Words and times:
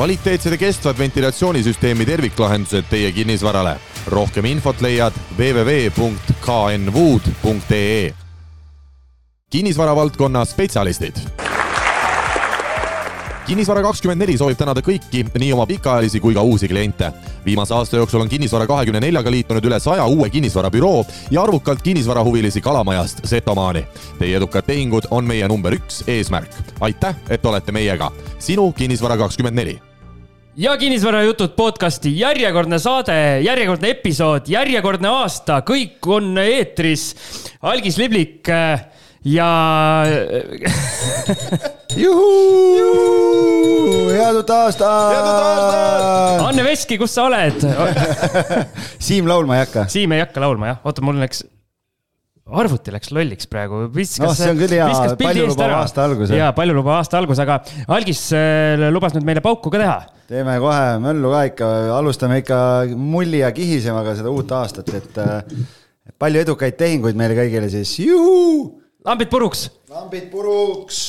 kvaliteetsed 0.00 0.52
ja 0.52 0.58
kestvad 0.58 0.98
ventilatsioonisüsteemi 0.98 2.06
terviklahendused 2.06 2.84
teie 2.90 3.12
kinnisvarale. 3.12 3.76
rohkem 4.06 4.44
infot 4.44 4.80
leiad 4.80 5.12
www.knwood.ee. 5.38 6.00
kinnisvara 9.50 9.96
valdkonna 9.96 10.44
spetsialistid 10.44 11.14
kinnisvara 13.46 13.82
kakskümmend 13.82 14.22
neli 14.22 14.38
soovib 14.38 14.56
tänada 14.56 14.80
kõiki, 14.80 15.24
nii 15.38 15.52
oma 15.52 15.66
pikaajalisi 15.66 16.20
kui 16.20 16.34
ka 16.34 16.42
uusi 16.42 16.68
kliente. 16.68 17.12
viimase 17.44 17.74
aasta 17.74 17.96
jooksul 17.96 18.20
on 18.20 18.28
Kinnisvara 18.28 18.66
kahekümne 18.66 19.00
neljaga 19.00 19.30
liitunud 19.30 19.64
üle 19.64 19.80
saja 19.80 20.06
uue 20.06 20.30
kinnisvarabüroo 20.30 21.04
ja 21.30 21.42
arvukalt 21.42 21.82
kinnisvarahuvilisi 21.82 22.60
Kalamajast 22.60 23.20
Setomaani. 23.24 23.86
Teie 24.18 24.36
edukad 24.36 24.62
tehingud 24.62 25.02
on 25.10 25.24
meie 25.24 25.48
number 25.48 25.72
üks 25.72 26.04
eesmärk. 26.06 26.50
aitäh, 26.80 27.14
et 27.30 27.46
olete 27.46 27.72
meiega. 27.72 28.12
sinu 28.38 28.72
Kinnisvara 28.72 29.16
kakskümmend 29.16 29.56
neli 29.56 29.89
ja 30.56 30.76
kinnisvarajutud 30.76 31.48
podcasti 31.56 32.18
järjekordne 32.18 32.78
saade, 32.78 33.40
järjekordne 33.44 33.90
episood, 33.94 34.48
järjekordne 34.50 35.08
aasta, 35.08 35.60
kõik 35.66 36.06
on 36.10 36.38
eetris. 36.42 37.14
algis 37.62 37.98
Liblik 37.98 38.48
äh, 38.48 38.84
ja 39.24 39.50
juhuu, 42.04 44.10
head 44.10 44.34
uut 44.40 44.50
aastat. 44.50 45.14
head 45.14 45.22
uut 45.22 45.44
aastat. 45.44 46.46
Anne 46.48 46.62
Veski, 46.66 46.98
kus 46.98 47.14
sa 47.14 47.22
oled 47.28 47.58
Siim 49.06 49.28
laulma 49.30 49.52
ei 49.58 49.62
hakka. 49.66 49.82
Siim 49.92 50.12
ei 50.16 50.20
hakka 50.24 50.40
laulma 50.42 50.66
jah, 50.74 50.78
oota, 50.84 51.00
mul 51.04 51.16
läks, 51.22 51.38
arvuti 52.62 52.94
läks 52.94 53.12
lolliks 53.14 53.48
praegu. 53.50 53.82
noh, 53.90 54.34
see 54.36 54.50
on 54.50 54.60
küll 54.60 54.74
hea, 54.76 54.88
paljulubav 55.20 55.74
aasta 55.80 56.06
algus. 56.08 56.32
jaa, 56.34 56.50
paljulubav 56.56 56.98
aasta 56.98 57.20
algus, 57.20 57.42
aga 57.42 57.60
algis 57.96 58.24
äh, 58.36 58.88
lubas 58.90 59.14
nüüd 59.16 59.28
meile 59.28 59.44
pauku 59.44 59.72
ka 59.72 59.82
teha. 59.82 59.98
teeme 60.30 60.58
kohe 60.62 60.98
möllu 61.04 61.32
ka 61.34 61.44
ikka, 61.52 61.70
alustame 61.98 62.40
ikka 62.44 62.60
mulli 62.96 63.44
ja 63.44 63.52
kihisemaga 63.54 64.16
seda 64.18 64.34
uut 64.34 64.52
aastat, 64.58 64.92
et 64.98 65.22
äh, 65.22 65.40
palju 66.20 66.44
edukaid 66.46 66.78
tehinguid 66.80 67.18
meile 67.18 67.38
kõigile 67.38 67.70
siis, 67.72 67.96
juhuu. 68.02 68.80
lambid 69.06 69.30
puruks. 69.32 69.68
lambid 69.90 70.30
puruks 70.32 71.02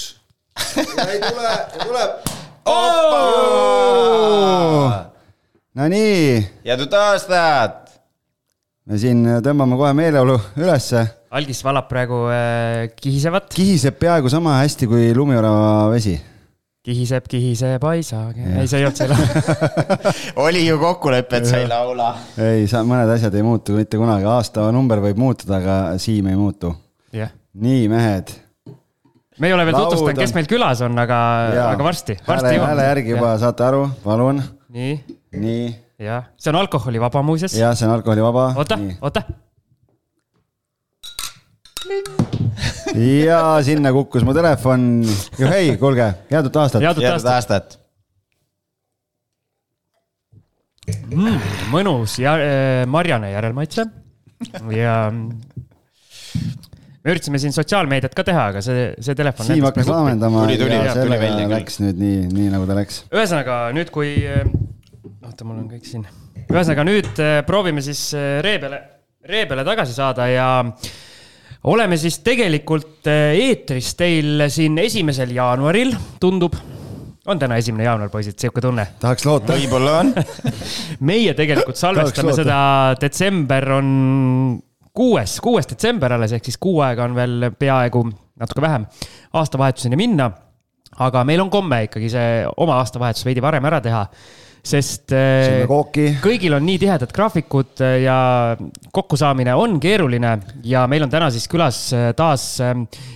ei 0.77 1.19
tule, 1.19 1.51
ei 1.73 1.79
tule. 1.85 2.05
Nonii. 5.73 6.49
head 6.66 6.83
uut 6.83 6.94
aastat. 6.94 7.80
Me 8.92 9.00
siin 9.00 9.23
tõmbame 9.45 9.78
kohe 9.80 9.94
meeleolu 9.95 10.36
ülesse. 10.59 11.06
algis 11.31 11.61
valab 11.64 11.88
praegu 11.88 12.25
äh, 12.34 12.89
kihisevat. 13.00 13.47
kihiseb 13.56 13.95
peaaegu 14.02 14.31
sama 14.31 14.58
hästi 14.59 14.89
kui 14.92 15.14
lumiorava 15.16 15.88
vesi 15.94 16.17
kihiseb, 16.81 17.28
kihiseb 17.30 17.84
aisage, 17.86 18.42
ei, 18.42 18.67
see 18.67 18.81
ei 18.81 18.88
olnud 18.88 19.00
see 19.00 19.09
laul 19.12 19.84
oli 20.47 20.64
ju 20.66 20.80
kokkulepe, 20.81 21.39
et 21.39 21.47
sa 21.47 21.62
ei 21.62 21.69
laula. 21.69 22.12
ei, 22.42 22.66
sa, 22.67 22.81
mõned 22.88 23.12
asjad 23.16 23.38
ei 23.38 23.45
muutu 23.45 23.78
mitte 23.78 24.00
kunagi, 24.02 24.28
aastanumber 24.28 25.03
võib 25.03 25.22
muutuda, 25.22 25.62
aga 25.62 25.78
Siim 26.02 26.31
ei 26.34 26.39
muutu 26.39 26.73
yeah.. 27.16 27.31
nii, 27.53 27.86
mehed 27.92 28.34
me 29.39 29.47
ei 29.47 29.56
ole 29.56 29.67
veel 29.69 29.78
tutvustanud, 29.78 30.19
kes 30.19 30.36
meil 30.36 30.50
külas 30.50 30.81
on, 30.86 30.97
aga, 31.00 31.22
aga 31.69 31.86
varsti, 31.86 32.17
varsti 32.28 32.58
jõuame. 32.58 32.73
hääle 32.73 32.89
järgi 32.89 33.16
juba 33.16 33.31
ja. 33.36 33.39
saate 33.45 33.67
aru, 33.69 33.86
palun. 34.03 34.42
nii. 34.73 34.97
nii. 35.38 35.69
Jah, 36.02 36.31
see 36.38 36.52
on 36.52 36.59
alkoholivaba 36.61 37.21
muuseas. 37.25 37.55
jah, 37.57 37.75
see 37.77 37.88
on 37.88 37.94
alkoholivaba. 37.95 38.52
oota, 38.61 38.77
oota. 39.02 39.23
ja 42.95 43.41
sinna 43.66 43.94
kukkus 43.94 44.25
mu 44.25 44.33
telefon. 44.38 44.89
hei, 45.39 45.77
kuulge, 45.81 46.09
head 46.31 46.49
uut 46.49 46.59
aastat. 46.63 46.85
head 46.85 47.02
uut 47.02 47.31
aastat 47.35 47.77
mm,. 50.89 51.39
mõnus 51.73 52.17
ja 52.22 52.35
äh, 52.39 52.83
marjane 52.89 53.33
järelmaitse 53.35 53.85
ja 54.73 54.95
me 57.01 57.13
üritasime 57.13 57.41
siin 57.41 57.53
sotsiaalmeediat 57.56 58.13
ka 58.18 58.25
teha, 58.25 58.47
aga 58.53 58.62
see, 58.66 58.89
see 59.01 59.18
telefon. 59.18 59.47
Siim 59.47 59.66
hakkas 59.66 59.89
laamendama. 59.89 60.44
tuli, 60.45 60.57
tuli, 60.62 60.81
tuli 60.94 61.18
välja 61.18 61.45
küll. 61.45 61.56
Läks 61.56 61.79
nüüd 61.81 62.01
nii, 62.01 62.19
nii 62.29 62.51
nagu 62.53 62.68
ta 62.69 62.78
läks. 62.78 63.03
ühesõnaga 63.09 63.62
nüüd, 63.75 63.89
kui, 63.94 64.12
oota, 65.41 65.50
mul 65.50 65.62
on 65.63 65.69
kõik 65.72 65.88
siin. 65.88 66.03
ühesõnaga 66.52 66.84
nüüd 66.85 67.22
äh, 67.22 67.40
proovime 67.47 67.81
siis 67.81 68.12
äh, 68.13 68.40
ree 68.46 68.59
peale, 68.62 68.81
ree 69.25 69.46
peale 69.50 69.63
tagasi 69.66 69.96
saada 69.96 70.28
ja 70.29 70.47
oleme 71.72 71.97
siis 71.97 72.19
tegelikult 72.25 73.07
äh, 73.09 73.34
eetris 73.47 73.96
teil 73.97 74.46
siin 74.53 74.78
esimesel 74.81 75.34
jaanuaril, 75.34 75.96
tundub 76.22 76.57
on 77.25 77.40
täna 77.41 77.57
esimene 77.62 77.85
jaanuar, 77.85 78.12
poisid, 78.13 78.38
sihuke 78.38 78.62
tunne? 78.62 78.85
tahaks 79.01 79.25
loota. 79.25 79.57
võib-olla 79.57 79.96
on 80.03 80.13
meie 81.09 81.34
tegelikult 81.38 81.80
salvestame 81.80 82.35
seda, 82.38 82.59
detsember 83.01 83.72
on 83.80 83.90
kuues, 84.94 85.40
kuues 85.41 85.69
detsember 85.69 86.18
alles, 86.18 86.35
ehk 86.38 86.51
siis 86.51 86.62
kuu 86.62 86.84
aega 86.85 87.07
on 87.09 87.18
veel 87.18 87.50
peaaegu 87.57 88.06
natuke 88.41 88.62
vähem 88.62 88.85
aastavahetuseni 89.41 89.97
minna. 89.97 90.30
aga 91.01 91.25
meil 91.25 91.41
on 91.41 91.50
komme 91.50 91.85
ikkagi 91.88 92.13
see 92.13 92.46
oma 92.62 92.78
aastavahetus 92.84 93.25
veidi 93.25 93.41
varem 93.41 93.66
ära 93.66 93.81
teha 93.81 94.06
sest 94.61 95.09
äh, 95.16 95.66
kõigil 96.22 96.53
on 96.53 96.66
nii 96.66 96.77
tihedad 96.81 97.11
graafikud 97.16 97.81
äh, 97.81 97.95
ja 98.05 98.17
kokkusaamine 98.94 99.55
on 99.57 99.79
keeruline. 99.81 100.35
Ja 100.67 100.85
meil 100.91 101.05
on 101.05 101.11
täna 101.13 101.31
siis 101.33 101.47
külas 101.51 101.83
äh, 101.97 102.11
taas 102.17 102.45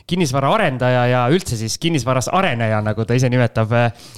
kinnisvaraarendaja 0.10 1.06
ja 1.12 1.24
üldse 1.34 1.58
siis 1.60 1.78
kinnisvaras 1.82 2.32
areneja, 2.34 2.82
nagu 2.86 3.06
ta 3.06 3.18
ise 3.18 3.30
nimetab, 3.30 3.74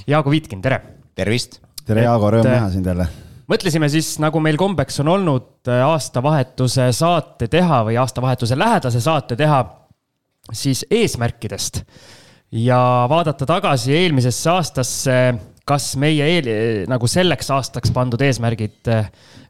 Jaago 0.08 0.32
Viitkin, 0.32 0.62
tere. 0.64 0.80
tervist. 1.18 1.60
tere, 1.84 2.06
Jaago, 2.06 2.30
rõõm 2.32 2.48
näha 2.48 2.70
sind 2.72 2.88
jälle. 2.88 3.08
mõtlesime 3.50 3.90
siis, 3.92 4.14
nagu 4.22 4.40
meil 4.44 4.56
kombeks 4.60 5.00
on 5.04 5.12
olnud, 5.16 5.68
aastavahetuse 5.68 6.90
saate 6.96 7.50
teha 7.52 7.82
või 7.90 7.98
aastavahetuse 8.00 8.58
lähedase 8.58 9.04
saate 9.04 9.36
teha, 9.36 9.60
siis 10.52 10.86
eesmärkidest. 10.90 11.82
Ja 12.56 13.04
vaadata 13.10 13.44
tagasi 13.44 13.92
eelmisesse 13.92 14.50
aastasse, 14.50 15.16
kas 15.68 15.92
meie 16.00 16.30
eel, 16.36 16.48
nagu 16.90 17.10
selleks 17.10 17.50
aastaks 17.54 17.92
pandud 17.94 18.22
eesmärgid, 18.24 18.90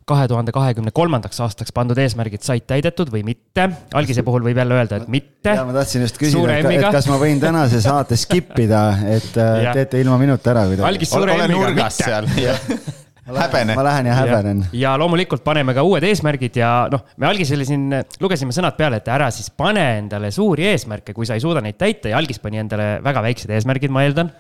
kahe 0.09 0.29
tuhande 0.31 0.55
kahekümne 0.57 0.93
kolmandaks 0.97 1.41
aastaks 1.45 1.75
pandud 1.77 1.99
eesmärgid 2.01 2.45
said 2.47 2.65
täidetud 2.69 3.11
või 3.13 3.25
mitte. 3.27 3.69
algise 3.99 4.25
puhul 4.27 4.47
võib 4.47 4.61
jälle 4.63 4.79
öelda, 4.79 5.03
et 5.03 5.11
mitte. 5.13 5.57
ja 5.59 5.67
ma 5.69 5.77
tahtsin 5.77 6.07
just 6.07 6.21
küsida, 6.21 6.61
et 6.63 6.89
kas 6.95 7.11
ma 7.11 7.19
võin 7.21 7.43
tänase 7.43 7.83
saate 7.85 8.17
skip 8.21 8.57
ida, 8.65 8.85
et 9.19 9.37
äh, 9.45 9.69
teete 9.81 10.01
ilma 10.05 10.19
minuta 10.21 10.55
ära 10.55 10.65
kuidagi. 10.71 10.89
algis 10.93 11.13
suure 11.13 11.37
M-iga, 11.45 11.75
mitte 11.77 12.97
häbene. 13.43 13.75
ma 13.77 13.85
lähen 13.85 14.07
ja 14.07 14.15
häbenen. 14.15 14.63
ja 14.73 14.95
loomulikult 14.99 15.45
paneme 15.45 15.75
ka 15.77 15.85
uued 15.85 16.05
eesmärgid 16.09 16.57
ja 16.57 16.71
noh, 16.93 17.05
me 17.21 17.29
algisele 17.29 17.67
siin 17.69 17.91
lugesime 18.21 18.55
sõnad 18.57 18.79
peale, 18.79 19.03
et 19.03 19.11
ära 19.13 19.29
siis 19.35 19.51
pane 19.51 19.85
endale 19.99 20.31
suuri 20.35 20.71
eesmärke, 20.73 21.13
kui 21.17 21.29
sa 21.29 21.37
ei 21.37 21.45
suuda 21.45 21.63
neid 21.65 21.77
täita 21.81 22.13
ja 22.13 22.21
algis 22.21 22.41
pani 22.43 22.63
endale 22.63 22.97
väga 23.05 23.25
väiksed 23.29 23.53
eesmärgid, 23.53 23.93
ma 23.93 24.07
eeldan 24.07 24.33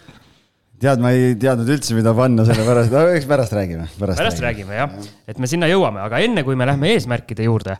tead, 0.83 1.03
ma 1.03 1.13
ei 1.15 1.35
teadnud 1.41 1.69
üldse, 1.75 1.97
mida 1.97 2.15
panna, 2.17 2.47
sellepärast, 2.49 2.95
eks 3.19 3.29
pärast 3.29 3.55
räägime. 3.57 3.89
pärast, 3.99 4.21
pärast 4.21 4.43
räägime, 4.45 4.77
räägime 4.77 4.81
jah, 4.81 5.13
et 5.29 5.43
me 5.43 5.51
sinna 5.51 5.69
jõuame, 5.71 6.03
aga 6.05 6.23
enne 6.25 6.45
kui 6.47 6.59
me 6.59 6.69
lähme 6.69 6.93
eesmärkide 6.95 7.47
juurde. 7.49 7.79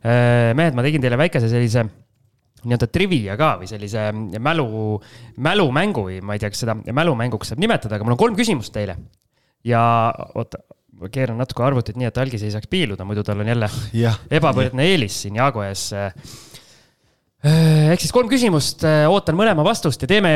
Äh, 0.00 0.50
mehed, 0.58 0.76
ma 0.76 0.84
tegin 0.86 1.02
teile 1.04 1.18
väikese 1.20 1.50
sellise 1.52 1.86
nii-öelda 2.60 2.90
trivia 2.92 3.36
ka 3.40 3.54
või 3.60 3.70
sellise 3.70 4.10
mälu, 4.42 4.66
mälumängu 5.40 6.04
või 6.10 6.18
ma 6.24 6.36
ei 6.36 6.42
tea, 6.42 6.50
kas 6.52 6.64
seda 6.66 6.76
mälumänguks 6.76 7.52
saab 7.52 7.62
nimetada, 7.62 7.96
aga 7.96 8.04
mul 8.04 8.16
on 8.16 8.20
kolm 8.20 8.36
küsimust 8.36 8.74
teile 8.74 8.98
ja 9.64 9.80
oota, 10.34 10.60
ma 11.00 11.08
keeran 11.12 11.40
natuke 11.40 11.64
arvutit 11.64 11.98
nii, 12.00 12.08
et 12.10 12.20
algis 12.20 12.44
ei 12.44 12.52
saaks 12.52 12.68
piiluda, 12.70 13.06
muidu 13.08 13.24
tal 13.26 13.40
on 13.40 13.48
jälle 13.48 13.68
ebavõrdne 14.40 14.86
eelis 14.92 15.22
siin 15.24 15.40
Jaago 15.40 15.64
ees. 15.64 15.90
Ehk 17.40 18.02
siis 18.02 18.12
kolm 18.12 18.28
küsimust, 18.28 18.84
ootan 19.08 19.36
mõlema 19.38 19.64
vastust 19.64 20.02
ja 20.04 20.08
teeme 20.10 20.30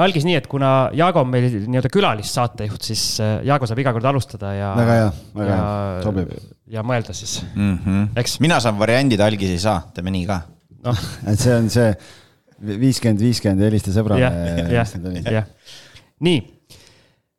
algis 0.00 0.24
nii, 0.24 0.38
et 0.40 0.46
kuna 0.50 0.90
Jaago 0.96 1.22
on 1.24 1.32
meil 1.32 1.48
nii-öelda 1.60 1.90
külalissaatejuht, 1.92 2.90
siis 2.90 3.02
Jaago 3.20 3.68
saab 3.68 3.82
iga 3.84 3.92
kord 3.96 4.08
alustada 4.08 4.54
ja. 4.56 4.70
väga 4.78 4.98
hea, 4.98 5.10
väga 5.36 5.58
hea, 5.58 5.72
sobib. 6.06 6.32
ja 6.72 6.84
mõelda 6.86 7.16
siis 7.16 7.40
mm, 7.54 7.74
-hmm. 7.84 8.06
eks. 8.22 8.38
mina 8.44 8.60
saan 8.64 8.80
variandid, 8.80 9.20
algis 9.24 9.52
ei 9.56 9.60
saa, 9.62 9.82
teeme 9.94 10.14
nii 10.14 10.28
ka 10.28 10.40
no.. 10.88 10.96
et 11.30 11.40
see 11.40 11.54
on 11.54 11.68
see 11.72 11.90
viiskümmend, 12.58 13.22
viiskümmend 13.22 13.68
helista 13.68 13.92
sõbrale. 13.94 14.24
jah, 14.24 14.72
jah, 14.72 15.34
jah. 15.40 15.50
nii 16.24 16.40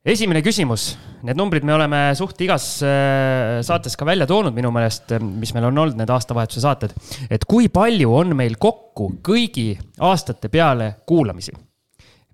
esimene 0.07 0.39
küsimus, 0.43 0.93
need 1.27 1.37
numbrid 1.37 1.65
me 1.67 1.73
oleme 1.75 1.99
suht 2.15 2.39
igas 2.43 2.67
äh, 2.85 3.59
saates 3.65 3.97
ka 3.99 4.07
välja 4.07 4.27
toonud 4.29 4.55
minu 4.55 4.71
meelest, 4.71 5.11
mis 5.19 5.51
meil 5.55 5.67
on 5.67 5.81
olnud 5.83 5.97
need 5.99 6.11
aastavahetuse 6.13 6.63
saated. 6.63 6.93
et 7.29 7.43
kui 7.49 7.67
palju 7.73 8.13
on 8.15 8.35
meil 8.37 8.55
kokku 8.55 9.11
kõigi 9.25 9.73
aastate 9.99 10.47
peale 10.49 10.93
kuulamisi? 11.09 11.51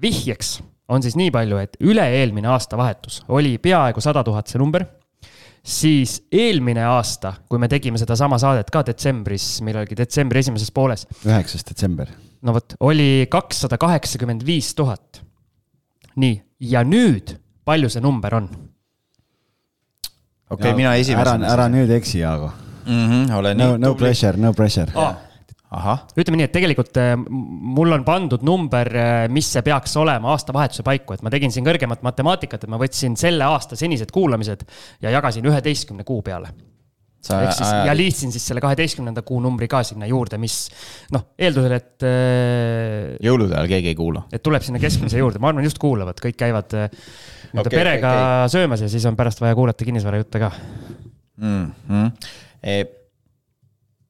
vihjeks 0.02 0.60
on 0.94 1.02
siis 1.02 1.16
nii 1.18 1.32
palju, 1.34 1.58
et 1.58 1.80
üle-eelmine 1.82 2.52
aastavahetus 2.54 3.24
oli 3.34 3.58
peaaegu 3.58 4.04
sada 4.04 4.22
tuhat 4.24 4.52
see 4.52 4.62
number. 4.62 4.86
siis 5.66 6.20
eelmine 6.32 6.84
aasta, 6.86 7.34
kui 7.50 7.58
me 7.58 7.68
tegime 7.72 7.98
sedasama 7.98 8.38
saadet 8.38 8.70
ka 8.70 8.84
detsembris, 8.86 9.64
millalgi 9.66 9.98
detsembri 9.98 10.44
esimeses 10.46 10.70
pooles. 10.70 11.08
üheksas 11.26 11.66
detsember. 11.66 12.14
no 12.46 12.54
vot, 12.54 12.78
oli 12.86 13.26
kakssada 13.26 13.82
kaheksakümmend 13.82 14.46
viis 14.46 14.76
tuhat. 14.78 15.24
nii, 16.16 16.38
ja 16.60 16.86
nüüd 16.86 17.34
palju 17.66 17.90
see 17.92 18.04
number 18.04 18.38
on? 18.38 18.50
okei, 20.50 20.74
mina 20.78 20.94
ära, 20.94 21.02
esimesena. 21.02 21.54
ära 21.54 21.70
nüüd 21.72 21.94
eksi, 21.98 22.20
Jaago. 22.22 22.52
ole 22.86 23.56
no, 23.58 23.72
nii 23.72 23.80
no 23.82 23.94
tubli. 23.94 24.06
pressure, 24.06 24.42
no 24.42 24.52
pressure. 24.54 24.92
ahah, 25.76 26.06
ütleme 26.16 26.40
nii, 26.40 26.50
et 26.50 26.54
tegelikult 26.56 27.00
äh, 27.02 27.16
mul 27.18 27.96
on 27.98 28.06
pandud 28.08 28.46
number, 28.46 28.92
mis 29.34 29.50
see 29.56 29.66
peaks 29.66 29.98
olema 30.00 30.32
aastavahetuse 30.36 30.86
paiku, 30.86 31.18
et 31.18 31.26
ma 31.26 31.34
tegin 31.34 31.54
siin 31.54 31.66
kõrgemat 31.66 32.06
matemaatikat, 32.06 32.64
et 32.64 32.72
ma 32.72 32.80
võtsin 32.82 33.18
selle 33.20 33.48
aasta 33.50 33.78
senised 33.80 34.14
kuulamised 34.14 34.64
ja 35.04 35.18
jagasin 35.18 35.50
üheteistkümne 35.50 36.08
kuu 36.08 36.22
peale. 36.26 36.54
sa 37.26 37.40
ehk 37.42 37.56
siis 37.58 37.70
ja 37.88 37.94
liitsin 37.98 38.30
siis 38.30 38.44
selle 38.46 38.62
kaheteistkümnenda 38.62 39.24
kuu 39.26 39.40
numbri 39.42 39.68
ka 39.68 39.82
sinna 39.84 40.06
juurde, 40.06 40.38
mis 40.38 40.68
noh, 41.12 41.32
eeldusel, 41.42 41.74
et, 41.74 42.06
jõulude 43.26 43.58
ajal 43.58 43.72
keegi 43.74 43.96
ei 43.96 43.98
kuula. 43.98 44.28
et 44.30 44.46
tuleb 44.46 44.62
sinna 44.62 44.80
keskmise 44.80 45.18
juurde, 45.18 45.42
ma 45.42 45.50
arvan, 45.50 45.66
just 45.66 45.82
kuulavad, 45.82 46.22
kõik 46.22 46.38
käivad 46.38 46.78
äh, 47.56 47.62
nii-öelda 47.62 47.72
Okei, 47.72 47.80
perega 47.80 48.12
okei, 48.12 48.52
söömas 48.56 48.84
ja 48.84 48.90
siis 48.92 49.06
on 49.10 49.18
pärast 49.20 49.42
vaja 49.42 49.56
kuulata 49.58 49.88
kinnisvarajutte 49.88 50.42
ka. 50.42 50.52
mm. 51.38 51.72
-hmm. 51.90 52.12
E, 52.66 52.84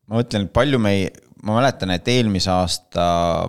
ma 0.07 0.21
mõtlen, 0.21 0.47
palju 0.53 0.80
me 0.80 0.92
ei, 0.95 1.07
ma 1.44 1.59
mäletan, 1.59 1.92
et 1.92 2.07
eelmise 2.07 2.51
aasta 2.51 3.06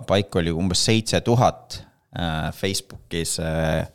paik 0.07 0.35
oli 0.35 0.51
umbes 0.51 0.83
seitse 0.85 1.21
tuhat 1.21 1.81
äh, 2.17 2.51
Facebookis 2.53 3.39
äh,, 3.39 3.87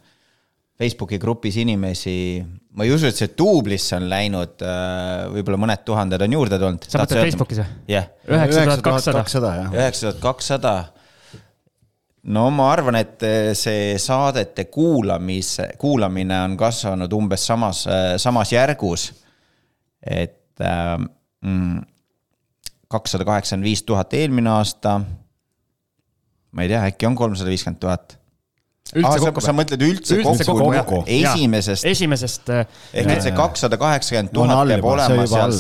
Facebooki 0.79 1.19
grupis 1.19 1.57
inimesi. 1.57 2.43
ma 2.73 2.85
ei 2.85 2.91
usu, 2.91 3.07
et 3.07 3.17
see 3.17 3.29
duublisse 3.39 3.95
on 3.99 4.09
läinud, 4.09 4.63
võib-olla 5.35 5.59
mõned 5.61 5.83
tuhanded 5.85 6.23
on 6.25 6.33
juurde 6.33 6.59
tulnud. 6.59 6.87
sa 6.89 7.03
mõtled 7.03 7.27
Facebookis 7.29 7.61
või? 7.61 7.67
jah, 7.93 8.09
üheksa 8.27 8.65
tuhat 8.65 8.83
kakssada. 9.13 9.55
üheksa 9.77 10.07
tuhat 10.09 10.23
kakssada. 10.25 10.73
No 12.23 12.51
ma 12.55 12.69
arvan, 12.73 13.01
et 13.01 13.25
see 13.59 13.97
saadete 13.99 14.69
kuulamise, 14.71 15.73
kuulamine 15.79 16.37
on 16.45 16.57
kasvanud 16.57 17.13
umbes 17.13 17.47
samas, 17.47 17.87
samas 18.23 18.53
järgus. 18.53 19.11
et 20.03 20.61
ähm, 20.61 21.09
kakssada 22.93 23.27
kaheksakümmend 23.27 23.67
viis 23.67 23.83
tuhat 23.89 24.15
eelmine 24.15 24.51
aasta. 24.53 25.01
ma 26.53 26.65
ei 26.65 26.69
tea, 26.69 26.83
äkki 26.91 27.09
on 27.09 27.17
kolmsada 27.17 27.51
viiskümmend 27.51 27.81
tuhat. 27.81 28.19
üldse 28.93 29.15
sa, 29.15 29.25
kokku 29.25 29.45
sa 29.45 29.55
mõtled 29.57 29.85
üldse, 29.87 30.19
üldse 30.21 30.45
kokku, 30.45 30.69
kokku, 30.77 30.99
esimesest 31.09 31.87
esimesest. 31.89 32.51
äh, 32.53 32.67
ehk 32.93 33.15
et 33.15 33.25
see 33.25 33.35
kakssada 33.37 33.79
kaheksakümmend 33.81 34.35
tuhat 34.37 34.69
peab 34.75 34.89
olema 34.93 35.27
seal 35.31 35.57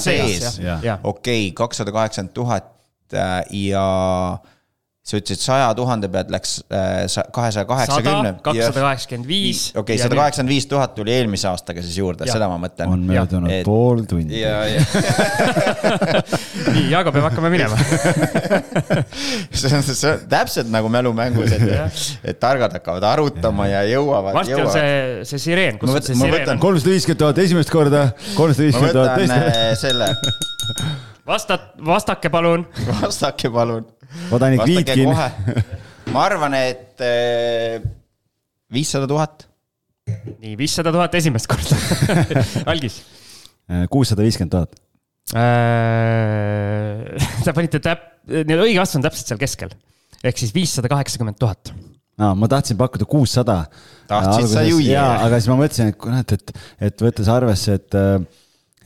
sees, 0.00 0.60
okei, 1.06 1.50
kakssada 1.56 1.94
kaheksakümmend 1.94 2.34
tuhat 2.34 2.72
äh, 3.14 3.40
ja 3.68 3.86
sa 5.06 5.20
ütlesid 5.20 5.38
saja 5.38 5.66
tuhande 5.78 6.08
pealt 6.10 6.32
läks 6.34 6.56
äh, 6.66 7.04
kahesaja 7.34 7.62
kaheksakümne. 7.68 8.32
kakssada 8.42 8.80
kaheksakümmend 8.88 9.28
viis. 9.30 9.60
okei, 9.78 10.00
sada 10.02 10.18
kaheksakümmend 10.18 10.50
viis 10.50 10.66
tuhat 10.66 10.96
tuli 10.96 11.12
eelmise 11.14 11.46
aastaga 11.46 11.84
siis 11.84 11.94
juurde, 12.00 12.26
seda 12.26 12.48
ma 12.50 12.56
on 12.58 12.64
mõtlen. 12.64 13.04
möödunud 13.12 13.52
Et- 13.54 13.64
pool 13.68 14.02
tundi. 14.10 14.40
ja, 14.40 14.64
ja 14.66 14.82
nii, 16.74 16.88
Jaago 16.90 17.12
peab 17.14 17.28
hakkama 17.28 17.52
minema. 17.54 17.78
see 19.60 19.70
on, 19.78 19.86
see 19.86 20.10
on 20.10 20.26
täpselt 20.32 20.70
nagu 20.74 20.90
mälumängus, 20.92 21.54
et, 21.54 22.04
et 22.32 22.40
targad 22.42 22.74
hakkavad 22.80 23.06
arutama 23.14 23.68
ja 23.70 23.84
jõuavad. 23.86 24.34
varsti 24.40 24.58
on 24.58 24.70
see, 24.74 25.24
see 25.30 25.42
sireen, 25.48 25.78
kus 25.78 25.92
Ma 25.92 26.00
on 26.00 26.06
see 26.10 26.18
sireen 26.18 26.56
on? 26.56 26.62
kolmsada 26.66 26.94
viiskümmend 26.96 27.22
tuhat 27.22 27.42
esimest 27.46 27.70
korda, 27.72 28.08
kolmsada 28.34 28.66
viiskümmend 28.68 28.98
tuhat 28.98 29.20
teist. 29.22 29.38
äh, 29.38 29.70
selle, 29.78 30.10
vasta, 31.26 31.58
vastake 31.94 32.30
palun. 32.34 32.66
vastake 33.04 33.50
palun. 33.54 33.86
Odanik 34.34 34.62
vastage 34.62 34.94
Viitkin. 34.96 35.10
ma 36.14 36.24
arvan, 36.26 36.54
et 36.58 37.02
äh, 37.04 37.82
viissada 38.72 39.08
tuhat. 39.10 39.46
nii, 40.42 40.54
viissada 40.58 40.92
tuhat 40.94 41.14
esimest 41.18 41.48
korda. 41.50 41.76
algis. 42.72 43.00
kuussada 43.90 44.22
viiskümmend 44.26 44.52
tuhat. 44.54 44.78
Te 47.42 47.52
panite 47.56 47.82
täp-, 47.82 48.06
nii-öelda 48.30 48.64
õige 48.68 48.78
vastus 48.78 49.00
on 49.00 49.04
täpselt 49.06 49.32
seal 49.32 49.42
keskel. 49.42 49.74
ehk 50.22 50.38
siis 50.38 50.54
viissada 50.54 50.90
kaheksakümmend 50.90 51.38
tuhat. 51.42 51.72
no 52.18 52.34
ma 52.38 52.48
tahtsin 52.50 52.78
pakkuda 52.78 53.04
kuussada. 53.10 53.64
Tahtsid 54.10 54.48
sa 54.52 54.62
juia? 54.66 55.04
aga 55.26 55.40
siis 55.40 55.50
ma 55.50 55.58
mõtlesin, 55.60 55.90
et 55.90 55.98
kurat, 56.00 56.32
et, 56.32 56.46
et 56.90 57.06
võttes 57.08 57.28
arvesse, 57.32 57.78
et 57.80 57.90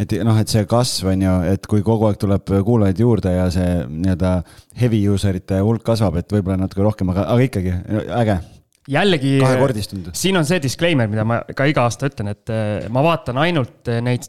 et 0.01 0.15
noh, 0.25 0.39
et 0.41 0.49
see 0.49 0.65
kasv 0.69 1.11
on 1.13 1.27
ju, 1.27 1.35
et 1.53 1.67
kui 1.71 1.85
kogu 1.87 2.09
aeg 2.09 2.21
tuleb 2.21 2.55
kuulajaid 2.67 3.03
juurde 3.03 3.35
ja 3.35 3.51
see 3.53 3.83
nii-öelda 3.89 4.33
heavy 4.81 5.03
user 5.13 5.37
ite 5.37 5.61
hulk 5.65 5.85
kasvab, 5.87 6.21
et 6.21 6.33
võib-olla 6.33 6.63
natuke 6.63 6.87
rohkem, 6.87 7.13
aga, 7.13 7.27
aga 7.35 7.49
ikkagi 7.49 7.75
äge, 8.21 8.39
jällegi. 8.91 9.39
siin 10.17 10.41
on 10.41 10.47
see 10.49 10.61
disclaimer, 10.63 11.09
mida 11.11 11.25
ma 11.29 11.41
ka 11.57 11.69
iga 11.69 11.87
aasta 11.87 12.11
ütlen, 12.11 12.33
et 12.35 12.53
eh, 12.53 12.89
ma 12.93 13.05
vaatan 13.05 13.41
ainult 13.45 13.91
eh, 13.93 14.01
neid 14.05 14.29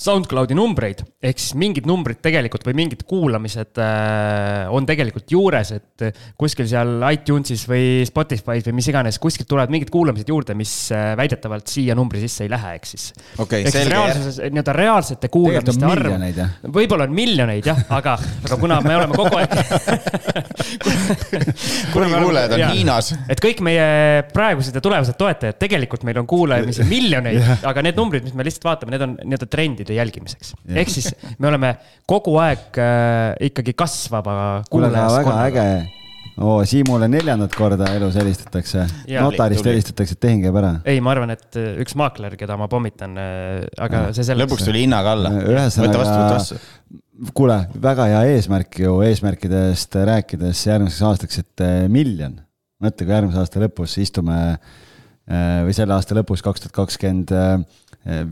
SoundCloudi 0.00 0.56
numbreid, 0.56 1.02
ehk 1.20 1.40
siis 1.40 1.52
mingid 1.60 1.84
numbrid 1.88 2.22
tegelikult 2.24 2.64
või 2.64 2.76
mingid 2.78 3.02
kuulamised 3.08 3.80
äh, 3.82 4.70
on 4.72 4.86
tegelikult 4.88 5.28
juures, 5.32 5.72
et 5.76 6.04
eh, 6.06 6.22
kuskil 6.40 6.68
seal 6.70 7.04
iTunesis 7.10 7.66
või 7.68 8.06
Spotify's 8.08 8.64
või 8.68 8.78
mis 8.78 8.88
iganes, 8.88 9.20
kuskilt 9.20 9.48
tulevad 9.50 9.72
mingid 9.72 9.92
kuulamised 9.92 10.28
juurde, 10.32 10.56
mis 10.56 10.72
äh, 10.96 11.12
väidetavalt 11.20 11.68
siia 11.68 11.96
numbri 11.98 12.22
sisse 12.24 12.46
ei 12.46 12.52
lähe, 12.52 12.74
ehk 12.78 12.88
siis. 12.88 13.10
Okei, 13.36 13.60
ehk 13.60 13.68
siis 13.68 13.76
selge. 13.84 13.94
reaalsuses 13.94 14.40
nii-öelda 14.46 14.76
reaalsete 14.76 15.30
kuulamiste 15.32 15.90
arv 15.90 16.08
võib-olla 16.80 17.04
on 17.08 17.14
miljoneid 17.14 17.68
jah, 17.68 17.84
aga, 17.92 18.16
aga 18.46 18.58
kuna 18.60 18.80
me 18.84 18.96
oleme 18.96 19.16
kogu 19.16 19.36
aeg 19.40 19.50
Põhikuulajad 21.94 22.54
on 22.56 22.64
Hiinas. 22.72 23.12
et 23.30 23.40
kõik 23.42 23.60
meie 23.64 24.24
praegused 24.32 24.76
ja 24.76 24.82
tulevased 24.84 25.18
toetajad, 25.20 25.58
tegelikult 25.60 26.04
meil 26.08 26.20
on 26.22 26.28
kuulamisi 26.30 26.86
miljoneid, 26.94 27.40
aga 27.66 27.84
need 27.84 27.98
numbrid, 27.98 28.26
mis 28.26 28.36
me 28.36 28.46
lihtsalt 28.46 28.68
vaatame, 28.70 28.94
need 28.94 29.06
on 29.06 29.16
nii-öelda 29.20 29.50
trendide 29.90 29.98
jälgimiseks. 29.98 30.54
ehk 30.68 30.90
siis 30.90 31.10
me 31.38 31.48
oleme 31.50 31.74
kogu 32.08 32.36
aeg 32.40 32.78
äh, 32.78 33.34
ikkagi 33.50 33.74
kasvava 33.74 34.34
aga 34.34 34.44
väga 34.44 34.70
kuulajaskonnaga. 34.70 35.46
äge. 35.46 35.90
oo, 36.40 36.64
Siimule 36.64 37.08
neljandat 37.08 37.54
korda 37.56 37.90
elus 37.96 38.16
helistatakse, 38.16 38.86
notarist 39.20 39.66
helistatakse, 39.66 40.16
et 40.16 40.20
tehing 40.20 40.44
käib 40.44 40.58
ära. 40.60 40.74
ei, 40.84 41.00
ma 41.00 41.14
arvan, 41.14 41.34
et 41.34 41.58
äh, 41.60 41.72
üks 41.82 41.96
maakler, 41.98 42.36
keda 42.40 42.56
ma 42.60 42.68
pommitan, 42.70 43.16
aga 43.78 44.10
see 44.14 44.26
selleks. 44.26 44.46
lõpuks 44.46 44.68
tuli 44.68 44.84
hinnaga 44.86 45.16
alla. 45.16 45.34
ühesõnaga 45.40 46.04
kuule, 47.36 47.56
väga 47.82 48.06
hea 48.08 48.20
eesmärk 48.36 48.78
ju 48.80 49.00
eesmärkidest 49.04 49.98
rääkides 50.08 50.62
järgmiseks 50.70 51.02
aastaks, 51.10 51.42
et 51.42 51.66
eh, 51.66 51.82
miljon. 51.92 52.38
mõtle, 52.80 53.04
kui 53.04 53.12
järgmise 53.12 53.42
aasta 53.42 53.60
lõpus 53.60 53.98
istume 54.00 54.38
või 55.30 55.74
selle 55.76 55.94
aasta 55.94 56.16
lõpus, 56.16 56.40
kaks 56.42 56.64
tuhat 56.64 56.72
kakskümmend 56.74 57.30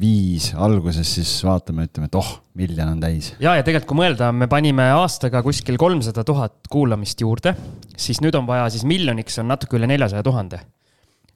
viis 0.01 0.49
alguses, 0.57 1.09
siis 1.19 1.31
vaatame, 1.45 1.85
ütleme, 1.89 2.09
et 2.09 2.17
oh, 2.17 2.29
miljon 2.57 2.89
on 2.95 3.01
täis. 3.03 3.35
ja, 3.37 3.53
ja 3.59 3.65
tegelikult, 3.65 3.91
kui 3.91 3.99
mõelda, 4.01 4.31
me 4.33 4.49
panime 4.49 4.87
aastaga 4.97 5.43
kuskil 5.45 5.77
kolmsada 5.81 6.25
tuhat 6.25 6.71
kuulamist 6.73 7.21
juurde, 7.21 7.53
siis 7.93 8.23
nüüd 8.25 8.37
on 8.39 8.49
vaja 8.49 8.71
siis 8.73 8.87
miljoniks 8.89 9.37
on 9.43 9.51
natuke 9.53 9.77
üle 9.77 9.91
neljasaja 9.91 10.25
tuhande. 10.25 10.63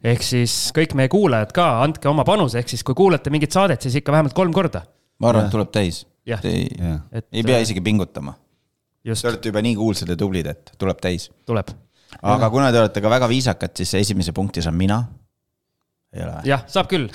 ehk 0.03 0.25
siis 0.25 0.73
kõik 0.75 0.97
meie 0.99 1.13
kuulajad 1.13 1.53
ka, 1.53 1.69
andke 1.85 2.09
oma 2.09 2.25
panuse, 2.25 2.59
ehk 2.59 2.73
siis 2.73 2.83
kui 2.83 2.97
kuulate 2.97 3.31
mingit 3.31 3.53
saadet, 3.53 3.85
siis 3.85 4.01
ikka 4.01 4.17
vähemalt 4.17 4.35
kolm 4.35 4.53
korda. 4.53 4.87
ma 5.21 5.29
arvan, 5.29 5.51
et 5.51 5.53
tuleb 5.53 5.71
täis. 5.75 6.07
Ei 6.27 6.69
et 7.13 7.27
ei 7.33 7.43
pea 7.43 7.61
isegi 7.61 7.81
pingutama. 7.85 8.35
just 9.05 9.23
Te, 9.23 9.29
olete 9.29 9.53
juba 9.53 9.61
nii 9.61 9.77
kuulsad 9.77 10.09
ja 10.09 10.17
tublid, 10.17 10.47
et 10.47 10.73
tuleb 10.79 11.05
täis. 11.05 11.29
tuleb. 11.47 11.69
aga 12.23 12.51
kuna 12.51 12.73
te 12.73 12.81
olete 12.81 13.05
ka 13.05 13.11
väga 13.11 13.29
viisakad, 13.29 13.77
siis 13.77 13.95
esimese 14.01 14.33
punkti 14.33 14.63
saan 14.63 14.79
mina. 14.81 15.05
jah, 16.13 16.65
saab 16.71 16.91
küll. 16.91 17.09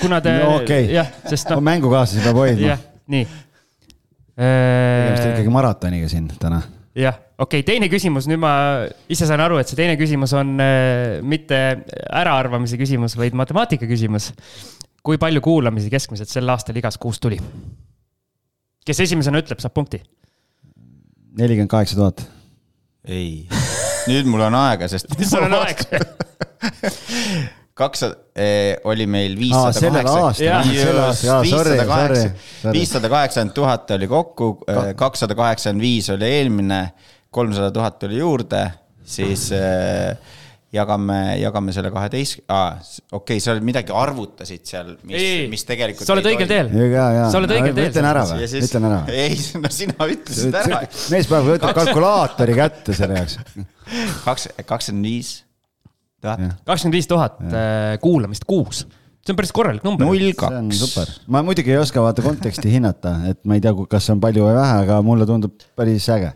kuna 0.00 0.20
te 0.24 0.34
no 0.38 0.56
okei 0.60 0.90
jah, 0.92 1.08
sest 1.24 1.48
okay., 1.48 1.56
noh, 1.56 1.64
mängukaaslasi 1.70 2.24
peab 2.24 2.38
hoidma 2.40 2.74
jah, 2.74 2.84
nii. 3.10 3.24
tegemist 4.36 5.24
on 5.24 5.32
ikkagi 5.34 5.54
maratoniga 5.54 6.10
siin 6.12 6.28
täna. 6.40 6.60
jah, 6.98 7.16
okei 7.38 7.62
okay,, 7.62 7.66
teine 7.72 7.90
küsimus, 7.92 8.28
nüüd 8.30 8.42
ma 8.42 8.52
ise 9.10 9.28
saan 9.28 9.42
aru, 9.44 9.60
et 9.60 9.70
see 9.70 9.78
teine 9.80 9.96
küsimus 10.00 10.34
on 10.38 10.54
äh, 10.62 11.18
mitte 11.26 11.60
äraarvamise 12.20 12.80
küsimus, 12.80 13.16
vaid 13.20 13.36
matemaatika 13.38 13.88
küsimus. 13.90 14.30
kui 15.02 15.18
palju 15.18 15.40
kuulamisi 15.44 15.90
keskmiselt 15.92 16.28
sel 16.28 16.48
aastal 16.52 16.76
igas 16.76 17.00
kuus 17.00 17.20
tuli? 17.22 17.40
kes 18.86 19.00
esimesena 19.06 19.40
ütleb, 19.42 19.60
saab 19.62 19.74
punkti. 19.76 20.02
nelikümmend 21.38 21.72
kaheksa 21.72 21.96
tuhat. 21.98 22.24
ei, 23.08 23.48
nüüd 24.10 24.28
mul 24.28 24.44
on 24.50 24.60
aega, 24.60 24.92
sest. 24.92 25.08
sul 25.24 25.48
on 25.48 25.58
aeg. 25.64 25.86
kakssada 27.80 28.16
eh,, 28.34 28.76
oli 28.84 29.06
meil 29.08 29.36
viissada 29.38 29.72
sorry. 31.48 32.26
viissada 32.74 33.08
kaheksakümmend 33.12 33.54
tuhat 33.56 33.94
oli 33.96 34.10
kokku, 34.10 34.50
kakssada 35.00 35.36
kaheksakümmend 35.38 35.84
viis 35.84 36.10
oli 36.12 36.28
eelmine, 36.28 36.82
kolmsada 37.32 37.70
tuhat 37.74 37.98
tuli 38.02 38.20
juurde, 38.20 38.66
siis 39.06 39.48
eh, 39.56 40.36
jagame, 40.74 41.18
jagame 41.40 41.74
selle 41.74 41.90
kaheteist, 41.94 42.42
okei 42.44 43.16
okay,, 43.18 43.42
sa 43.42 43.56
midagi 43.64 43.94
arvutasid 43.96 44.62
seal, 44.66 44.92
mis 45.08 45.50
mis 45.50 45.66
tegelikult. 45.66 46.06
sa 46.06 46.14
oled 46.14 46.28
õigel 46.30 46.50
teel. 46.50 46.70
ja, 46.78 47.06
ja, 47.16 47.26
Sa 47.32 47.40
oled 47.40 47.54
õigel 47.56 47.74
teel 47.74 47.90
ütlen 47.90 48.10
ära 48.12 48.24
või 48.28 48.48
ütlen 48.60 48.88
ära. 48.90 49.00
ei, 49.10 49.38
no 49.58 49.72
sina 49.74 50.10
ütlesid 50.14 50.58
ära. 50.62 50.82
mees 51.14 51.30
peab 51.30 51.48
võtma 51.48 51.74
kalkulaatori 51.80 52.58
kätte 52.58 52.96
selle 52.98 53.22
jaoks. 53.22 53.40
kaks, 54.28 54.50
kakskümmend 54.68 55.10
viis, 55.10 55.32
tuhat, 56.24 56.42
kakskümmend 56.68 56.96
viis 56.98 57.08
tuhat 57.10 57.38
äh, 57.48 57.94
kuulamist 58.02 58.46
kuus, 58.48 58.84
see 59.20 59.34
on 59.34 59.38
päris 59.38 59.52
korralik 59.56 59.86
number. 59.86 60.06
null 60.06 60.20
see 60.20 60.46
on 60.48 60.70
kaks. 60.70 60.82
super, 60.84 61.12
ma 61.32 61.42
muidugi 61.46 61.74
ei 61.74 61.80
oska 61.80 62.04
vaata 62.04 62.24
konteksti 62.24 62.72
hinnata, 62.72 63.16
et 63.30 63.42
ma 63.44 63.58
ei 63.58 63.64
tea, 63.64 63.74
kas 63.90 64.08
see 64.08 64.16
on 64.16 64.22
palju 64.22 64.46
või 64.48 64.56
vähe, 64.58 64.78
aga 64.86 65.00
mulle 65.06 65.28
tundub 65.28 65.66
päris 65.78 66.08
äge. 66.12 66.32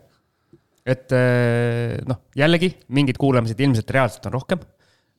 et 0.84 1.14
äh, 1.16 1.96
noh, 2.08 2.22
jällegi 2.36 2.74
mingid 2.88 3.20
kuulamised 3.20 3.60
ilmselt 3.60 3.96
reaalselt 3.96 4.30
on 4.30 4.38
rohkem. 4.38 4.68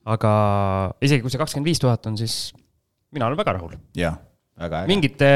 aga 0.06 0.32
isegi 1.02 1.26
kui 1.26 1.34
see 1.34 1.42
kakskümmend 1.42 1.72
viis 1.74 1.82
tuhat 1.82 2.06
on, 2.10 2.18
siis 2.22 2.54
mina 3.16 3.30
olen 3.30 3.40
väga 3.40 3.58
rahul. 3.60 3.78
jah. 3.98 4.20
Mingite 4.56 5.30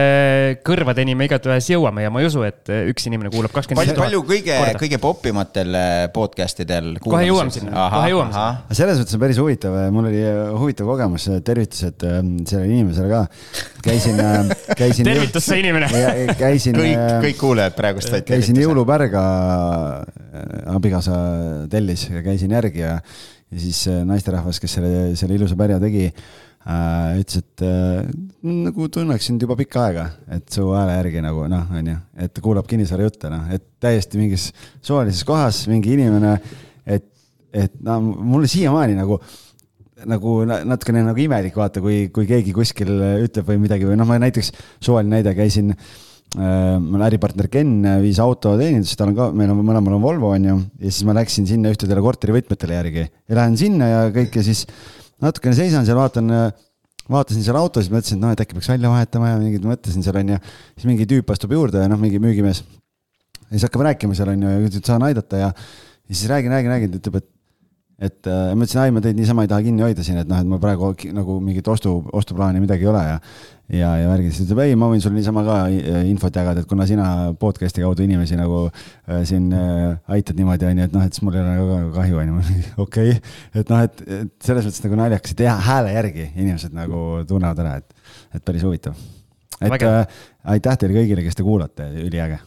kõrvadeni 0.64 1.12
me 1.20 1.26
igatahes 1.28 1.66
jõuame 1.74 2.06
ja 2.06 2.12
ma 2.14 2.22
ei 2.24 2.30
usu, 2.30 2.46
et 2.48 2.70
äh, 2.72 2.86
üks 2.88 3.04
inimene 3.10 3.28
kuulab 3.34 3.52
kakskümmend 3.52 3.92
palju, 3.92 3.92
viis 3.92 4.00
palju 4.00 4.22
tuhat. 4.24 4.70
kõige 4.72 4.80
kõige 4.80 5.00
popimatel 5.04 5.76
äh, 5.76 6.04
podcast 6.16 6.62
idel. 6.64 6.94
Kohe 7.04 7.26
jõuame 7.28 7.52
sinna, 7.52 7.90
kohe 7.92 8.14
jõuame 8.14 8.32
sinna. 8.32 8.64
aga 8.64 8.80
selles 8.80 9.02
mõttes 9.02 9.18
on 9.18 9.24
päris 9.26 9.42
huvitav, 9.44 9.76
mul 9.92 10.08
oli 10.08 10.24
äh, 10.24 10.40
huvitav 10.56 10.88
kogemus, 10.88 11.28
tervitused 11.44 12.08
äh, 12.08 12.20
sellele 12.48 12.72
inimesele 12.78 13.12
ka. 13.12 13.22
käisin, 13.90 14.24
käisin. 14.86 15.12
tervitus, 15.12 15.52
see 15.52 15.60
inimene. 15.66 15.92
käisin. 16.40 16.80
kõik, 16.80 17.06
kõik 17.28 17.42
kuulajad 17.44 17.76
praegust 17.76 18.16
said 18.16 18.28
käisin. 18.30 18.64
jõulupärga, 18.64 19.26
abikaasa 20.80 21.20
tellis 21.68 22.08
ja 22.08 22.24
käisin 22.24 22.56
järgi 22.56 22.88
ja, 22.88 23.02
ja 23.52 23.66
siis 23.68 23.84
äh, 23.92 24.06
naisterahvas, 24.08 24.64
kes 24.64 24.80
selle, 24.80 25.10
selle 25.20 25.36
ilusa 25.36 25.60
pärja 25.60 25.84
tegi 25.84 26.08
äh,, 26.08 26.38
ütles, 26.68 27.40
et 27.40 27.64
äh, 27.64 28.10
nagu 28.44 28.88
tunneks 28.92 29.30
sind 29.30 29.42
juba 29.44 29.56
pikka 29.60 29.86
aega, 29.88 30.08
et 30.36 30.50
su 30.52 30.66
hääle 30.74 30.98
järgi 30.98 31.24
nagu 31.24 31.46
noh, 31.52 31.70
onju, 31.80 31.96
et 32.20 32.42
kuulab 32.44 32.68
kinnisvara 32.70 33.08
jutte, 33.08 33.32
noh, 33.32 33.46
et 33.56 33.64
täiesti 33.82 34.20
mingis 34.20 34.50
suvalises 34.84 35.24
kohas 35.28 35.64
mingi 35.72 35.96
inimene, 35.96 36.36
et, 36.84 37.08
et 37.56 37.80
no 37.86 38.02
mulle 38.04 38.50
siiamaani 38.52 38.98
nagu 39.00 39.22
nagu 40.10 40.36
na- 40.48 40.62
natukene 40.64 41.02
nagu 41.04 41.20
imelik 41.20 41.58
vaata, 41.60 41.82
kui, 41.84 42.06
kui 42.16 42.28
keegi 42.28 42.54
kuskil 42.56 42.92
ütleb 43.26 43.50
või 43.50 43.64
midagi 43.66 43.88
või 43.88 43.98
noh, 44.00 44.08
ma 44.08 44.20
näiteks 44.22 44.54
suvaline 44.84 45.18
näide 45.18 45.34
käisin 45.36 45.74
äh, 45.74 46.78
mul 46.80 47.04
äripartner 47.08 47.50
Ken 47.52 47.82
viis 48.04 48.22
auto 48.24 48.54
teenindusse, 48.60 49.00
tal 49.00 49.12
on 49.12 49.18
ka, 49.18 49.32
meil 49.36 49.52
on 49.52 49.60
mõlemal 49.64 49.98
on 49.98 50.06
Volvo 50.06 50.32
on 50.36 50.48
ju, 50.52 50.62
ja 50.80 50.92
siis 50.92 51.08
ma 51.08 51.18
läksin 51.20 51.48
sinna 51.50 51.72
ühtedele 51.74 52.04
korterivõtmetele 52.04 52.80
järgi. 52.80 53.10
Ja 53.28 53.42
lähen 53.42 53.60
sinna 53.60 53.92
ja 53.92 54.08
kõik 54.16 54.40
ja 54.40 54.46
siis 54.48 54.68
natukene 55.24 55.56
seisan 55.58 55.88
seal, 55.88 55.98
vaatan, 56.00 56.30
vaatasin 57.12 57.46
seal 57.46 57.58
auto, 57.60 57.82
siis 57.84 57.92
mõtlesin, 57.94 58.20
et 58.20 58.26
noh, 58.26 58.36
et 58.36 58.44
äkki 58.44 58.58
peaks 58.58 58.70
välja 58.72 58.92
vahetama 58.92 59.34
ja 59.34 59.40
mingid 59.42 59.66
mõtlesin 59.68 60.06
seal 60.06 60.20
onju, 60.22 60.40
siis 60.76 60.90
mingi 60.90 61.08
tüüp 61.10 61.34
astub 61.34 61.56
juurde 61.56 61.84
ja 61.84 61.90
noh, 61.92 62.00
mingi 62.02 62.22
müügimees. 62.24 62.64
Ja 63.50 63.56
siis 63.56 63.66
hakkame 63.66 63.90
rääkima 63.90 64.18
seal 64.18 64.32
onju 64.36 64.54
ja 64.54 64.62
ütleb, 64.62 64.80
et 64.84 64.92
saan 64.92 65.06
aidata 65.08 65.42
ja, 65.42 65.50
ja 65.50 66.16
siis 66.16 66.30
räägin, 66.30 66.54
räägin, 66.54 66.74
räägin, 66.76 66.94
ta 66.94 67.02
ütleb, 67.02 67.22
et 67.24 67.30
et 68.00 68.28
äh, 68.32 68.52
ma 68.56 68.64
ütlesin, 68.64 68.80
ai, 68.86 68.92
ma 68.96 69.02
teid 69.04 69.18
niisama 69.20 69.44
ei 69.44 69.50
taha 69.52 69.64
kinni 69.66 69.84
hoida 69.84 70.04
siin, 70.08 70.18
et 70.22 70.28
noh, 70.30 70.40
et 70.40 70.48
mul 70.48 70.60
praegu 70.64 70.94
nagu 71.16 71.40
mingit 71.44 71.68
ostu, 71.68 71.98
ostuplaani 72.16 72.62
midagi 72.64 72.86
ei 72.88 72.92
ole 72.94 73.02
ja 73.08 73.18
ja, 73.70 73.90
ja 74.02 74.08
värgid, 74.10 74.32
siis 74.34 74.48
ta 74.48 74.56
ütleb, 74.56 74.64
ei, 74.66 74.76
ma 74.80 74.88
võin 74.90 75.02
sulle 75.04 75.20
niisama 75.20 75.44
ka 75.46 75.58
i- 75.70 75.82
infot 76.10 76.34
jagada, 76.40 76.64
et 76.64 76.70
kuna 76.72 76.88
sina 76.90 77.10
podcast'i 77.38 77.84
kaudu 77.84 78.02
inimesi 78.08 78.40
nagu 78.40 78.64
äh, 78.72 79.20
siin 79.30 79.52
äh, 79.54 80.00
aitad 80.16 80.40
niimoodi, 80.40 80.66
onju, 80.72 80.88
et 80.88 80.96
noh, 80.96 81.04
et 81.06 81.14
siis 81.14 81.22
mul 81.28 81.38
ei 81.38 81.44
ole 81.44 81.52
nagu 81.54 81.68
ka 81.70 82.00
kahju, 82.00 82.18
onju, 82.24 82.42
okei. 82.86 83.14
et 83.62 83.70
noh, 83.70 83.84
et, 83.86 84.02
et 84.08 84.32
selles 84.48 84.66
mõttes 84.66 84.86
nagu 84.88 84.98
naljakas, 85.04 85.36
et 85.36 85.44
jah, 85.46 85.60
hääle 85.70 85.94
järgi 85.94 86.30
inimesed 86.34 86.74
nagu 86.80 87.04
tunnevad 87.30 87.62
ära, 87.66 87.76
et, 87.84 88.16
et 88.40 88.46
päris 88.48 88.66
huvitav. 88.66 88.98
et 89.60 89.70
Vägev. 89.76 90.00
äh, 90.00 90.24
aitäh 90.56 90.80
teile 90.82 90.98
kõigile, 91.04 91.28
kes 91.28 91.38
te 91.38 91.46
kuulate, 91.46 91.92
üliäge 92.08 92.40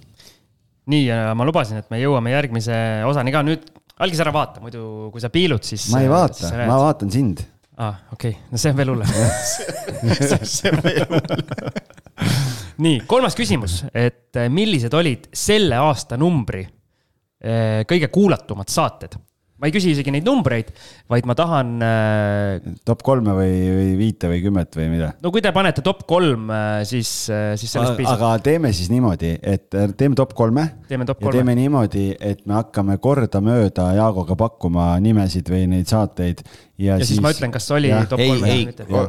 nii, 0.90 1.04
ja 1.06 1.18
ma 1.38 1.44
lubasin, 1.46 1.78
et 1.78 1.86
me 1.94 2.00
jõuame 2.02 2.32
järgmise 2.32 2.74
osani 3.06 3.30
ka 3.30 3.44
nüüd. 3.46 3.68
Algis 4.00 4.20
ära 4.24 4.32
vaata, 4.34 4.60
muidu 4.64 5.10
kui 5.12 5.20
sa 5.22 5.28
piilud, 5.32 5.62
siis. 5.66 5.90
ma 5.92 6.00
ei 6.04 6.10
vaata, 6.10 6.50
ma 6.66 6.76
vaatan 6.80 7.10
sind. 7.12 7.42
aa, 7.82 7.94
okei, 8.14 8.34
no 8.50 8.56
see 8.60 8.70
on 8.72 8.78
veel 8.80 8.90
hullem. 8.94 9.08
nii, 12.84 12.96
kolmas 13.10 13.34
küsimus, 13.38 13.74
et 13.92 14.40
eh, 14.40 14.48
millised 14.52 14.94
olid 14.96 15.22
selle 15.36 15.76
aasta 15.82 16.14
numbri 16.20 16.62
eh, 16.64 17.82
kõige 17.88 18.08
kuulatumad 18.14 18.68
saated? 18.72 19.12
Ma 19.62 19.70
ei 19.70 19.74
küsi 19.74 19.92
isegi 19.94 20.10
neid 20.10 20.26
numbreid, 20.26 20.72
vaid 21.12 21.26
ma 21.30 21.36
tahan, 21.38 21.76
top 22.88 23.04
kolme 23.06 23.36
või, 23.36 23.54
või 23.76 23.92
viite 24.00 24.30
või 24.30 24.40
kümmet 24.42 24.74
või 24.74 24.88
mida? 24.90 25.12
no 25.22 25.30
kui 25.34 25.44
te 25.44 25.52
panete 25.54 25.84
top 25.86 26.02
kolm, 26.10 26.50
siis, 26.88 27.12
siis 27.30 27.70
sellest 27.70 27.94
piisab. 28.00 28.18
aga 28.18 28.32
teeme 28.42 28.72
siis 28.74 28.90
niimoodi, 28.90 29.36
et 29.38 29.78
äh, 29.78 29.92
teeme 29.98 30.18
top 30.18 30.34
kolme 30.38 30.66
teeme 30.90 31.06
top 31.08 31.22
ja 31.22 31.28
kolme 31.28 31.40
teeme. 31.42 31.56
niimoodi, 31.60 32.06
et 32.18 32.44
me 32.50 32.58
hakkame 32.58 32.98
kordamööda 33.02 33.92
Jaagoga 33.96 34.36
pakkuma 34.38 34.92
nimesid 35.02 35.50
või 35.52 35.66
neid 35.70 35.90
saateid 35.90 36.42
ja, 36.76 36.98
ja 36.98 37.06
siis 37.06 37.22
ma 37.22 37.32
ütlen, 37.34 37.52
kas 37.54 37.70
oli 37.74 37.92
Jah. 37.92 38.06
top 38.10 38.22
ei, 38.22 38.32
kolm 38.32 38.46
või 38.46 38.54
ei 38.56 38.64
mitte. 38.70 39.04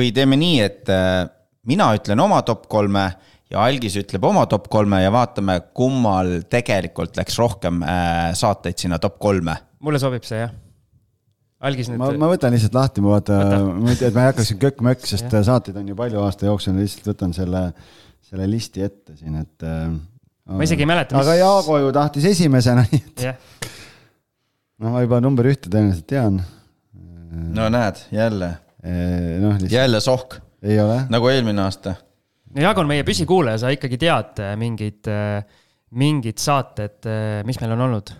või 0.00 0.10
teeme 0.16 0.38
nii, 0.40 0.58
et 0.64 0.92
äh, 0.92 1.22
mina 1.70 1.92
ütlen 1.96 2.20
oma 2.24 2.42
top 2.46 2.68
kolme 2.72 3.08
ja 3.52 3.64
Algis 3.64 3.96
ütleb 4.00 4.24
oma 4.26 4.46
top 4.50 4.68
kolme 4.72 5.02
ja 5.02 5.12
vaatame, 5.14 5.60
kummal 5.76 6.40
tegelikult 6.50 7.16
läks 7.20 7.38
rohkem 7.40 7.82
äh, 7.86 8.32
saateid 8.36 8.80
sinna 8.80 9.00
top 9.02 9.18
kolme. 9.22 9.56
Mulle 9.84 10.00
sobib 10.02 10.24
see 10.26 10.40
jah. 10.40 10.54
algis 11.64 11.90
nüüd 11.90 12.00
ma, 12.00 12.10
ma 12.24 12.30
võtan 12.32 12.54
lihtsalt 12.54 12.76
lahti, 12.76 13.04
ma 13.04 13.14
vaata 13.16 13.36
Võta., 13.58 14.08
et 14.08 14.16
ma 14.16 14.24
ei 14.24 14.30
hakka 14.32 14.46
siin 14.46 14.60
kökk-mökk, 14.62 15.06
sest 15.08 15.36
saateid 15.48 15.78
on 15.80 15.92
ju 15.92 15.98
palju 15.98 16.24
aasta 16.24 16.48
jooksul, 16.48 16.76
lihtsalt 16.80 17.12
võtan 17.12 17.36
selle, 17.36 17.62
selle 18.24 18.48
listi 18.50 18.84
ette 18.84 19.16
siin, 19.18 19.38
et. 19.42 19.68
Ma 20.44 20.66
isegi 20.66 20.84
ei 20.84 20.90
mäleta, 20.90 21.16
mis- 21.16 21.24
aga 21.24 21.38
Jaago 21.40 21.78
ju 21.80 21.92
tahtis 21.96 22.26
esimesena, 22.34 22.84
nii 22.90 23.00
et 23.00 23.24
jah, 23.30 23.38
noh, 24.82 24.92
ma 24.92 25.04
juba 25.04 25.20
number 25.24 25.48
ühte 25.48 25.70
tõenäoliselt 25.72 26.08
tean. 26.10 26.40
no 27.54 27.68
näed, 27.72 28.02
jälle, 28.14 28.50
noh, 28.82 29.54
lihtsalt 29.56 29.78
jälle 29.78 30.02
sohk, 30.04 30.36
ei 30.64 30.76
ole. 30.80 30.98
nagu 31.12 31.30
eelmine 31.32 31.64
aasta. 31.64 31.96
no 32.52 32.66
Jaak 32.66 32.82
on 32.82 32.90
meie 32.90 33.06
püsikuulaja, 33.08 33.62
sa 33.64 33.72
ikkagi 33.72 34.00
tead 34.04 34.44
äh, 34.44 34.52
mingid, 34.60 35.08
mingid 35.94 36.42
saated, 36.42 37.08
mis 37.48 37.60
meil 37.62 37.74
on 37.78 37.88
olnud. 37.88 38.12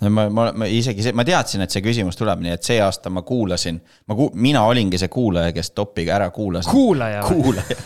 ma, 0.00 0.28
ma, 0.30 0.48
ma 0.52 0.66
isegi, 0.66 1.12
ma 1.16 1.24
teadsin, 1.26 1.64
et 1.64 1.74
see 1.74 1.84
küsimus 1.84 2.18
tuleb, 2.18 2.42
nii 2.44 2.56
et 2.56 2.66
see 2.66 2.80
aasta 2.82 3.12
ma 3.12 3.22
kuulasin, 3.26 3.78
ma 4.08 4.16
ku-, 4.18 4.30
mina 4.34 4.64
olingi 4.68 4.98
see 5.00 5.12
kuulaja, 5.12 5.52
kes 5.54 5.70
topiga 5.76 6.16
ära 6.18 6.30
kuulas. 6.34 6.68
kuulaja 6.70 7.22
või? 7.28 7.42
kuulaja. 7.42 7.76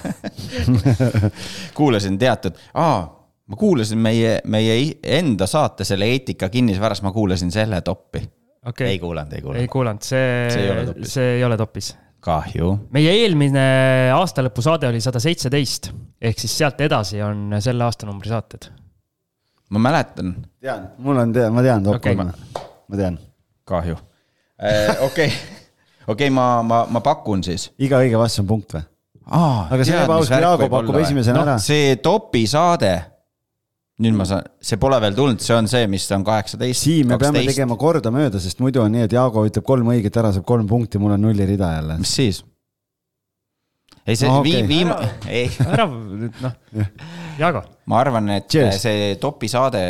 kuulasin 1.79 2.19
teatud, 2.19 2.59
aa, 2.75 3.05
ma 3.47 3.61
kuulasin 3.61 4.01
meie, 4.03 4.39
meie 4.45 4.81
enda 5.03 5.47
saate, 5.51 5.85
selle 5.89 6.09
eetika 6.15 6.49
kinnisvaras, 6.53 7.05
ma 7.05 7.13
kuulasin 7.13 7.53
selle 7.55 7.81
toppi 7.87 8.25
okei 8.69 8.91
ei, 8.91 8.99
kuulanud, 8.99 9.33
ei 9.33 9.39
ei 9.39 9.43
kuulanud. 9.43 9.69
kuulanud, 9.73 10.03
see, 10.03 10.51
See 10.51 10.65
ei 10.65 10.71
ole 10.71 10.87
topis. 10.87 11.15
see 11.15 11.31
ei 11.37 11.45
ole 11.45 11.57
topis. 11.57 11.93
kahju. 12.21 12.73
meie 12.95 13.15
eelmine 13.23 13.65
aastalõpusaade 14.17 14.89
oli 14.91 15.01
sada 15.05 15.21
seitseteist 15.23 15.93
ehk 16.21 16.43
siis 16.43 16.57
sealt 16.59 16.81
edasi 16.85 17.23
on 17.23 17.57
selle 17.63 17.87
aastanumbri 17.87 18.33
saated. 18.33 18.71
Ma 19.69 19.83
mäletan, 19.89 20.35
tean, 20.63 20.91
mul 20.99 21.23
on, 21.25 21.33
ma 21.53 21.65
tean 21.65 21.85
top 21.85 21.99
Okei. 21.99 22.17
kolme, 22.17 22.33
ma 22.89 23.01
tean. 23.01 23.19
kahju. 23.69 23.99
okei, 25.07 25.33
okei, 26.07 26.31
ma, 26.35 26.47
ma, 26.67 26.85
ma 26.91 27.03
pakun 27.05 27.45
siis. 27.47 27.69
iga 27.79 28.01
õige 28.03 28.19
vastus 28.21 28.45
on 28.45 28.49
punkt 28.51 28.79
või? 28.79 28.87
aga 29.29 29.77
aga 29.77 29.85
see 29.85 30.01
ebaaus, 30.01 30.33
kui 30.33 30.43
Jaago 30.43 30.69
pakub 30.73 30.99
esimesena 31.03 31.45
ära. 31.45 31.57
see 31.63 31.97
topi 32.05 32.47
saade, 32.49 32.93
nüüd 34.05 34.17
ma 34.17 34.27
saan, 34.29 34.47
see 34.63 34.81
pole 34.81 35.01
veel 35.05 35.17
tulnud, 35.17 35.43
see 35.45 35.57
on 35.57 35.69
see, 35.71 35.89
mis 35.91 36.07
on 36.17 36.25
kaheksateist. 36.27 36.87
Siim, 36.87 37.13
me 37.13 37.19
peame 37.21 37.43
tegema 37.45 37.77
kordamööda, 37.81 38.41
sest 38.41 38.63
muidu 38.65 38.85
on 38.85 38.95
nii, 38.95 39.09
et 39.09 39.17
Jaago 39.17 39.45
ütleb 39.49 39.67
kolm 39.69 39.91
õiget 39.93 40.17
ära, 40.23 40.33
saab 40.37 40.47
kolm 40.49 40.69
punkti, 40.71 41.01
mul 41.03 41.17
on 41.19 41.27
nullirida 41.29 41.75
jälle. 41.77 41.99
mis 42.01 42.15
siis? 42.21 42.41
ei, 44.09 44.17
see 44.17 44.29
No 44.29 44.41
okay. 44.41 44.53
vii-, 44.53 44.67
viima-, 44.69 44.99
ei, 45.29 45.49
ära 45.69 45.85
nüüd 45.93 46.39
noh, 46.45 46.55
Jaago, 47.39 47.63
ma 47.91 48.01
arvan, 48.01 48.31
et 48.35 48.49
Cheers. 48.51 48.81
see 48.83 49.09
topi 49.21 49.51
saade 49.53 49.81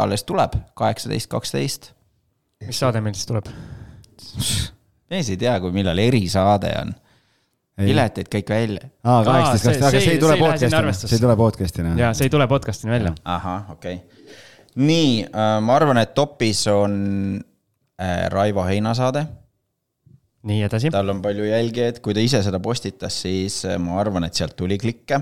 alles 0.00 0.24
tuleb, 0.26 0.56
kaheksateist, 0.78 1.28
kaksteist. 1.32 1.90
mis 2.66 2.80
saade 2.80 3.02
meil 3.04 3.16
siis 3.18 3.28
tuleb? 3.28 3.50
mees 5.12 5.28
ei 5.32 5.40
tea, 5.40 5.58
kui 5.62 5.74
millal 5.76 6.00
erisaade 6.02 6.72
on. 6.80 6.94
piletid 7.76 8.30
kõik 8.32 8.52
välja. 8.54 8.90
aa, 9.04 9.22
kaheksateist, 9.26 9.66
kaksteist, 9.66 9.88
aga 9.90 10.04
see 10.04 10.14
ei 10.16 10.22
tule 10.22 10.38
podcast'ina, 10.40 10.94
see 10.96 11.16
ei 11.18 11.24
tule 11.26 11.40
podcast'ina. 11.42 11.96
ja 12.00 12.12
see 12.16 12.30
ei 12.30 12.32
tule 12.32 12.48
podcast'ini 12.50 12.96
välja. 12.96 13.16
ahah, 13.36 13.72
okei 13.76 14.00
okay.. 14.00 14.38
nii 14.80 15.10
äh,, 15.28 15.58
ma 15.62 15.76
arvan, 15.76 16.00
et 16.00 16.16
topis 16.16 16.64
on 16.72 16.94
äh, 18.00 18.30
Raivo 18.32 18.64
Heina 18.64 18.96
saade. 18.96 19.26
Nii 20.46 20.64
edasi. 20.66 20.90
tal 20.94 21.14
on 21.14 21.22
palju 21.24 21.46
jälgijaid, 21.48 22.00
kui 22.04 22.14
ta 22.16 22.22
ise 22.24 22.42
seda 22.46 22.60
postitas, 22.62 23.20
siis 23.26 23.62
äh, 23.68 23.78
ma 23.82 23.98
arvan, 24.00 24.26
et 24.28 24.38
sealt 24.38 24.56
tuli 24.58 24.78
klikke 24.78 25.20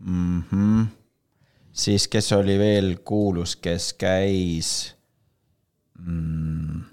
mm. 0.00 0.42
-hmm. 0.50 0.86
siis, 1.72 2.08
kes 2.08 2.32
oli 2.36 2.58
veel 2.58 2.96
kuulus, 3.04 3.56
kes 3.56 3.92
käis 3.98 4.72
mm,? 5.98 6.84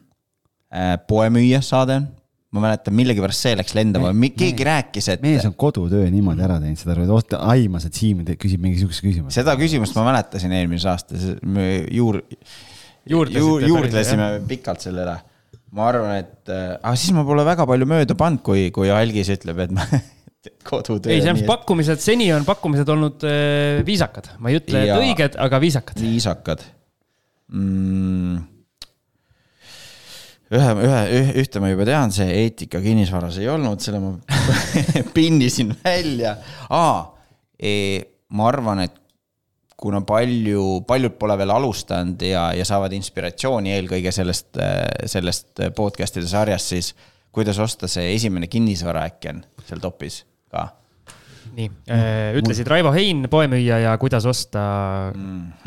poemüüja 1.08 1.60
saade 1.62 2.00
on, 2.00 2.06
ma 2.54 2.64
mäletan, 2.64 2.96
millegipärast 2.98 3.46
see 3.46 3.56
läks 3.58 3.76
lendama, 3.78 4.10
keegi 4.38 4.66
rääkis, 4.66 5.10
et 5.14 5.22
mees 5.22 5.46
on 5.46 5.54
kodutöö 5.54 6.08
niimoodi 6.10 6.42
ära 6.46 6.60
teinud, 6.62 6.80
saad 6.82 6.96
aru, 6.96 7.18
et 7.22 7.36
aimas, 7.40 7.86
et 7.86 7.98
Siim 7.98 8.24
te- 8.26 8.38
küsib 8.42 8.62
mingisuguse 8.62 9.06
küsimuse. 9.06 9.36
seda 9.38 9.54
küsimust 9.60 9.94
ma 9.98 10.08
mäletasin 10.10 10.54
eelmise 10.58 10.90
aasta, 10.90 11.20
me 11.46 11.86
juur-, 11.94 12.24
Juurdlesite 13.10 13.44
juur, 13.44 13.64
juurdlesime 13.68 14.28
pikalt 14.48 14.84
selle 14.86 15.04
üle. 15.04 15.16
Ma 15.74 15.88
arvan, 15.90 16.18
et 16.22 16.52
äh,, 16.54 16.76
aga 16.78 16.94
siis 17.00 17.14
ma 17.16 17.24
pole 17.28 17.46
väga 17.48 17.66
palju 17.70 17.88
mööda 17.90 18.18
pannud, 18.20 18.44
kui, 18.46 18.68
kui 18.76 18.92
Algis 18.94 19.32
ütleb, 19.34 19.64
et 19.66 19.74
ma 19.74 19.88
kodutöö. 20.70 21.14
ei, 21.14 21.22
see 21.24 21.34
on 21.34 21.44
pakkumised, 21.48 22.02
seni 22.04 22.30
on 22.36 22.46
pakkumised 22.48 22.90
olnud 22.94 23.26
äh, 23.28 23.82
viisakad, 23.88 24.34
ma 24.44 24.52
ei 24.52 24.60
ütle, 24.62 24.84
et 24.84 24.92
Ja- 24.92 25.02
õiged, 25.02 25.38
aga 25.42 25.62
viisakad. 25.64 26.02
viisakad 26.04 26.66
mm.. 27.54 28.42
ühe, 30.54 30.74
ühe, 30.86 31.04
ühte 31.42 31.64
ma 31.64 31.72
juba 31.74 31.88
tean, 31.90 32.14
see 32.14 32.30
eetika 32.44 32.82
kinnisvaras 32.84 33.40
ei 33.42 33.50
olnud, 33.52 33.82
selle 33.84 34.02
ma 34.04 34.14
pinnisin 35.18 35.74
välja. 35.84 36.38
aa, 36.70 37.08
ma 38.34 38.50
arvan, 38.50 38.86
et 38.86 39.00
kuna 39.78 40.02
palju, 40.08 40.84
paljud 40.88 41.16
pole 41.20 41.38
veel 41.38 41.52
alustanud 41.52 42.22
ja, 42.28 42.50
ja 42.56 42.66
saavad 42.68 42.94
inspiratsiooni 42.96 43.74
eelkõige 43.78 44.12
sellest, 44.16 44.60
sellest 45.10 45.60
podcast'ide 45.76 46.28
sarjast, 46.30 46.72
siis 46.76 46.94
kuidas 47.34 47.60
osta 47.60 47.90
see 47.90 48.14
esimene 48.16 48.48
kinnisvara 48.48 49.08
äkki 49.10 49.32
on 49.34 49.44
seal 49.68 49.82
topis 49.84 50.22
ka 50.54 50.68
nii, 51.54 51.68
ütlesid 52.40 52.70
Raivo 52.72 52.90
Hein, 52.96 53.26
poemüüja 53.30 53.78
ja 53.84 53.92
kuidas 54.02 54.26
osta 54.30 54.62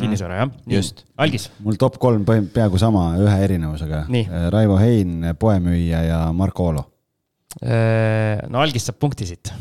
kinnisvara, 0.00 0.40
jah? 0.40 0.54
Just. 0.78 1.04
algis, 1.20 1.48
mul 1.62 1.76
top 1.78 1.98
kolm 2.02 2.24
põhim- 2.26 2.48
peaaegu 2.54 2.78
sama, 2.80 3.10
ühe 3.22 3.36
erinevusega. 3.44 4.04
Raivo 4.54 4.78
Hein, 4.80 5.28
poemüüja 5.38 6.00
ja 6.08 6.20
Marko 6.34 6.70
Olo. 6.72 6.86
no 8.48 8.60
algis 8.60 8.84
saab 8.88 8.98
punkti 9.00 9.26
siit 9.28 9.52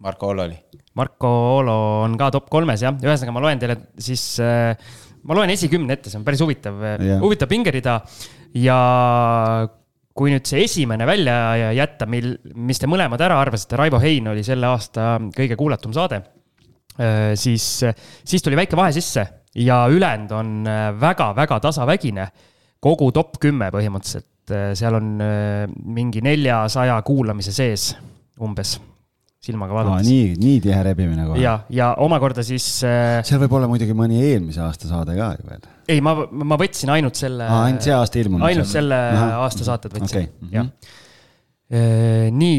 Marko 0.00 0.28
Olo 0.32 0.42
oli. 0.48 0.58
Marko 0.98 1.28
Olo 1.60 1.76
on 2.04 2.16
ka 2.18 2.30
top 2.34 2.48
kolmes 2.50 2.82
jah, 2.82 2.96
ühesõnaga 2.98 3.34
ma 3.36 3.42
loen 3.44 3.60
teile 3.62 3.76
siis, 4.00 4.24
ma 4.40 5.36
loen 5.38 5.52
esikümne 5.54 5.94
ette, 5.94 6.10
see 6.10 6.18
on 6.18 6.26
päris 6.26 6.42
huvitav 6.42 6.80
Jah., 6.82 7.20
huvitav 7.22 7.50
pingerida. 7.50 8.00
ja 8.58 8.78
kui 10.20 10.32
nüüd 10.34 10.48
see 10.48 10.64
esimene 10.66 11.06
välja 11.08 11.70
jätta, 11.76 12.08
mil, 12.10 12.34
mis 12.58 12.82
te 12.82 12.90
mõlemad 12.90 13.22
ära 13.22 13.38
arvasite, 13.40 13.78
Raivo 13.78 14.00
Hein 14.02 14.28
oli 14.32 14.42
selle 14.44 14.68
aasta 14.68 15.14
kõige 15.36 15.56
kuulatum 15.56 15.94
saade. 15.96 16.22
siis, 17.38 17.66
siis 18.26 18.42
tuli 18.42 18.58
väike 18.58 18.76
vahe 18.76 18.92
sisse 18.92 19.22
ja 19.54 19.86
ülejäänud 19.88 20.32
on 20.36 20.64
väga-väga 21.00 21.60
tasavägine. 21.60 22.28
kogu 22.80 23.10
top 23.12 23.36
kümme 23.40 23.68
põhimõtteliselt, 23.70 24.52
seal 24.74 24.94
on 24.96 25.20
äh, 25.20 25.66
mingi 25.68 26.22
neljasaja 26.24 26.94
kuulamise 27.04 27.52
sees 27.52 27.90
umbes, 28.40 28.78
silmaga 29.40 29.72
vaadates. 29.72 30.08
nii, 30.08 30.32
nii 30.40 30.60
tihe 30.60 30.80
rebimine 30.84 31.24
kohe. 31.24 31.40
ja, 31.40 31.54
ja 31.72 31.90
omakorda 32.04 32.44
siis 32.44 32.66
äh,, 32.84 33.20
seal 33.26 33.40
võib 33.40 33.56
olla 33.56 33.70
muidugi 33.70 33.96
mõni 33.96 34.20
eelmise 34.20 34.60
aasta 34.66 34.90
saade 34.90 35.16
ka 35.16 35.30
ju 35.38 35.46
veel. 35.48 35.68
ei, 35.88 36.02
ma, 36.04 36.12
ma 36.28 36.58
võtsin 36.60 36.92
ainult 36.92 37.16
selle. 37.20 37.48
ainult 37.48 37.86
see 37.88 37.94
aasta 37.96 38.20
ilmunud. 38.20 38.44
ainult 38.50 38.68
selle 38.68 38.98
aasta 39.40 39.68
saated 39.70 39.96
võtsin 39.96 40.10
Okei, 40.10 40.28
mhm. 40.28 40.52
jah. 40.58 40.68
nii, 42.36 42.54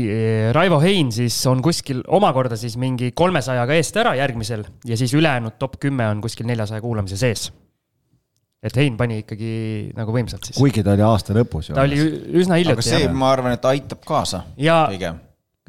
Raivo 0.58 0.82
Hein 0.82 1.14
siis 1.14 1.38
on 1.52 1.62
kuskil 1.62 2.02
omakorda 2.18 2.58
siis 2.58 2.80
mingi 2.82 3.12
kolmesajaga 3.14 3.78
eest 3.78 4.02
ära 4.02 4.18
järgmisel 4.18 4.66
ja 4.88 4.98
siis 4.98 5.14
ülejäänud 5.14 5.60
top 5.62 5.78
kümme 5.84 6.10
on 6.10 6.22
kuskil 6.26 6.50
neljasaja 6.50 6.82
kuulamise 6.82 7.20
sees. 7.20 7.52
et 8.64 8.78
Hein 8.82 8.98
pani 8.98 9.22
ikkagi 9.22 9.92
nagu 9.94 10.18
võimsalt 10.18 10.50
siis. 10.50 10.58
kuigi 10.58 10.82
ta 10.82 10.98
oli 10.98 11.06
aasta 11.06 11.38
lõpus 11.38 11.70
ju. 11.70 11.78
ta 11.78 11.86
oli 11.86 12.02
üsna 12.42 12.58
aga 12.58 12.64
hiljuti 12.64 12.90
see, 12.90 13.04
jah. 13.06 13.14
ma 13.14 13.36
arvan, 13.36 13.54
et 13.60 13.76
aitab 13.76 14.02
kaasa 14.02 14.48
ja. 14.58 14.88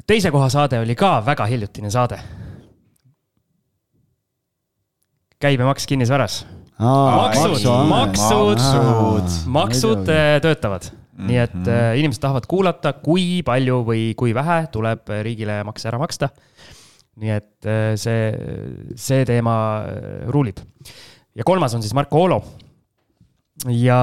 Teise 0.07 0.31
koha 0.31 0.49
saade 0.51 0.79
oli 0.79 0.95
ka 0.95 1.21
väga 1.25 1.45
hiljutine 1.45 1.91
saade. 1.91 2.19
käibemaks 5.43 5.87
kinnisvaras. 5.87 6.45
maksud, 6.79 7.65
maksud, 7.89 8.61
maksud 9.45 10.07
äh, 10.09 10.37
töötavad. 10.41 10.91
nii 11.13 11.37
et 11.37 11.53
Mhm. 11.53 11.69
äh, 11.69 11.99
inimesed 11.99 12.21
tahavad 12.21 12.47
kuulata, 12.49 12.93
kui 12.93 13.43
palju 13.45 13.83
või 13.85 14.15
kui 14.17 14.33
vähe 14.33 14.67
tuleb 14.71 15.09
riigile 15.21 15.63
makse 15.63 15.87
ära 15.87 15.99
maksta. 15.99 16.29
nii 17.15 17.29
et 17.29 17.65
äh, 17.65 17.93
see, 17.95 18.31
see 18.95 19.25
teema 19.25 19.83
äh, 19.85 20.29
ruulib. 20.29 20.57
ja 21.35 21.43
kolmas 21.43 21.73
on 21.73 21.81
siis 21.81 21.93
Marko 21.93 22.17
Oolo. 22.17 22.43
Ja 23.69 23.97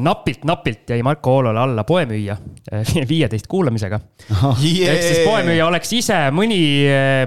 napilt-napilt 0.00 0.88
jäi 0.90 1.02
Marko 1.04 1.34
Oolole 1.36 1.60
alla 1.60 1.84
poemüüja 1.84 2.36
äh, 2.72 2.94
viieteist 3.12 3.46
kuulamisega. 3.46 4.00
ehk 4.32 5.02
siis 5.04 5.20
poemüüja 5.26 5.66
oleks 5.68 5.92
ise 5.92 6.16
mõni, 6.34 6.58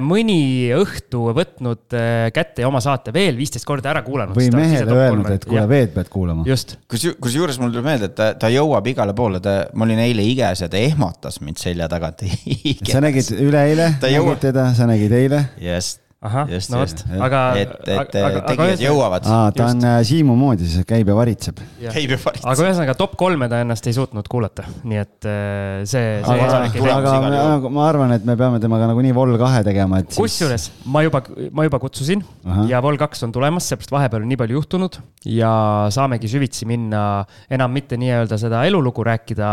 mõni 0.04 0.39
õhtu 0.76 1.28
võtnud 1.38 1.95
äh, 1.95 2.26
kätte 2.34 2.65
ja 2.65 2.71
oma 2.71 2.82
saate 2.84 3.13
veel 3.15 3.38
viisteist 3.38 3.67
korda 3.69 3.93
ära 3.93 4.02
kuulanud. 4.06 4.36
või 4.36 4.50
mehele 4.56 4.97
öelnud, 4.97 5.32
et 5.38 5.45
kuule, 5.45 5.67
veel 5.69 5.88
pead 5.93 6.12
kuulama. 6.12 6.45
just, 6.50 6.76
kus, 6.91 7.08
kusjuures 7.21 7.62
mul 7.62 7.71
tuleb 7.71 7.88
meelde, 7.91 8.10
et 8.12 8.17
ta, 8.17 8.32
ta 8.41 8.52
jõuab 8.52 8.91
igale 8.91 9.15
poole, 9.17 9.39
ta, 9.43 9.58
ma 9.78 9.88
olin 9.88 10.02
eile 10.04 10.26
iges 10.28 10.65
ja 10.65 10.69
ta 10.71 10.82
ehmatas 10.82 11.39
mind 11.45 11.62
selja 11.62 11.88
tagant. 11.91 12.26
sa 12.91 13.04
nägid 13.06 13.32
üleeile, 13.38 13.93
Ta 14.02 14.10
jõuab. 14.12 14.34
nägid 14.34 14.47
teda, 14.50 14.71
sa 14.76 14.89
nägid 14.89 15.13
eile. 15.13 15.45
just, 15.62 16.02
ahah, 16.21 16.45
Just, 16.51 16.69
no 16.69 16.84
just. 16.84 17.01
vot, 17.10 17.21
aga. 17.25 17.39
et, 17.57 17.71
et 17.89 18.12
tegijad 18.45 18.84
jõuavad. 18.84 19.25
aa, 19.25 19.47
ta 19.55 19.69
on 19.71 19.79
äh, 19.89 19.95
Siimu 20.05 20.36
moodi, 20.38 20.67
siis 20.69 20.86
käib 20.86 21.10
ja 21.10 21.15
varitseb. 21.17 21.57
käib 21.81 22.13
ja 22.13 22.17
aga 22.19 22.27
varitseb. 22.27 22.62
ühesõnaga 22.67 22.95
top 22.99 23.15
kolme 23.17 23.47
ta 23.49 23.62
ennast 23.65 23.89
ei 23.89 23.95
suutnud 23.97 24.29
kuulata, 24.29 24.67
nii 24.86 25.01
et 25.01 25.27
äh, 25.29 25.81
see, 25.89 26.19
see 26.21 26.38
aga, 26.45 26.62
aga 26.93 27.15
ma, 27.25 27.31
nagu 27.55 27.73
ma 27.73 27.88
arvan, 27.89 28.13
et 28.19 28.27
me 28.27 28.38
peame 28.38 28.62
temaga 28.62 28.91
nagunii 28.93 29.15
Vol 29.17 29.34
kahe 29.41 29.63
tegema, 29.65 30.03
et 30.03 30.13
siis. 30.13 30.21
kusjuures 30.21 30.69
ma 30.93 31.01
juba, 31.07 31.23
ma 31.57 31.65
juba 31.65 31.81
kutsusin 31.81 32.21
Ahah. 32.45 32.63
ja 32.69 32.84
Vol 32.86 33.01
kaks 33.01 33.25
on 33.25 33.34
tulemas, 33.34 33.71
seepärast 33.71 33.97
vahepeal 33.97 34.21
on 34.21 34.29
nii 34.29 34.41
palju 34.43 34.62
juhtunud 34.62 35.01
ja 35.25 35.51
saamegi 35.93 36.29
süvitsi 36.29 36.69
minna, 36.69 37.25
enam 37.49 37.73
mitte 37.73 37.97
nii-öelda 37.97 38.38
seda 38.41 38.62
elulugu 38.69 39.10
rääkida, 39.10 39.49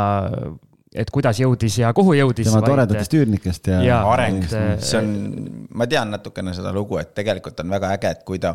et 0.94 1.10
kuidas 1.12 1.40
jõudis 1.40 1.78
ja 1.82 1.92
kuhu 1.96 2.14
jõudis. 2.16 2.48
tema 2.48 2.62
toredatest 2.64 3.14
üürnikest 3.18 3.70
ja, 3.72 3.80
Jaa. 3.84 4.00
areng 4.12 4.44
see 4.48 4.98
on, 5.00 5.14
ma 5.74 5.86
tean 5.90 6.12
natukene 6.14 6.54
seda 6.56 6.72
lugu, 6.74 6.98
et 7.02 7.12
tegelikult 7.16 7.60
on 7.64 7.72
väga 7.76 7.92
äge, 7.98 8.12
et 8.16 8.24
kui 8.28 8.40
ta, 8.42 8.54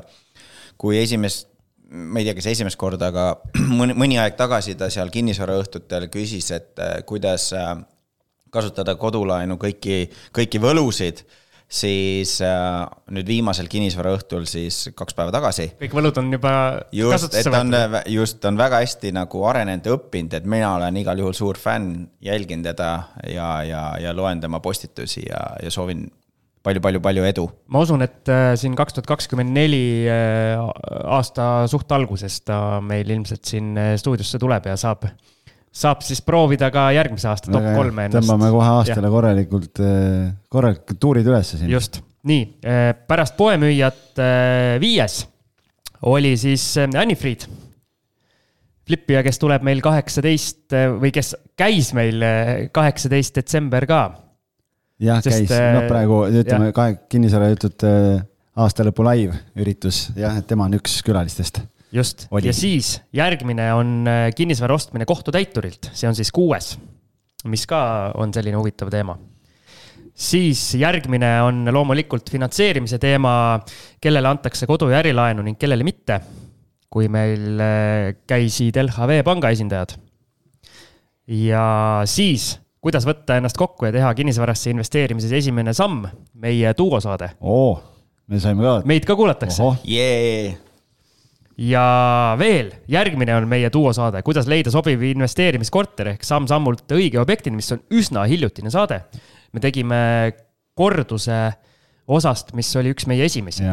kui 0.81 0.97
esimest, 1.01 1.49
ma 1.93 2.21
ei 2.21 2.27
tea, 2.27 2.37
kas 2.39 2.49
esimest 2.55 2.79
korda, 2.81 3.11
aga 3.13 3.27
mõni, 3.79 3.97
mõni 3.97 4.19
aeg 4.21 4.37
tagasi 4.39 4.77
ta 4.79 4.89
seal 4.93 5.13
kinnisvaraõhtutel 5.13 6.09
küsis, 6.13 6.49
et 6.55 6.81
äh, 6.81 6.99
kuidas 7.09 7.51
äh, 7.57 7.75
kasutada 8.53 8.95
kodulaenu 8.99 9.57
kõiki, 9.61 10.07
kõiki 10.33 10.61
võlusid, 10.61 11.23
siis 11.73 12.35
äh, 12.45 12.83
nüüd 13.15 13.29
viimasel 13.29 13.69
kinnisvaraõhtul 13.71 14.45
siis 14.49 14.91
kaks 14.93 15.15
päeva 15.17 15.33
tagasi 15.33 15.71
kõik 15.79 15.95
võlud 15.97 16.19
on 16.21 16.29
juba 16.35 16.53
just, 16.93 17.33
et 17.33 17.49
on 17.49 17.73
võetud. 17.73 18.11
just, 18.13 18.45
on 18.45 18.59
väga 18.59 18.83
hästi 18.83 19.13
nagu 19.15 19.45
arenenud 19.49 19.89
ja 19.89 19.95
õppinud, 19.97 20.37
et 20.37 20.49
mina 20.49 20.75
olen 20.77 21.01
igal 21.01 21.23
juhul 21.23 21.37
suur 21.37 21.57
fänn, 21.61 22.05
jälgin 22.23 22.65
teda 22.65 22.91
ja, 23.29 23.47
ja, 23.65 23.85
ja 24.01 24.13
loen 24.13 24.43
tema 24.43 24.61
postitusi 24.63 25.25
ja, 25.25 25.41
ja 25.63 25.73
soovin 25.73 26.05
palju-palju-palju 26.63 27.25
edu. 27.27 27.47
ma 27.73 27.83
usun, 27.83 28.03
et 28.05 28.29
äh, 28.31 28.53
siin 28.59 28.75
kaks 28.79 28.95
tuhat 28.97 29.09
kakskümmend 29.09 29.53
neli 29.55 30.05
äh, 30.07 30.61
aasta 31.03 31.65
suht 31.71 31.91
alguses 31.95 32.39
ta 32.47 32.79
meil 32.83 33.09
ilmselt 33.09 33.43
siin 33.49 33.73
äh, 33.79 33.93
stuudiosse 33.99 34.39
tuleb 34.41 34.69
ja 34.71 34.77
saab, 34.79 35.09
saab 35.73 36.03
siis 36.05 36.21
proovida 36.25 36.69
ka 36.73 36.87
järgmise 36.93 37.29
aasta 37.31 37.51
top 37.51 37.65
kolme 37.73 38.07
ennast. 38.07 38.21
tõmbame 38.21 38.51
kohe 38.53 38.71
aastale 38.77 39.09
korralikult, 39.09 39.81
korralikult 40.53 40.99
tuurid 41.01 41.29
ülesse 41.29 41.57
siin. 41.59 41.71
just, 41.73 41.99
nii, 42.29 42.45
pärast 43.09 43.37
poemüüjat 43.39 44.21
äh, 44.21 44.75
viies 44.83 45.23
oli 46.09 46.33
siis 46.37 46.73
Anni-Fried. 46.77 47.47
Flippija, 48.83 49.21
kes 49.23 49.39
tuleb 49.39 49.63
meil 49.63 49.79
kaheksateist 49.79 50.73
või 50.99 51.13
kes 51.15 51.29
käis 51.55 51.93
meil 51.95 52.19
kaheksateist 52.75 53.37
detsember 53.39 53.87
ka. 53.87 54.01
jah, 54.99 55.21
käis, 55.23 55.47
noh 55.47 55.87
praegu 55.87 56.17
ütleme 56.27 56.73
kahe 56.75 56.97
kinnisvarajutud 57.07 57.87
aastalõpu 58.59 59.05
live 59.07 59.37
üritus, 59.59 60.09
jah, 60.17 60.35
et 60.37 60.47
tema 60.49 60.67
on 60.67 60.77
üks 60.77 60.99
külalistest. 61.05 61.61
just, 61.93 62.25
ja 62.43 62.53
siis 62.53 62.97
järgmine 63.13 63.67
on 63.77 64.07
äh, 64.09 64.25
kinnisvara 64.35 64.75
ostmine 64.75 65.05
kohtutäiturilt, 65.09 65.91
see 65.93 66.09
on 66.09 66.17
siis 66.17 66.31
kuues, 66.33 66.73
mis 67.49 67.65
ka 67.69 68.11
on 68.19 68.33
selline 68.33 68.57
huvitav 68.57 68.91
teema. 68.93 69.17
siis 70.13 70.75
järgmine 70.77 71.41
on 71.41 71.65
loomulikult 71.73 72.29
finantseerimise 72.31 72.99
teema, 73.01 73.59
kellele 74.01 74.27
antakse 74.27 74.67
kodu- 74.69 74.91
ja 74.91 75.01
ärilaenu 75.01 75.41
ning 75.43 75.59
kellele 75.59 75.83
mitte. 75.83 76.21
kui 76.93 77.07
meil 77.09 77.61
äh, 77.61 78.15
käisid 78.27 78.77
LHV 78.77 79.23
panga 79.25 79.49
esindajad. 79.49 79.95
ja 81.27 82.01
siis, 82.05 82.59
kuidas 82.81 83.05
võtta 83.05 83.37
ennast 83.37 83.57
kokku 83.57 83.85
ja 83.85 83.91
teha 83.95 84.13
kinnisvarasse 84.13 84.73
investeerimises 84.73 85.31
esimene 85.31 85.73
samm, 85.73 86.07
meie 86.33 86.73
duosaade, 86.77 87.35
oo, 87.41 87.81
me 88.27 88.39
saime 88.39 88.63
ka. 88.63 88.81
meid 88.85 89.05
ka 89.05 89.15
kuulatakse 89.15 89.73
jee, 89.83 90.57
ja 91.57 92.35
veel, 92.39 92.71
järgmine 92.89 93.35
on 93.37 93.47
meie 93.49 93.69
duosaade, 93.73 94.23
kuidas 94.25 94.47
leida 94.49 94.71
sobiv 94.73 95.03
investeerimiskorter 95.05 96.13
ehk 96.15 96.25
samm-sammult 96.25 96.89
õige 96.95 97.21
objektini, 97.21 97.59
mis 97.59 97.71
on 97.75 97.83
üsna 97.93 98.25
hiljutine 98.29 98.71
saade. 98.73 99.03
me 99.53 99.61
tegime 99.61 99.99
korduse 100.73 101.51
osast, 102.07 102.53
mis 102.57 102.75
oli 102.75 102.93
üks 102.93 103.05
meie 103.07 103.25
esimesi. 103.25 103.63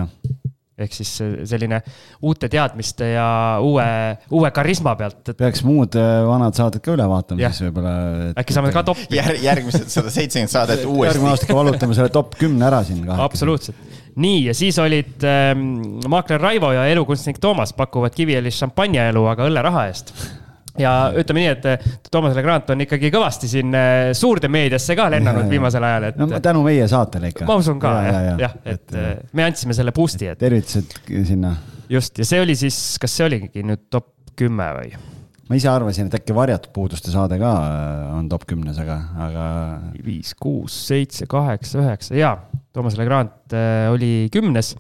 Ehk 0.85 0.97
siis 0.97 1.13
selline 1.51 1.81
uute 2.27 2.51
teadmiste 2.53 3.13
ja 3.13 3.29
uue, 3.65 3.87
uue 4.37 4.51
karisma 4.55 4.95
pealt 4.99 5.33
et.... 5.33 5.39
peaks 5.39 5.65
muud 5.67 5.97
äh, 6.01 6.21
vanad 6.27 6.57
saated 6.59 6.85
ka 6.85 6.95
üle 6.97 7.07
vaatama 7.11 7.43
ja. 7.43 7.53
siis 7.55 7.69
võib-olla. 7.69 7.95
äkki 8.41 8.57
saame 8.57 8.73
ka 8.75 8.85
top'i 8.91 9.21
Jär,. 9.21 9.37
järgmised 9.45 9.89
sada 9.93 10.13
seitsekümmend 10.13 10.53
saadet 10.53 10.85
uuesti. 10.85 11.09
järgmine 11.11 11.35
aasta 11.35 11.57
valutame 11.57 11.99
selle 11.99 12.13
top 12.15 12.37
kümne 12.41 12.69
ära 12.69 12.83
siin. 12.87 13.07
absoluutselt. 13.11 13.97
nii, 14.21 14.45
ja 14.51 14.57
siis 14.57 14.79
olid 14.83 15.27
ähm, 15.27 15.67
maakler 16.11 16.43
Raivo 16.43 16.73
ja 16.77 16.87
elukunstnik 16.93 17.41
Toomas 17.43 17.75
pakuvad 17.77 18.15
Kiviõlis 18.17 18.61
šampanjaelu, 18.61 19.27
aga 19.33 19.49
õlleraha 19.51 19.89
eest 19.91 20.15
ja 20.79 20.93
ütleme 21.19 21.43
nii, 21.43 21.51
et 21.57 22.11
Toomas 22.13 22.37
Legrand 22.37 22.71
on 22.73 22.85
ikkagi 22.85 23.11
kõvasti 23.13 23.51
siin 23.51 23.75
äh, 23.77 24.11
suurde 24.17 24.51
meediasse 24.53 24.97
ka 24.99 25.09
lennanud 25.13 25.47
ja, 25.47 25.51
viimasel 25.55 25.87
ajal, 25.87 26.09
et. 26.11 26.21
no 26.21 26.43
tänu 26.43 26.65
meie 26.67 26.89
saatele 26.91 27.33
ikka. 27.33 27.49
ma 27.49 27.59
usun 27.61 27.81
ka 27.83 27.95
ja, 28.07 28.13
jah, 28.13 28.43
jah, 28.47 28.59
et, 28.65 28.83
et 28.89 28.99
äh, 28.99 29.13
me 29.37 29.47
andsime 29.49 29.77
selle 29.77 29.95
boost'i, 29.97 30.31
et. 30.31 30.41
tervitused 30.41 30.99
sinna. 31.29 31.55
just, 31.91 32.21
ja 32.21 32.29
see 32.29 32.43
oli 32.43 32.59
siis, 32.59 32.81
kas 33.03 33.17
see 33.19 33.27
oligi 33.27 33.65
nüüd 33.67 33.89
top 33.93 34.13
kümme 34.39 34.71
või? 34.79 34.95
ma 35.51 35.59
ise 35.59 35.71
arvasin, 35.73 36.11
et 36.11 36.21
äkki 36.21 36.37
varjatud 36.37 36.75
puuduste 36.77 37.13
saade 37.13 37.41
ka 37.43 37.51
äh, 37.51 38.07
on 38.19 38.31
top 38.31 38.47
kümnes, 38.51 38.79
aga, 38.83 39.01
aga. 39.27 39.45
viis, 40.07 40.35
kuus, 40.39 40.77
seitse, 40.91 41.27
kaheksa, 41.31 41.83
üheksa 41.83 42.19
ja 42.19 42.37
Toomas 42.71 42.95
Legrand 42.95 43.51
oli 43.91 44.29
kümnes 44.31 44.77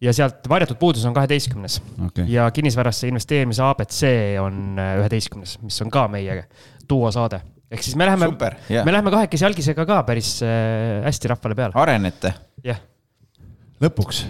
ja 0.00 0.12
sealt 0.16 0.48
varjatud 0.48 0.78
puudus 0.80 1.04
on 1.08 1.14
kaheteistkümnes 1.16 1.80
okay. 2.06 2.24
ja 2.28 2.46
kinnisvarasse 2.54 3.08
investeerimise 3.08 3.64
abc 3.64 4.00
on 4.42 4.80
äh, 4.80 4.96
üheteistkümnes, 5.00 5.56
mis 5.64 5.78
on 5.84 5.92
ka 5.92 6.06
meie 6.12 6.42
duosaade. 6.88 7.40
ehk 7.70 7.82
siis 7.82 7.96
me 7.96 8.06
läheme, 8.08 8.28
yeah. 8.70 8.84
me 8.84 8.92
läheme 8.92 9.10
kahekesi 9.14 9.46
algisega 9.48 9.86
ka 9.88 10.02
päris 10.08 10.36
äh, 10.44 11.04
hästi 11.06 11.32
rahvale 11.32 11.58
peale. 11.58 11.78
arenete? 11.80 12.34
jah 12.64 12.76
yeah.. 12.76 12.82
lõpuks. 13.88 14.26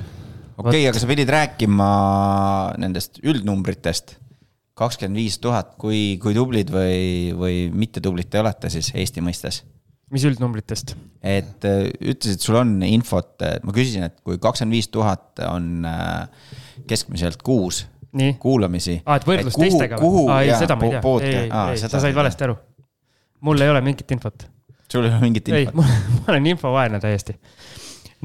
okei 0.57 0.69
okay,, 0.69 0.87
aga 0.93 1.03
sa 1.03 1.11
pidid 1.11 1.35
rääkima 1.35 1.91
nendest 2.79 3.19
üldnumbritest. 3.25 4.19
kakskümmend 4.77 5.19
viis 5.19 5.41
tuhat, 5.43 5.75
kui, 5.81 6.21
kui 6.23 6.37
tublid 6.37 6.71
või, 6.71 7.33
või 7.35 7.65
mittetublid 7.75 8.31
te 8.31 8.45
olete 8.45 8.71
siis 8.71 8.93
Eesti 8.95 9.25
mõistes? 9.25 9.65
Mis 10.15 10.25
üldnumbritest? 10.29 10.95
et 11.27 11.67
äh, 11.67 11.89
ütlesid, 11.99 12.43
sul 12.43 12.59
on 12.61 12.79
infot, 12.87 13.43
ma 13.67 13.75
küsisin, 13.75 14.07
et 14.09 14.17
kui 14.27 14.39
kakskümmend 14.43 14.77
viis 14.77 14.89
tuhat 14.93 15.43
on 15.49 15.87
äh, 15.89 16.51
keskmiselt 16.89 17.43
kuus 17.47 17.85
Nii. 18.17 18.37
kuulamisi. 18.43 19.01
aa, 19.05 19.19
et 19.19 19.27
võrdlus 19.29 19.57
et 19.57 19.59
kuhu, 19.59 19.67
teistega 19.67 20.01
või? 20.01 20.27
aa, 20.31 20.43
ei, 20.45 20.53
seda 20.61 20.79
ma 20.79 20.87
ei 20.87 20.95
tea. 20.95 21.15
ei, 21.19 21.39
ei, 21.41 21.49
ei, 21.75 21.81
sa 21.83 21.91
said 21.99 22.17
valesti 22.17 22.47
aru. 22.47 22.59
mul 23.49 23.67
ei 23.67 23.73
ole 23.73 23.83
mingit 23.85 24.17
infot. 24.17 24.47
sul 24.87 25.09
ei 25.09 25.11
ole 25.11 25.23
mingit 25.27 25.51
infot? 25.51 25.75
ma 26.21 26.31
olen 26.33 26.51
infovaene 26.55 27.03
täiesti. 27.03 27.37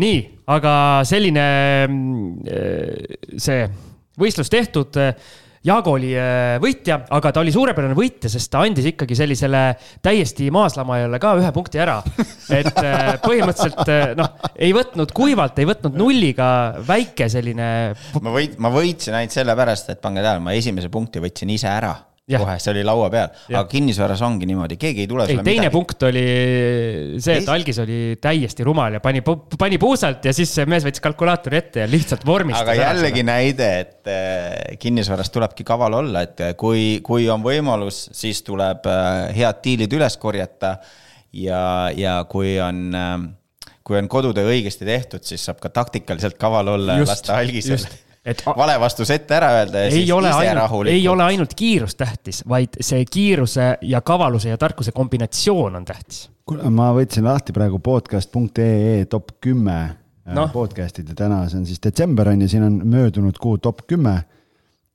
nii, 0.02 0.20
aga 0.54 0.74
selline 1.10 1.48
mm, 1.88 3.40
see 3.42 3.66
võistlus 4.22 4.54
tehtud 4.54 5.02
Jaago 5.62 5.92
oli 5.94 6.10
äh, 6.18 6.56
võitja, 6.62 7.04
aga 7.14 7.30
ta 7.30 7.44
oli 7.44 7.52
suurepärane 7.54 7.94
võitja, 7.94 8.32
sest 8.34 8.50
ta 8.50 8.64
andis 8.66 8.88
ikkagi 8.90 9.14
sellisele 9.18 9.60
täiesti 10.02 10.50
maaslamajale 10.54 11.20
ka 11.22 11.36
ühe 11.38 11.52
punkti 11.54 11.82
ära. 11.84 12.00
et 12.50 12.82
äh, 12.82 13.12
põhimõtteliselt 13.22 13.92
äh, 13.94 14.16
noh, 14.18 14.34
ei 14.58 14.74
võtnud 14.74 15.14
kuivalt, 15.14 15.62
ei 15.62 15.70
võtnud 15.70 16.00
nulliga, 16.02 16.52
väike 16.88 17.30
selline. 17.30 17.68
ma 18.18 18.34
võit-, 18.34 18.58
ma 18.58 18.74
võitsin 18.74 19.20
ainult 19.20 19.38
sellepärast, 19.38 19.94
et 19.94 20.02
pange 20.02 20.26
tähele, 20.26 20.42
ma 20.42 20.58
esimese 20.58 20.90
punkti 20.90 21.22
võtsin 21.22 21.54
ise 21.54 21.70
ära 21.70 21.94
kohe, 22.30 22.56
see 22.62 22.72
oli 22.74 22.84
laua 22.86 23.08
peal, 23.12 23.32
aga 23.50 23.64
kinnisvaras 23.70 24.22
ongi 24.26 24.48
niimoodi, 24.50 24.78
keegi 24.80 25.04
ei 25.04 25.10
tule 25.10 25.26
sulle 25.26 25.42
ei, 25.42 25.48
teine 25.48 25.66
midagi. 25.66 25.74
punkt 25.74 26.06
oli 26.08 26.26
see, 27.18 27.40
et 27.42 27.50
algis 27.52 27.82
oli 27.84 27.98
täiesti 28.22 28.66
rumal 28.68 28.98
ja 28.98 29.02
pani, 29.04 29.24
pani 29.26 29.80
puusalt 29.82 30.30
ja 30.30 30.34
siis 30.36 30.54
mees 30.70 30.86
võttis 30.86 31.04
kalkulaatori 31.04 31.60
ette 31.60 31.84
ja 31.84 31.90
lihtsalt 31.90 32.26
vormistas. 32.28 32.64
aga 32.64 32.78
jällegi 32.78 33.24
seda. 33.24 33.32
näide, 33.32 33.72
et 33.86 34.12
äh, 34.12 34.78
kinnisvaras 34.82 35.34
tulebki 35.34 35.66
kaval 35.68 35.98
olla, 36.02 36.24
et 36.28 36.46
äh, 36.46 36.54
kui, 36.60 37.02
kui 37.06 37.28
on 37.34 37.44
võimalus, 37.46 38.06
siis 38.16 38.44
tuleb 38.48 38.88
äh, 38.92 39.34
head 39.38 39.62
diilid 39.66 39.98
üles 40.00 40.18
korjata. 40.22 40.78
ja, 41.34 41.90
ja 41.96 42.22
kui 42.30 42.58
on 42.62 42.92
kui 43.88 43.98
on 43.98 44.08
kodutöö 44.12 44.52
õigesti 44.54 44.86
tehtud, 44.86 45.26
siis 45.26 45.44
saab 45.48 45.60
ka 45.64 45.72
taktikaliselt 45.74 46.38
kaval 46.40 46.76
olla 46.78 47.02
just, 47.02 47.10
ja 47.10 47.16
lasta 47.16 47.38
algisel 47.42 47.86
et 48.26 48.44
vale 48.46 48.76
vastus 48.80 49.10
ette 49.14 49.34
ära 49.34 49.50
öelda 49.58 49.86
ja 49.86 49.90
ei 49.90 49.96
siis 49.96 50.10
ise 50.10 50.30
ainult, 50.30 50.58
rahulikult. 50.60 50.94
ei 50.94 51.08
ole 51.10 51.24
ainult 51.26 51.56
kiirus 51.58 51.96
tähtis, 51.98 52.44
vaid 52.50 52.78
see 52.80 53.06
kiiruse 53.10 53.72
ja 53.82 54.02
kavaluse 54.06 54.52
ja 54.54 54.60
tarkuse 54.62 54.94
kombinatsioon 54.94 55.76
on 55.76 55.86
tähtis. 55.86 56.28
kuule, 56.46 56.70
ma 56.70 56.92
võtsin 56.94 57.26
lahti 57.26 57.56
praegu 57.56 57.80
podcast.ee 57.82 59.06
top 59.10 59.34
kümme 59.42 59.80
no. 60.38 60.48
podcast'id 60.54 61.10
ja 61.10 61.18
täna 61.24 61.42
see 61.50 61.64
on 61.64 61.66
siis 61.70 61.82
detsember 61.82 62.30
on 62.30 62.46
ju, 62.46 62.52
siin 62.54 62.68
on 62.68 62.78
möödunud 62.86 63.42
kuu 63.42 63.58
top 63.58 63.88
kümme. 63.90 64.20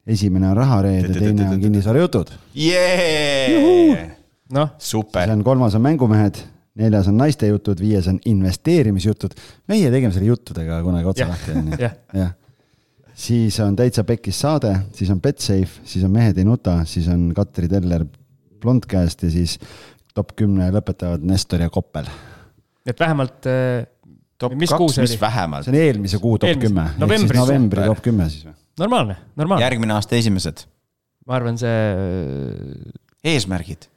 esimene 0.06 0.50
on 0.52 0.56
Rahareed 0.56 1.10
ja 1.10 1.20
teine 1.20 1.48
on 1.50 1.60
Kinnisvarajutud. 1.60 2.30
noh, 4.54 4.76
super. 4.78 5.26
siis 5.26 5.34
on 5.34 5.44
kolmas 5.44 5.74
on 5.74 5.82
Mängumehed 5.82 6.44
neljas 6.76 7.08
on 7.08 7.16
naiste 7.16 7.46
jutud, 7.48 7.80
viies 7.80 8.06
on 8.06 8.20
investeerimisjutud. 8.24 9.34
meie 9.66 9.90
tegime 9.90 10.14
selle 10.14 10.30
juttudega 10.30 10.82
kunagi 10.82 11.08
otsa 11.10 11.32
lahti, 11.34 11.58
on 11.58 11.72
ju. 11.72 11.86
jah 12.22 12.34
siis 13.16 13.56
on 13.64 13.76
Täitsa 13.76 14.04
Pekkis 14.04 14.38
saade, 14.44 14.72
siis 14.96 15.10
on 15.12 15.20
Betsafe, 15.24 15.80
siis 15.88 16.04
on 16.04 16.12
Mehed 16.14 16.38
ei 16.38 16.46
nuta, 16.46 16.82
siis 16.88 17.08
on 17.12 17.30
Katri 17.36 17.68
Teller 17.68 18.04
Blondcast 18.60 19.24
ja 19.26 19.32
siis 19.32 19.56
top 20.16 20.34
kümne 20.36 20.68
lõpetavad 20.74 21.24
Nestor 21.28 21.64
ja 21.64 21.70
Koppel. 21.72 22.08
et 22.86 23.00
vähemalt 23.00 23.48
äh, 23.50 23.88
top 24.38 24.54
mis 24.54 24.70
kaks, 24.70 25.00
mis 25.02 25.16
vähemalt? 25.20 25.66
see 25.66 25.74
on 25.74 25.80
eelmise 25.80 26.20
kuu 26.22 26.38
top 26.38 26.60
kümme. 26.60 26.90
novembris. 27.00 27.40
novembri 27.40 27.88
top 27.88 28.04
kümme 28.04 28.30
siis 28.30 28.46
või? 28.48 28.56
normaalne, 28.84 29.18
normaalne. 29.36 29.64
järgmine 29.64 29.96
aasta 29.96 30.16
esimesed. 30.16 30.66
ma 31.26 31.38
arvan, 31.40 31.58
see. 31.60 31.76
eesmärgid 33.24 33.88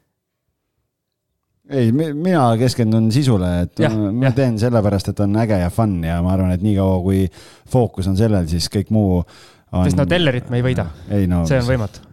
ei, 1.70 1.92
mina 1.94 2.44
keskendun 2.60 3.10
sisule, 3.14 3.50
et 3.66 3.84
ja, 3.84 3.92
ma 3.94 4.30
ja. 4.30 4.34
teen 4.36 4.60
sellepärast, 4.62 5.12
et 5.14 5.24
on 5.26 5.38
äge 5.42 5.60
ja 5.62 5.70
fun 5.74 6.00
ja 6.06 6.20
ma 6.26 6.34
arvan, 6.36 6.54
et 6.56 6.66
niikaua 6.66 7.00
kui 7.06 7.26
fookus 7.70 8.10
on 8.10 8.18
sellel, 8.20 8.48
siis 8.50 8.70
kõik 8.74 8.94
muu 8.96 9.20
on.... 9.20 9.84
sest 9.86 10.00
no 10.00 10.08
Tellerit 10.10 10.50
me 10.50 10.62
ei 10.62 10.66
võida. 10.66 10.90
No, 11.30 11.44
see 11.50 11.62
on 11.62 11.70
võimatu. 11.70 12.08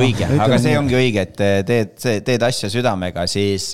õige 0.00 0.26
no,, 0.32 0.42
aga 0.46 0.58
see 0.62 0.74
ongi 0.78 0.98
õige, 0.98 1.28
et 1.28 1.40
teed, 1.68 1.96
teed 2.26 2.48
asja 2.50 2.72
südamega, 2.72 3.26
siis, 3.30 3.70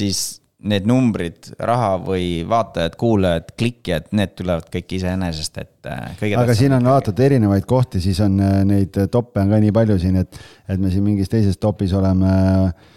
siis 0.00 0.24
need 0.66 0.88
numbrid, 0.88 1.52
raha 1.60 1.92
või 2.00 2.40
vaatajad, 2.48 2.96
kuulajad, 2.98 3.52
klikijad, 3.60 4.08
need 4.16 4.32
tulevad 4.38 4.66
kõik 4.72 4.96
iseenesest, 4.96 5.60
et 5.62 5.92
kõige 6.18 6.40
aga 6.40 6.56
siin 6.56 6.74
on 6.74 6.88
vaatad 6.88 7.20
erinevaid 7.28 7.68
kohti, 7.68 8.00
siis 8.02 8.18
on 8.24 8.40
neid 8.66 8.96
toppe 9.12 9.44
on 9.44 9.52
ka 9.52 9.60
nii 9.62 9.76
palju 9.76 10.00
siin, 10.00 10.16
et, 10.24 10.44
et 10.64 10.80
me 10.80 10.90
siin 10.90 11.04
mingis 11.04 11.30
teises 11.30 11.60
topis 11.60 11.92
oleme 11.94 12.32
Äh, 12.66 12.94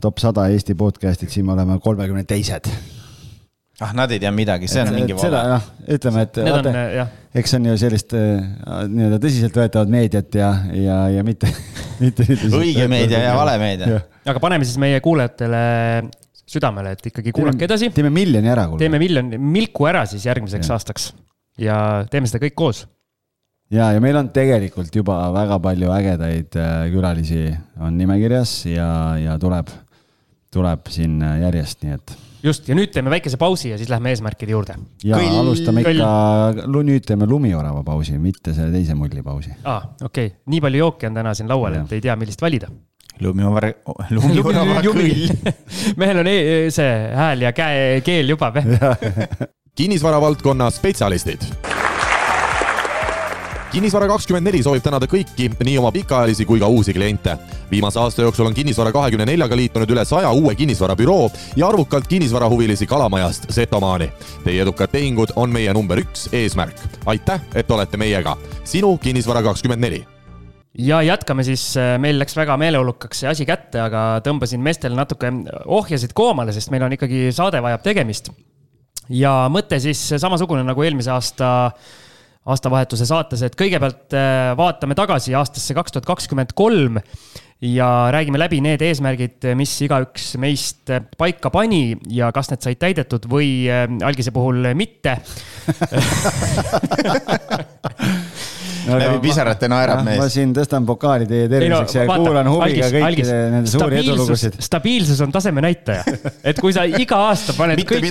top 0.00 0.20
sada 0.22 0.46
Eesti 0.52 0.76
podcast'id, 0.78 1.32
siin 1.32 1.46
me 1.46 1.52
oleme 1.56 1.78
kolmekümne 1.82 2.24
teised. 2.28 2.68
ah, 3.80 3.92
nad 3.96 4.10
ei 4.10 4.20
tea 4.22 4.32
midagi, 4.32 4.68
see 4.72 4.80
on 4.80 4.88
et, 4.92 4.96
mingi 4.96 5.16
vale. 5.18 5.42
noh, 5.52 5.66
ütleme, 5.96 6.22
et 6.24 6.38
vaata, 6.46 7.06
eks 7.36 7.56
on 7.58 7.66
ju 7.68 7.74
sellist 7.80 8.14
äh, 8.16 8.46
nii-öelda 8.88 9.20
tõsiseltvõetavat 9.20 9.92
meediat 9.92 10.38
ja, 10.40 10.52
ja, 10.72 11.00
ja 11.12 11.26
mitte, 11.26 11.50
mitte. 12.04 12.24
õige 12.56 12.88
meedia 12.88 13.20
ja 13.28 13.36
vale 13.36 13.58
meedia. 13.60 14.00
aga 14.24 14.42
paneme 14.42 14.68
siis 14.68 14.80
meie 14.80 15.02
kuulajatele 15.04 15.60
südamele, 16.46 16.94
et 16.96 17.12
ikkagi 17.12 17.34
kuulake 17.36 17.68
edasi. 17.68 17.92
teeme 17.92 18.12
miljoni 18.14 18.48
ära. 18.48 18.68
teeme 18.80 19.00
miljoni, 19.02 19.38
milku 19.38 19.88
ära 19.90 20.06
siis 20.08 20.24
järgmiseks 20.24 20.70
ja. 20.70 20.78
aastaks 20.78 21.10
ja 21.60 21.78
teeme 22.10 22.30
seda 22.30 22.46
kõik 22.46 22.56
koos 22.56 22.86
ja, 23.70 23.90
ja 23.94 24.02
meil 24.02 24.16
on 24.18 24.30
tegelikult 24.34 24.94
juba 24.94 25.18
väga 25.34 25.58
palju 25.62 25.90
ägedaid 25.96 26.58
äh, 26.60 26.76
külalisi 26.92 27.48
on 27.82 27.98
nimekirjas 27.98 28.54
ja, 28.70 28.88
ja 29.20 29.36
tuleb, 29.42 29.72
tuleb 30.54 30.88
siin 30.92 31.18
äh, 31.24 31.40
järjest, 31.42 31.82
nii 31.82 31.96
et. 31.96 32.16
just, 32.46 32.68
ja 32.70 32.78
nüüd 32.78 32.92
teeme 32.94 33.12
väikese 33.12 33.40
pausi 33.40 33.72
ja 33.72 33.78
siis 33.80 33.90
lähme 33.92 34.12
eesmärkide 34.14 34.54
juurde. 34.54 34.78
ja 35.04 35.18
Kõll, 35.18 35.38
alustame 35.42 35.86
kõll. 35.86 36.02
ikka, 36.02 36.66
nüüd 36.90 37.06
teeme 37.08 37.28
lumiorava 37.30 37.82
pausi, 37.86 38.18
mitte 38.22 38.54
selle 38.54 38.72
teise 38.74 38.98
mulli 38.98 39.24
pausi. 39.26 39.54
aa 39.64 39.78
ah,, 39.78 39.88
okei 40.02 40.30
okay., 40.32 40.36
nii 40.52 40.62
palju 40.66 40.84
jooke 40.84 41.10
on 41.10 41.22
täna 41.22 41.34
siin 41.34 41.50
laual, 41.50 41.80
et 41.82 41.96
ei 41.98 42.04
tea, 42.04 42.16
millist 42.18 42.42
valida 42.42 42.70
lumiorava, 43.22 43.94
lumiorava 44.12 44.82
kõll 44.84 45.08
mehel 46.00 46.22
on 46.22 46.30
e 46.30 46.36
see 46.74 46.92
hääl 47.16 47.46
ja 47.48 47.54
käe, 47.56 48.02
keel 48.06 48.36
juba 48.36 48.52
pehme 48.54 48.94
kinnisvara 49.78 50.20
valdkonna 50.20 50.70
spetsialistid 50.72 51.50
kinnisvara 53.76 54.06
kakskümmend 54.08 54.48
neli 54.48 54.62
soovib 54.64 54.80
tänada 54.80 55.04
kõiki, 55.04 55.50
nii 55.60 55.74
oma 55.76 55.90
pikaajalisi 55.92 56.46
kui 56.48 56.56
ka 56.62 56.68
uusi 56.72 56.94
kliente. 56.96 57.34
viimase 57.70 57.98
aasta 58.00 58.22
jooksul 58.22 58.46
on 58.48 58.54
Kinnisvara 58.54 58.92
kahekümne 58.92 59.26
neljaga 59.28 59.56
liitunud 59.56 59.90
üle 59.92 60.04
saja 60.08 60.30
uue 60.32 60.54
kinnisvarabüroo 60.56 61.26
ja 61.56 61.68
arvukalt 61.68 62.06
kinnisvarahuvilisi 62.08 62.86
Kalamajast 62.86 63.50
Setomaani. 63.52 64.08
Teie 64.44 64.62
edukad 64.62 64.88
tehingud 64.88 65.34
on 65.36 65.52
meie 65.52 65.74
number 65.74 66.00
üks 66.00 66.28
eesmärk. 66.32 66.80
aitäh, 67.06 67.40
et 67.54 67.70
olete 67.70 67.96
meiega. 67.96 68.36
sinu 68.64 68.96
Kinnisvara 68.98 69.42
kakskümmend 69.42 69.80
neli 69.80 70.06
ja 70.78 71.02
jätkame 71.02 71.44
siis, 71.44 71.74
meil 71.98 72.18
läks 72.18 72.36
väga 72.36 72.56
meeleolukaks 72.56 73.20
see 73.20 73.28
asi 73.28 73.44
kätte, 73.44 73.80
aga 73.80 74.22
tõmbasin 74.24 74.60
meestele 74.60 74.96
natuke 74.96 75.32
ohjasid 75.66 76.16
koomale, 76.16 76.52
sest 76.52 76.70
meil 76.70 76.88
on 76.88 76.96
ikkagi 76.96 77.28
saade 77.28 77.60
vajab 77.60 77.82
tegemist. 77.82 78.32
ja 79.08 79.50
mõte 79.52 79.80
siis 79.80 80.14
samasugune 80.16 80.64
nagu 80.64 80.82
eelmise 80.82 81.10
aasta 81.10 81.72
aastavahetuse 82.46 83.06
saates, 83.08 83.42
et 83.46 83.56
kõigepealt 83.58 84.14
äh, 84.16 84.52
vaatame 84.58 84.94
tagasi 84.98 85.34
aastasse 85.38 85.74
kaks 85.76 85.92
tuhat 85.94 86.06
kakskümmend 86.06 86.54
kolm 86.58 86.98
ja 87.64 87.88
räägime 88.12 88.38
läbi 88.38 88.60
need 88.64 88.82
eesmärgid, 88.84 89.44
mis 89.58 89.72
igaüks 89.86 90.34
meist 90.40 90.90
paika 91.18 91.50
pani 91.50 91.96
ja 92.12 92.32
kas 92.36 92.50
need 92.52 92.62
said 92.62 92.78
täidetud 92.82 93.26
või 93.30 93.48
äh, 93.70 93.88
algise 94.06 94.30
puhul 94.36 94.58
mitte 94.78 95.12
läbi 98.86 99.18
pisarate 99.24 99.68
naerab 99.70 100.02
mees. 100.06 100.20
ma 100.20 100.28
siin 100.32 100.52
tõstan 100.56 100.86
pokaali 100.88 101.26
teie 101.28 101.48
terviseks 101.50 101.94
no, 101.96 102.00
ja 102.00 102.06
vaata, 102.10 102.22
kuulan 102.22 102.50
huviga 102.52 102.90
kõiki 102.94 103.26
nende 103.26 103.72
suuri 103.72 104.00
edulugusid. 104.02 104.58
stabiilsus 104.66 105.22
on 105.26 105.34
taseme 105.34 105.64
näitaja, 105.64 106.04
et 106.52 106.62
kui 106.62 106.74
sa 106.76 106.86
iga 106.86 107.20
aasta 107.28 107.56
paned 107.58 107.82
kõik, 107.88 108.08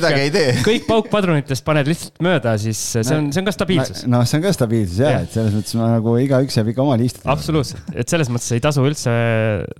kõik 0.65 0.87
paukpadrunitest 0.89 1.65
paned 1.67 1.89
lihtsalt 1.91 2.21
mööda, 2.25 2.57
siis 2.61 2.81
see 2.97 3.05
on, 3.15 3.31
see 3.35 3.43
on 3.43 3.49
ka 3.49 3.55
stabiilsus. 3.55 4.05
noh, 4.11 4.27
see 4.27 4.39
on 4.39 4.45
ka 4.45 4.53
stabiilsus 4.55 5.01
jah 5.05 5.17
ja., 5.17 5.23
et 5.25 5.39
selles 5.39 5.55
mõttes 5.55 5.79
ma 5.79 5.89
nagu 5.95 6.17
igaüks 6.21 6.59
jääb 6.59 6.71
ikka 6.73 6.85
oma 6.85 6.99
liistidele. 7.01 7.31
absoluutselt, 7.35 7.95
et 7.95 8.11
selles 8.11 8.31
mõttes 8.33 8.51
ei 8.55 8.63
tasu 8.63 8.85
üldse 8.85 9.15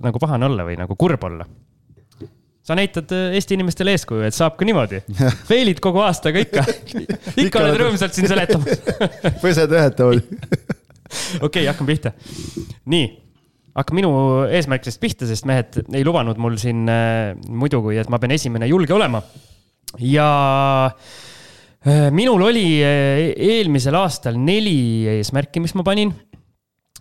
nagu 0.04 0.22
pahane 0.22 0.50
olla 0.50 0.66
või 0.68 0.78
nagu 0.80 0.98
kurb 0.98 1.28
olla 1.28 1.46
sa 2.66 2.74
näitad 2.74 3.12
äh, 3.12 3.34
Eesti 3.34 3.54
inimestele 3.54 3.94
eeskuju, 3.94 4.24
et 4.26 4.34
saab 4.34 4.56
ka 4.58 4.66
niimoodi. 4.66 5.02
fail'id 5.50 5.80
kogu 5.82 6.02
aasta, 6.02 6.32
aga 6.32 6.42
ikka, 6.42 6.64
ikka 7.44 7.62
oled 7.62 7.78
rõõmsalt 7.82 8.16
siin 8.16 8.30
seletamas 8.30 8.82
põsed 9.42 9.76
ühetaolt 9.78 10.34
okei 11.46 11.66
hakkame 11.68 11.92
pihta. 11.92 12.12
nii, 12.92 13.06
hakkame 13.76 14.02
minu 14.02 14.12
eesmärkidest 14.48 15.02
pihta, 15.02 15.28
sest 15.28 15.48
mehed 15.48 15.80
ei 15.94 16.04
lubanud 16.06 16.40
mul 16.42 16.58
siin 16.60 16.86
äh, 16.90 17.32
muidu, 17.48 17.82
kui 17.84 18.00
et 18.00 18.10
ma 18.12 18.20
pean 18.22 18.34
esimene 18.36 18.68
julge 18.70 18.94
olema. 18.96 19.22
ja 20.02 20.28
äh, 20.86 22.08
minul 22.14 22.48
oli 22.48 22.66
äh, 22.84 23.30
eelmisel 23.36 23.98
aastal 23.98 24.38
neli 24.40 25.06
eesmärki, 25.16 25.62
mis 25.64 25.76
ma 25.78 25.86
panin 25.86 26.14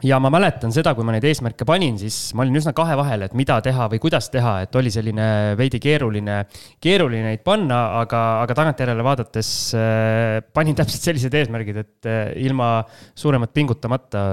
ja 0.03 0.17
ma 0.19 0.29
mäletan 0.33 0.73
seda, 0.75 0.91
kui 0.95 1.05
ma 1.07 1.13
neid 1.15 1.23
eesmärke 1.29 1.63
panin, 1.67 1.95
siis 1.99 2.33
ma 2.35 2.43
olin 2.43 2.59
üsna 2.59 2.73
kahe 2.75 2.97
vahel, 2.99 3.23
et 3.27 3.35
mida 3.37 3.61
teha 3.63 3.87
või 3.91 4.01
kuidas 4.03 4.27
teha, 4.33 4.57
et 4.65 4.75
oli 4.75 4.91
selline 4.91 5.27
veidi 5.59 5.79
keeruline, 5.83 6.41
keeruline 6.83 7.29
neid 7.29 7.45
panna, 7.45 7.79
aga, 8.01 8.21
aga 8.43 8.57
tagantjärele 8.59 9.05
vaadates 9.05 9.49
äh, 9.77 10.41
panin 10.55 10.75
täpselt 10.75 11.07
sellised 11.07 11.39
eesmärgid, 11.39 11.79
et 11.85 12.11
äh, 12.11 12.21
ilma 12.43 12.69
suuremat 13.15 13.55
pingutamata 13.55 14.25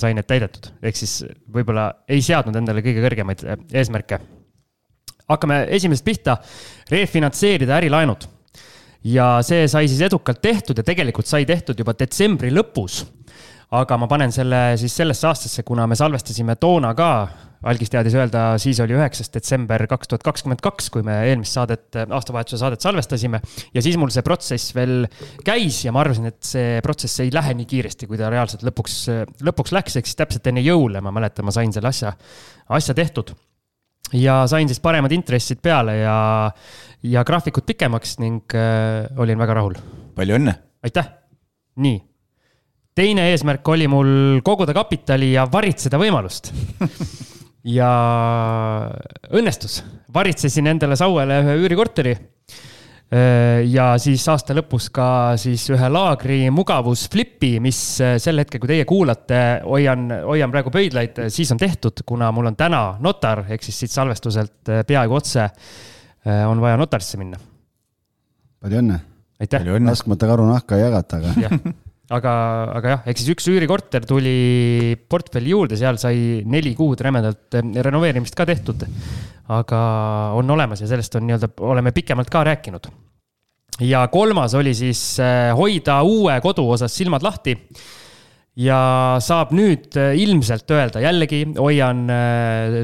sain 0.00 0.16
need 0.16 0.28
täidetud. 0.30 0.72
ehk 0.80 0.96
siis 1.02 1.20
võib-olla 1.52 1.90
ei 2.08 2.24
seadnud 2.24 2.56
endale 2.56 2.84
kõige 2.86 3.04
kõrgemaid 3.04 3.44
äh, 3.44 3.64
eesmärke. 3.82 4.22
hakkame 5.28 5.66
esimesest 5.76 6.04
pihta, 6.04 6.40
refinantseerida 6.90 7.76
ärilaenud 7.76 8.24
ja 9.04 9.38
see 9.44 9.68
sai 9.68 9.88
siis 9.88 10.00
edukalt 10.04 10.40
tehtud 10.42 10.80
ja 10.80 10.84
tegelikult 10.84 11.28
sai 11.28 11.46
tehtud 11.48 11.78
juba 11.78 11.94
detsembri 11.96 12.50
lõpus 12.52 13.04
aga 13.70 13.96
ma 14.02 14.08
panen 14.10 14.32
selle 14.34 14.74
siis 14.80 14.94
sellesse 14.98 15.28
aastasse, 15.28 15.62
kuna 15.66 15.86
me 15.86 15.96
salvestasime 15.98 16.56
toona 16.58 16.90
ka, 16.98 17.10
algis 17.70 17.92
teadis 17.92 18.16
öelda, 18.16 18.42
siis 18.58 18.80
oli 18.82 18.96
üheksas 18.96 19.30
detsember 19.30 19.84
kaks 19.90 20.10
tuhat 20.10 20.24
kakskümmend 20.26 20.62
kaks, 20.64 20.88
kui 20.90 21.04
me 21.06 21.20
eelmist 21.28 21.54
saadet, 21.54 22.00
aastavahetuse 22.02 22.58
saadet 22.58 22.82
salvestasime. 22.82 23.40
ja 23.74 23.84
siis 23.84 23.98
mul 24.00 24.10
see 24.10 24.24
protsess 24.26 24.74
veel 24.74 25.04
käis 25.46 25.84
ja 25.84 25.94
ma 25.94 26.02
arvasin, 26.02 26.30
et 26.32 26.40
see 26.46 26.80
protsess 26.82 27.22
ei 27.22 27.30
lähe 27.34 27.54
nii 27.60 27.68
kiiresti, 27.70 28.10
kui 28.10 28.18
ta 28.18 28.32
reaalselt 28.32 28.66
lõpuks, 28.66 28.96
lõpuks 29.46 29.76
läks, 29.76 30.00
ehk 30.00 30.10
siis 30.10 30.18
täpselt 30.18 30.50
enne 30.50 30.64
jõule, 30.66 31.04
ma 31.04 31.14
mäletan, 31.14 31.46
ma 31.46 31.54
sain 31.54 31.70
selle 31.76 31.92
asja, 31.92 32.16
asja 32.74 32.96
tehtud 32.98 33.36
ja 34.18 34.42
sain 34.50 34.66
siis 34.66 34.82
paremad 34.82 35.12
intressid 35.14 35.62
peale 35.62 36.00
ja, 36.00 36.18
ja 37.06 37.22
graafikud 37.22 37.68
pikemaks 37.70 38.18
ning 38.18 38.58
äh, 38.58 39.06
olin 39.20 39.38
väga 39.38 39.60
rahul. 39.62 39.78
palju 40.18 40.40
õnne! 40.42 40.58
aitäh! 40.82 41.12
nii 41.80 42.09
teine 42.96 43.30
eesmärk 43.30 43.68
oli 43.68 43.86
mul 43.90 44.40
koguda 44.44 44.74
kapitali 44.76 45.32
ja 45.34 45.46
varitseda 45.50 45.98
võimalust 46.00 46.50
ja 47.78 47.90
õnnestus, 49.36 49.80
varitsesin 50.14 50.70
endale 50.72 50.98
Sauele 50.98 51.40
ühe 51.44 51.56
üürikorteri. 51.64 52.14
ja 53.70 53.86
siis 53.98 54.22
aasta 54.30 54.54
lõpus 54.54 54.86
ka 54.94 55.36
siis 55.40 55.64
ühe 55.74 55.88
laagri 55.90 56.44
mugavusflipi, 56.54 57.56
mis 57.60 57.80
sel 58.22 58.38
hetkel, 58.38 58.62
kui 58.62 58.70
teie 58.70 58.86
kuulate, 58.86 59.40
hoian, 59.66 60.06
hoian 60.28 60.52
praegu 60.52 60.70
pöidlaid, 60.70 61.18
siis 61.28 61.50
on 61.50 61.58
tehtud, 61.58 62.04
kuna 62.06 62.30
mul 62.32 62.52
on 62.52 62.56
täna 62.58 62.84
notar, 63.02 63.44
ehk 63.50 63.66
siis 63.66 63.82
siit 63.82 63.94
salvestuselt 63.94 64.72
peaaegu 64.86 65.18
otse 65.18 65.50
on 66.46 66.62
vaja 66.62 66.78
notarisse 66.78 67.18
minna. 67.18 67.38
palju 68.62 68.82
õnne! 68.82 69.02
aitäh! 69.42 69.66
laskmata 69.90 70.30
karu 70.30 70.46
nahka 70.46 70.78
ei 70.78 70.86
jagata, 70.86 71.18
aga 71.18 71.58
aga, 72.10 72.32
aga 72.78 72.94
jah, 72.94 73.04
ehk 73.10 73.20
siis 73.20 73.30
üks 73.34 73.46
üürikorter 73.52 74.06
tuli 74.08 74.96
portfelli 75.10 75.52
juurde, 75.54 75.78
seal 75.78 75.98
sai 76.00 76.42
neli 76.48 76.72
kuud 76.78 77.02
rämedalt 77.06 77.58
eh, 77.58 77.70
renoveerimist 77.86 78.36
ka 78.38 78.46
tehtud. 78.48 78.86
aga 79.50 79.78
on 80.38 80.50
olemas 80.54 80.82
ja 80.82 80.86
sellest 80.90 81.16
on 81.18 81.24
nii-öelda, 81.26 81.48
oleme 81.66 81.94
pikemalt 81.94 82.30
ka 82.30 82.44
rääkinud. 82.46 82.90
ja 83.86 84.04
kolmas 84.12 84.54
oli 84.58 84.74
siis 84.74 85.02
eh, 85.22 85.50
hoida 85.56 86.02
uue 86.02 86.36
kodu 86.42 86.66
osas 86.74 86.94
silmad 86.94 87.22
lahti. 87.22 87.54
ja 88.58 88.80
saab 89.22 89.54
nüüd 89.54 89.94
eh, 89.94 90.18
ilmselt 90.24 90.74
öelda, 90.74 91.02
jällegi 91.06 91.44
hoian 91.58 92.08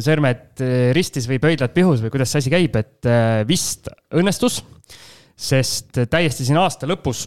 sõrmed 0.06 0.62
ristis 0.94 1.26
või 1.26 1.42
pöidlad 1.42 1.74
pihus 1.74 2.04
või 2.04 2.14
kuidas 2.14 2.30
see 2.30 2.44
asi 2.44 2.54
käib, 2.54 2.78
et 2.78 3.10
vist 3.48 3.90
õnnestus. 4.14 4.62
sest 5.36 5.98
täiesti 6.06 6.46
siin 6.46 6.62
aasta 6.62 6.86
lõpus 6.86 7.26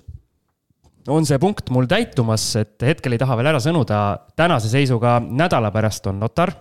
on 1.07 1.27
see 1.27 1.39
punkt 1.41 1.69
mul 1.73 1.87
täitumas, 1.89 2.51
et 2.59 2.83
hetkel 2.83 3.15
ei 3.15 3.21
taha 3.21 3.37
veel 3.39 3.51
ära 3.53 3.61
sõnuda, 3.63 4.01
tänase 4.37 4.71
seisuga 4.71 5.19
nädala 5.23 5.71
pärast 5.71 6.09
on 6.11 6.19
notar. 6.19 6.53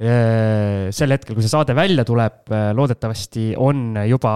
sel 0.00 1.12
hetkel, 1.12 1.36
kui 1.36 1.44
see 1.44 1.52
saade 1.52 1.74
välja 1.76 2.06
tuleb, 2.08 2.48
loodetavasti 2.76 3.50
on 3.60 3.98
juba 4.08 4.32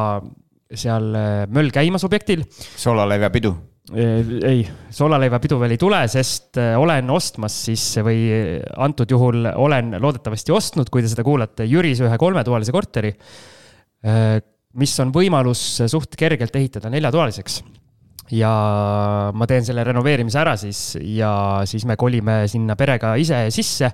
seal 0.75 1.15
möll 1.49 1.73
käimas 1.73 2.05
objektil. 2.05 2.45
soolaleivapidu? 2.77 3.55
ei, 3.95 4.63
soolaleivapidu 4.97 5.59
veel 5.61 5.75
ei 5.77 5.81
tule, 5.81 6.01
sest 6.09 6.57
olen 6.57 7.11
ostmas 7.13 7.57
siis 7.67 7.85
või 8.05 8.21
antud 8.81 9.11
juhul 9.13 9.45
olen 9.53 9.99
loodetavasti 10.01 10.53
ostnud, 10.57 10.89
kui 10.93 11.05
te 11.05 11.13
seda 11.13 11.25
kuulate, 11.25 11.69
Jüris 11.69 12.01
ühe 12.05 12.19
kolmetoalise 12.21 12.73
korteri. 12.73 13.13
mis 14.75 15.01
on 15.01 15.13
võimalus 15.13 15.65
suht 15.89 16.17
kergelt 16.17 16.57
ehitada 16.57 16.93
neljatoaliseks 16.93 17.63
ja 18.33 18.53
ma 19.37 19.49
teen 19.49 19.67
selle 19.67 19.85
renoveerimise 19.85 20.39
ära 20.41 20.55
siis 20.61 20.95
ja 21.01 21.33
siis 21.69 21.85
me 21.89 21.99
kolime 22.01 22.45
sinna 22.49 22.77
perega 22.79 23.15
ise 23.21 23.45
sisse. 23.53 23.91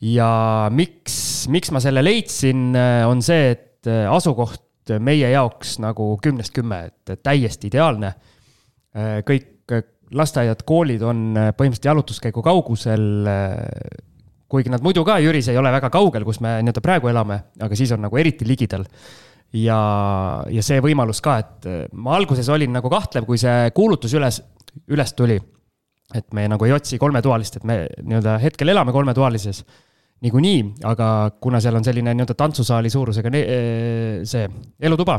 ja 0.00 0.30
miks, 0.72 1.48
miks 1.50 1.72
ma 1.74 1.82
selle 1.82 2.04
leidsin, 2.04 2.70
on 3.08 3.22
see, 3.24 3.52
et 3.56 3.90
asukoht 4.08 4.94
meie 5.02 5.28
jaoks 5.34 5.76
nagu 5.84 6.14
kümnest 6.22 6.54
kümme, 6.56 6.86
et 6.88 7.20
täiesti 7.22 7.68
ideaalne. 7.68 8.14
kõik 9.28 9.74
lasteaiad, 10.16 10.62
koolid 10.64 11.02
on 11.04 11.34
põhimõtteliselt 11.36 11.90
jalutuskäigu 11.90 12.42
kaugusel. 12.42 13.28
kuigi 14.48 14.70
nad 14.72 14.80
muidu 14.80 15.04
ka 15.04 15.18
Jüris 15.20 15.50
ei 15.52 15.58
ole 15.60 15.68
väga 15.72 15.90
kaugel, 15.92 16.24
kus 16.24 16.40
me 16.40 16.62
nii-öelda 16.62 16.80
praegu 16.80 17.10
elame, 17.10 17.42
aga 17.60 17.76
siis 17.76 17.92
on 17.92 18.00
nagu 18.06 18.16
eriti 18.16 18.48
ligidal 18.48 18.86
ja, 19.56 19.80
ja 20.52 20.64
see 20.64 20.80
võimalus 20.84 21.22
ka, 21.24 21.38
et 21.42 21.68
äh, 21.68 21.84
ma 21.96 22.16
alguses 22.18 22.48
olin 22.52 22.74
nagu 22.76 22.90
kahtlev, 22.92 23.26
kui 23.28 23.40
see 23.40 23.70
kuulutus 23.76 24.14
üles, 24.18 24.42
üles 24.92 25.14
tuli. 25.16 25.38
et 26.14 26.24
me 26.32 26.46
nagu 26.48 26.64
ei 26.64 26.72
otsi 26.72 26.96
kolmetoalist, 26.96 27.58
et 27.58 27.64
me 27.68 27.82
nii-öelda 28.00 28.38
hetkel 28.40 28.72
elame 28.72 28.94
kolmetoalises 28.96 29.58
niikuinii, 30.24 30.62
aga 30.88 31.08
kuna 31.40 31.60
seal 31.60 31.76
on 31.76 31.84
selline 31.84 32.14
nii-öelda 32.16 32.34
tantsusaali 32.34 32.90
suurusega 32.90 33.32
äh, 33.36 34.22
see 34.28 34.46
elutuba, 34.80 35.18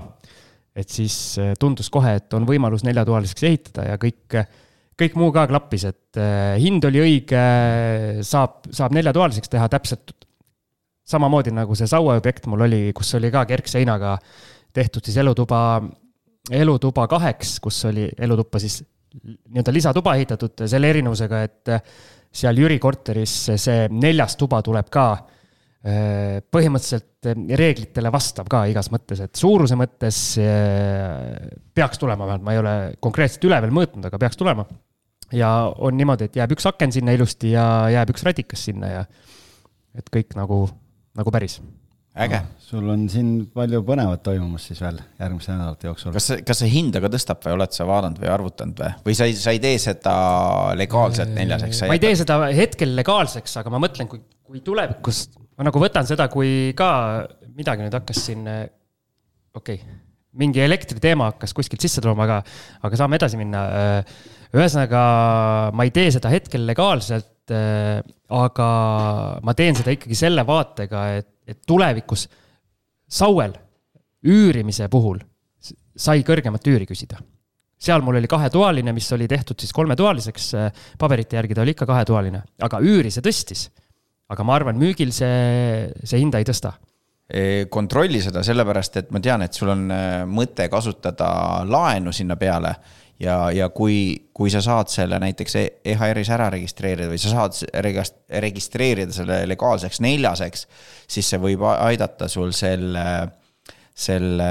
et 0.75 0.89
siis 0.89 1.37
äh, 1.37 1.53
tundus 1.59 1.91
kohe, 1.93 2.15
et 2.17 2.33
on 2.33 2.47
võimalus 2.49 2.85
neljatoaliseks 2.87 3.45
ehitada 3.51 3.85
ja 3.91 3.99
kõik, 4.01 4.39
kõik 4.99 5.19
muu 5.21 5.29
ka 5.33 5.45
klappis, 5.49 5.85
et 5.89 6.17
hind 6.59 6.83
oli 6.89 6.99
õige, 6.99 7.43
saab, 8.25 8.65
saab 8.73 8.97
neljatoaliseks 8.97 9.53
teha 9.53 9.69
täpselt 9.71 10.11
samamoodi 11.09 11.53
nagu 11.55 11.75
see 11.77 11.89
Saue 11.89 12.17
objekt 12.17 12.47
mul 12.49 12.67
oli, 12.67 12.81
kus 12.95 13.15
oli 13.17 13.31
ka 13.33 13.45
kergseinaga 13.49 14.17
tehtud 14.73 15.05
siis 15.05 15.17
elutuba, 15.17 15.81
elutuba 16.51 17.07
kaheks, 17.09 17.57
kus 17.63 17.81
oli 17.89 18.07
elutuppa 18.17 18.61
siis 18.61 18.81
nii-öelda 19.19 19.73
lisatuba 19.73 20.13
ehitatud 20.19 20.67
selle 20.69 20.89
erinevusega, 20.93 21.41
et 21.47 21.71
seal 22.29 22.59
Jüri 22.61 22.77
korteris 22.81 23.33
see 23.57 23.87
neljas 23.89 24.35
tuba 24.37 24.61
tuleb 24.65 24.89
ka 24.93 25.05
äh, 25.15 26.37
põhimõtteliselt 26.45 27.07
reeglitele 27.59 28.11
vastab 28.13 28.47
ka 28.51 28.63
igas 28.69 28.91
mõttes, 28.93 29.23
et 29.25 29.39
suuruse 29.39 29.77
mõttes 29.79 30.19
äh, 30.43 31.49
peaks 31.73 32.01
tulema, 32.01 32.27
vähemalt 32.27 32.45
ma 32.45 32.53
ei 32.53 32.61
ole 32.61 32.75
konkreetselt 33.01 33.49
üle 33.49 33.57
veel 33.65 33.73
mõõtnud, 33.75 34.05
aga 34.11 34.21
peaks 34.21 34.37
tulema. 34.37 34.67
ja 35.33 35.49
on 35.77 35.97
niimoodi, 35.97 36.29
et 36.29 36.37
jääb 36.37 36.53
üks 36.53 36.69
aken 36.69 36.93
sinna 36.93 37.17
ilusti 37.17 37.55
ja 37.55 37.65
jääb 37.97 38.13
üks 38.13 38.23
radikas 38.25 38.69
sinna 38.69 38.93
ja 38.93 39.03
et 39.97 40.13
kõik 40.13 40.37
nagu 40.37 40.67
nagu 41.19 41.33
päris. 41.35 41.59
äge. 42.19 42.39
sul 42.69 42.87
on 42.89 43.05
siin 43.11 43.29
palju 43.53 43.83
põnevat 43.85 44.23
toimumas 44.25 44.65
siis 44.69 44.81
veel 44.81 44.97
järgmiste 45.19 45.53
nädalate 45.53 45.89
jooksul. 45.89 46.13
kas 46.15 46.31
see, 46.31 46.41
kas 46.47 46.63
see 46.63 46.71
hinda 46.73 47.03
ka 47.03 47.11
tõstab 47.13 47.43
või 47.45 47.55
oled 47.59 47.75
sa 47.75 47.87
vaadanud 47.89 48.23
või 48.23 48.31
arvutanud 48.33 48.81
või, 48.81 48.91
või 49.05 49.19
sa 49.19 49.29
ei, 49.29 49.37
sa 49.39 49.53
ei 49.55 49.61
tee 49.63 49.77
seda 49.83 50.15
legaalselt 50.79 51.35
neljaseks? 51.37 51.85
ma 51.87 51.99
ei 51.99 52.03
tee 52.03 52.17
seda 52.19 52.41
hetkel 52.55 52.95
legaalseks, 52.97 53.59
aga 53.61 53.73
ma 53.75 53.83
mõtlen, 53.85 54.09
kui, 54.11 54.23
kui 54.47 54.65
tulevikus, 54.65 55.27
ma 55.59 55.69
nagu 55.69 55.85
võtan 55.85 56.09
seda, 56.09 56.27
kui 56.33 56.73
ka 56.77 56.91
midagi 57.55 57.85
nüüd 57.85 57.97
hakkas 57.99 58.25
siin, 58.29 58.45
okei 59.55 59.79
okay,, 59.79 59.97
mingi 60.39 60.61
elektriteema 60.63 61.31
hakkas 61.33 61.55
kuskilt 61.57 61.81
sisse 61.83 62.01
tulema, 62.03 62.25
aga, 62.27 62.41
aga 62.85 62.99
saame 62.99 63.17
edasi 63.19 63.39
minna. 63.39 63.63
ühesõnaga, 64.55 65.01
ma 65.73 65.85
ei 65.85 65.93
tee 65.95 66.09
seda 66.15 66.31
hetkel 66.33 66.65
legaalselt, 66.69 67.49
aga 67.49 68.69
ma 69.41 69.55
teen 69.57 69.77
seda 69.77 69.93
ikkagi 69.95 70.17
selle 70.17 70.45
vaatega, 70.45 71.07
et, 71.17 71.31
et 71.49 71.59
tulevikus 71.65 72.27
Sauel 73.09 73.55
üürimise 74.29 74.85
puhul 74.93 75.17
sai 75.97 76.21
kõrgemat 76.27 76.67
üüri 76.69 76.85
küsida 76.85 77.17
seal 77.79 78.03
mul 78.03 78.19
oli 78.19 78.27
kahetoaline, 78.29 78.93
mis 78.95 79.07
oli 79.15 79.27
tehtud 79.31 79.59
siis 79.59 79.71
kolmetoaliseks, 79.75 80.49
paberite 80.99 81.39
järgi 81.39 81.55
ta 81.55 81.63
oli 81.63 81.75
ikka 81.75 81.87
kahetoaline, 81.87 82.43
aga 82.67 82.81
üüri 82.83 83.11
see 83.13 83.23
tõstis. 83.25 83.69
aga 84.29 84.43
ma 84.45 84.53
arvan, 84.59 84.77
müügil 84.77 85.09
see, 85.15 85.89
see 86.03 86.19
hinda 86.21 86.37
ei 86.37 86.45
tõsta. 86.45 86.73
kontrolli 87.69 88.21
seda 88.21 88.43
sellepärast, 88.43 88.97
et 88.97 89.11
ma 89.11 89.19
tean, 89.19 89.41
et 89.41 89.53
sul 89.53 89.69
on 89.69 89.89
äh, 89.93 90.25
mõte 90.25 90.67
kasutada 90.69 91.63
laenu 91.65 92.11
sinna 92.11 92.35
peale 92.35 92.73
ja, 93.19 93.51
ja 93.51 93.69
kui, 93.75 94.29
kui 94.33 94.51
sa 94.53 94.61
saad 94.63 94.91
selle 94.91 95.19
näiteks 95.19 95.55
E- 95.59 95.67
EHR-is 95.93 96.29
ära 96.33 96.49
registreerida 96.53 97.09
või 97.11 97.19
sa 97.21 97.33
saad 97.33 97.57
regast- 97.83 98.21
registreerida 98.45 99.15
selle 99.15 99.41
legaalseks 99.49 99.99
neljaseks, 100.05 100.65
siis 101.07 101.29
see 101.29 101.41
võib 101.43 101.65
aidata 101.69 102.29
sul 102.31 102.53
selle, 102.55 103.05
selle, 103.93 104.49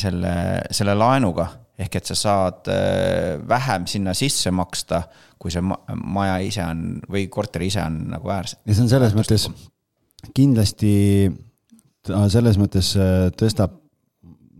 selle, 0.00 0.34
selle 0.70 0.94
laenuga. 0.98 1.48
ehk 1.76 1.96
et 1.98 2.08
sa 2.08 2.14
saad 2.16 2.68
äh, 2.72 3.34
vähem 3.48 3.84
sinna 3.86 4.14
sisse 4.16 4.48
maksta, 4.50 5.02
kui 5.38 5.50
see 5.52 5.60
ma- 5.60 5.76
maja 5.92 6.38
ise 6.40 6.62
on 6.64 7.02
või 7.12 7.26
korter 7.28 7.62
ise 7.66 7.82
on 7.82 7.98
nagu 8.14 8.28
väärs. 8.28 8.56
ja 8.64 8.74
see 8.74 8.82
on 8.86 8.88
selles 8.88 9.12
mõttes 9.12 9.44
kindlasti 10.34 10.94
ta 12.06 12.24
selles 12.32 12.56
mõttes 12.56 12.94
äh, 12.96 13.28
tõstab 13.36 13.76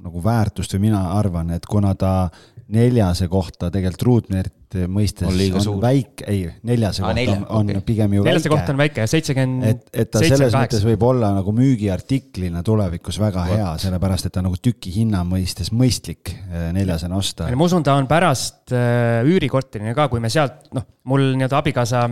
nagu 0.07 0.21
väärtust 0.23 0.77
või 0.77 0.85
mina 0.91 1.01
arvan, 1.17 1.51
et 1.57 1.65
kuna 1.67 1.95
ta 1.99 2.29
neljase 2.73 3.29
kohta 3.31 3.69
tegelikult 3.71 4.03
ruutmeetri 4.09 4.87
mõistes 4.91 5.29
On 5.29 5.69
on 5.71 5.79
väike, 5.83 6.27
ei, 6.27 6.47
neljase 6.67 7.05
kohta 7.05 7.15
nelja, 7.15 7.37
on, 7.45 7.47
on 7.61 7.71
okei. 7.71 7.85
pigem 7.87 8.17
ju 8.17 8.25
neljaste 8.27 8.51
kohta 8.51 8.75
on 8.75 8.81
väike. 8.81 9.01
väike, 9.03 9.11
seitsekümmend 9.13 9.67
et, 9.69 9.85
et 9.93 10.11
ta 10.11 10.23
seitse, 10.23 10.35
selles 10.35 10.51
mõttes 10.51 10.75
kaheksa. 10.75 10.89
võib 10.91 11.07
olla 11.07 11.31
nagu 11.37 11.55
müügiartiklina 11.55 12.65
tulevikus 12.67 13.21
väga 13.23 13.47
hea, 13.53 13.69
sellepärast 13.87 14.29
et 14.29 14.35
ta 14.35 14.43
nagu 14.45 14.59
tüki 14.59 14.93
hinna 14.99 15.23
mõistes 15.29 15.71
mõistlik 15.71 16.35
äh, 16.35 16.69
neljasena 16.77 17.19
osta. 17.19 17.47
ma 17.55 17.71
usun, 17.71 17.87
ta 17.87 17.95
on 18.01 18.11
pärast 18.11 18.75
äh, 18.75 19.23
üürikorterina 19.31 19.95
ka, 19.97 20.09
kui 20.11 20.23
me 20.23 20.33
sealt, 20.33 20.67
noh, 20.75 20.89
mul 21.07 21.31
nii-öelda 21.37 21.63
abikaasa, 21.63 22.09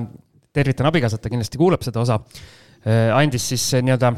tervitan 0.54 0.92
abikaasat, 0.92 1.24
ta 1.24 1.32
kindlasti 1.32 1.58
kuulab 1.58 1.82
seda 1.82 2.04
osa 2.04 2.20
andis 3.16 3.46
siis 3.52 3.64
äh, 3.78 3.84
nii-öelda, 3.84 4.10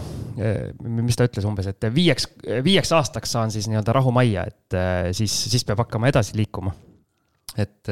mis 0.83 1.19
ta 1.19 1.27
ütles 1.29 1.47
umbes, 1.47 1.69
et 1.71 1.87
viieks, 1.95 2.27
viieks 2.67 2.91
aastaks 2.97 3.37
saan 3.37 3.53
siis 3.55 3.69
nii-öelda 3.71 3.95
rahumajja, 3.95 4.47
et 4.51 4.77
äh, 4.79 5.11
siis, 5.17 5.35
siis 5.53 5.65
peab 5.67 5.85
hakkama 5.85 6.11
edasi 6.11 6.37
liikuma. 6.39 6.75
et, 7.57 7.89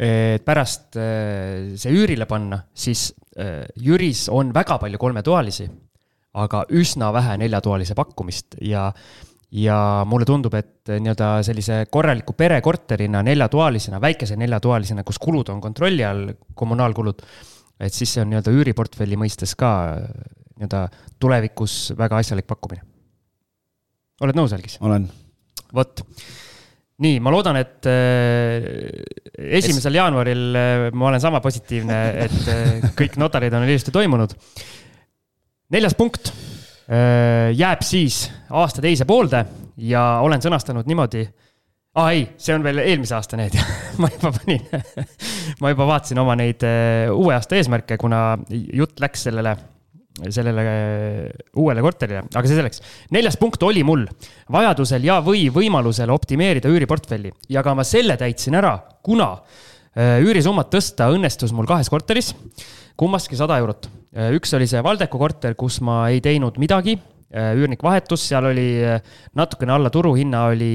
et 0.00 0.44
pärast 0.46 0.96
äh, 0.96 1.74
see 1.76 1.92
üürile 1.92 2.28
panna, 2.30 2.62
siis 2.72 3.10
äh, 3.36 3.66
Jüris 3.76 4.28
on 4.32 4.54
väga 4.54 4.78
palju 4.80 5.00
kolmetoalisi, 5.02 5.66
aga 6.40 6.62
üsna 6.78 7.10
vähe 7.12 7.36
neljatoalise 7.42 7.96
pakkumist 7.98 8.56
ja 8.62 8.90
ja 9.50 10.04
mulle 10.06 10.24
tundub, 10.28 10.54
et 10.54 10.86
nii-öelda 10.86 11.40
sellise 11.42 11.80
korraliku 11.90 12.36
perekorterina 12.38 13.18
neljatoalisena, 13.26 13.98
väikese 13.98 14.36
neljatoalisena, 14.38 15.02
kus 15.02 15.18
kulud 15.18 15.50
on 15.50 15.58
kontrolli 15.60 16.04
all, 16.06 16.30
kommunaalkulud, 16.54 17.24
et 17.80 17.96
siis 17.96 18.12
see 18.14 18.22
on 18.22 18.30
nii-öelda 18.30 18.52
üüriportfelli 18.54 19.18
mõistes 19.20 19.56
ka 19.58 19.70
nii-öelda 19.96 20.84
tulevikus 21.20 21.94
väga 21.98 22.20
asjalik 22.20 22.48
pakkumine. 22.48 22.84
oled 24.20 24.36
nõus, 24.36 24.52
Algis? 24.52 24.76
olen, 24.84 25.06
vot, 25.74 26.02
nii, 27.00 27.20
ma 27.24 27.32
loodan, 27.32 27.60
et 27.60 27.88
äh, 27.88 28.68
esimesel 29.60 29.96
jaanuaril 29.96 30.44
äh, 30.60 30.86
ma 30.92 31.08
olen 31.08 31.22
sama 31.22 31.40
positiivne, 31.40 32.00
et 32.26 32.52
äh, 32.52 32.90
kõik 32.98 33.16
notarid 33.20 33.56
on 33.56 33.68
ilusti 33.68 33.94
toimunud. 33.94 34.36
neljas 35.72 35.96
punkt 35.96 36.32
äh, 36.32 37.50
jääb 37.56 37.86
siis 37.86 38.26
aasta 38.50 38.84
teise 38.84 39.08
poolde 39.08 39.46
ja 39.80 40.20
olen 40.20 40.42
sõnastanud 40.44 40.88
niimoodi 40.90 41.24
aa 41.98 42.12
ei, 42.14 42.22
see 42.38 42.54
on 42.54 42.62
veel 42.62 42.82
eelmise 42.84 43.16
aasta 43.16 43.38
need, 43.38 43.56
ma 44.02 44.10
juba 44.12 44.30
panin, 44.36 44.62
ma 45.62 45.72
juba 45.72 45.88
vaatasin 45.90 46.20
oma 46.22 46.36
neid 46.38 46.62
äh, 46.66 47.10
uue 47.10 47.34
aasta 47.34 47.58
eesmärke, 47.58 47.98
kuna 48.00 48.38
jutt 48.50 49.02
läks 49.02 49.26
sellele, 49.26 49.56
sellele 50.28 50.66
äh, 50.70 51.48
uuele 51.58 51.82
korterile, 51.82 52.22
aga 52.30 52.44
see 52.46 52.58
selleks. 52.60 52.84
neljas 53.16 53.38
punkt 53.40 53.62
oli 53.66 53.82
mul. 53.86 54.06
Vajadusel 54.54 55.06
ja, 55.06 55.18
või 55.24 55.48
võimalusel 55.54 56.12
optimeerida 56.14 56.70
üüriportfelli. 56.70 57.34
Ja 57.50 57.64
ka 57.66 57.74
ma 57.74 57.86
selle 57.86 58.18
täitsin 58.20 58.58
ära, 58.60 58.76
kuna 59.02 59.32
äh, 59.34 60.20
üürisummat 60.22 60.70
tõsta 60.70 61.10
õnnestus 61.10 61.54
mul 61.56 61.66
kahes 61.70 61.90
korteris, 61.90 62.34
kummaski 63.00 63.38
sada 63.38 63.58
eurot. 63.58 63.88
üks 64.34 64.54
oli 64.54 64.66
see 64.70 64.82
Valdeku 64.82 65.18
korter, 65.18 65.54
kus 65.58 65.80
ma 65.86 66.04
ei 66.10 66.20
teinud 66.22 66.58
midagi 66.58 66.98
üürnik 67.30 67.82
vahetus, 67.86 68.24
seal 68.26 68.48
oli 68.50 68.66
äh, 68.82 68.98
natukene 69.38 69.76
alla 69.76 69.90
turuhinna 69.94 70.44
oli, 70.50 70.72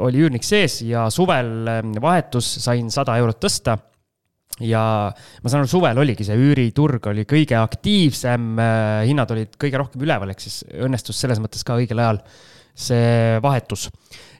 oli 0.00 0.22
üürnik 0.24 0.46
sees 0.46 0.80
ja 0.88 1.08
suvel 1.12 1.68
äh, 1.68 1.80
vahetus 2.00 2.48
sain 2.64 2.88
sada 2.92 3.18
eurot 3.20 3.40
tõsta 3.42 3.76
ja 4.64 4.82
ma 5.12 5.52
saan 5.52 5.62
aru, 5.62 5.70
suvel 5.72 6.00
oligi 6.00 6.24
see 6.26 6.38
üüriturg 6.40 7.10
oli 7.12 7.26
kõige 7.28 7.56
aktiivsem, 7.60 8.58
hinnad 9.08 9.30
olid 9.32 9.54
kõige 9.60 9.80
rohkem 9.80 10.02
üleval, 10.04 10.32
ehk 10.32 10.42
siis 10.44 10.58
õnnestus 10.84 11.20
selles 11.22 11.40
mõttes 11.40 11.64
ka 11.64 11.78
õigel 11.80 12.02
ajal 12.02 12.20
see 12.76 13.38
vahetus. 13.44 13.88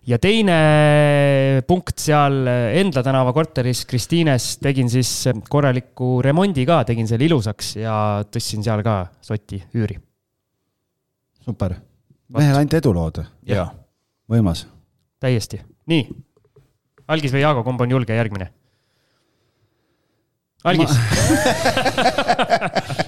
ja 0.09 0.19
teine 0.19 1.63
punkt 1.69 2.01
seal 2.01 2.47
Endla 2.49 3.05
tänava 3.05 3.33
korteris 3.37 3.85
Kristiines 3.89 4.55
tegin 4.61 4.93
siis 4.93 5.29
korraliku 5.49 6.21
remondi 6.25 6.67
ka, 6.69 6.83
tegin 6.89 7.09
selle 7.09 7.29
ilusaks 7.29 7.77
ja 7.81 7.97
tõstsin 8.29 8.65
seal 8.67 8.85
ka 8.85 9.03
soti 9.25 9.63
üüri. 9.77 10.10
super. 11.51 11.75
mehel 12.31 12.63
ainult 12.63 12.79
edulood, 12.79 13.23
võimas. 14.31 14.65
täiesti, 15.21 15.61
nii. 15.91 16.07
Algis 17.11 17.35
või 17.35 17.43
Jaago, 17.43 17.65
kumb 17.67 17.81
on 17.83 17.91
julge 17.91 18.15
järgmine? 18.15 18.53
Algis, 20.71 20.93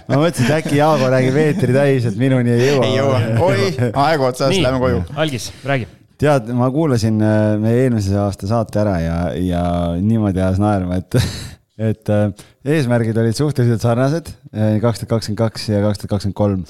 ma 0.09 0.17
mõtlesin, 0.17 0.47
et 0.47 0.55
äkki 0.57 0.79
Jaago 0.79 1.11
räägib 1.13 1.37
eetri 1.43 1.75
täis, 1.77 2.07
et 2.09 2.17
minuni 2.17 2.55
ei 2.55 2.71
jõua. 2.71 2.87
ei 2.89 2.95
jõua, 2.97 3.19
oi, 3.45 3.67
aeg 3.93 4.25
otsas, 4.25 4.57
lähme 4.57 4.81
koju., 4.81 5.03
Algis, 5.21 5.51
räägi. 5.69 5.87
tead, 6.23 6.49
ma 6.57 6.71
kuulasin 6.73 7.21
äh, 7.21 7.43
meie 7.61 7.85
eelmise 7.85 8.17
aasta 8.25 8.49
saate 8.49 8.81
ära 8.83 8.97
ja, 9.05 9.19
ja 9.37 9.65
niimoodi 10.01 10.41
ajas 10.41 10.63
naerma, 10.63 11.03
et, 11.03 11.19
et 11.93 12.13
äh, 12.17 12.47
eesmärgid 12.73 13.21
olid 13.21 13.37
suhteliselt 13.37 13.85
sarnased, 13.85 14.33
kaks 14.81 15.05
tuhat 15.05 15.13
kakskümmend 15.19 15.45
kaks 15.45 15.69
ja 15.69 15.85
kaks 15.85 16.03
tuhat 16.03 16.17
kakskümmend 16.17 16.41
kolm. 16.41 16.65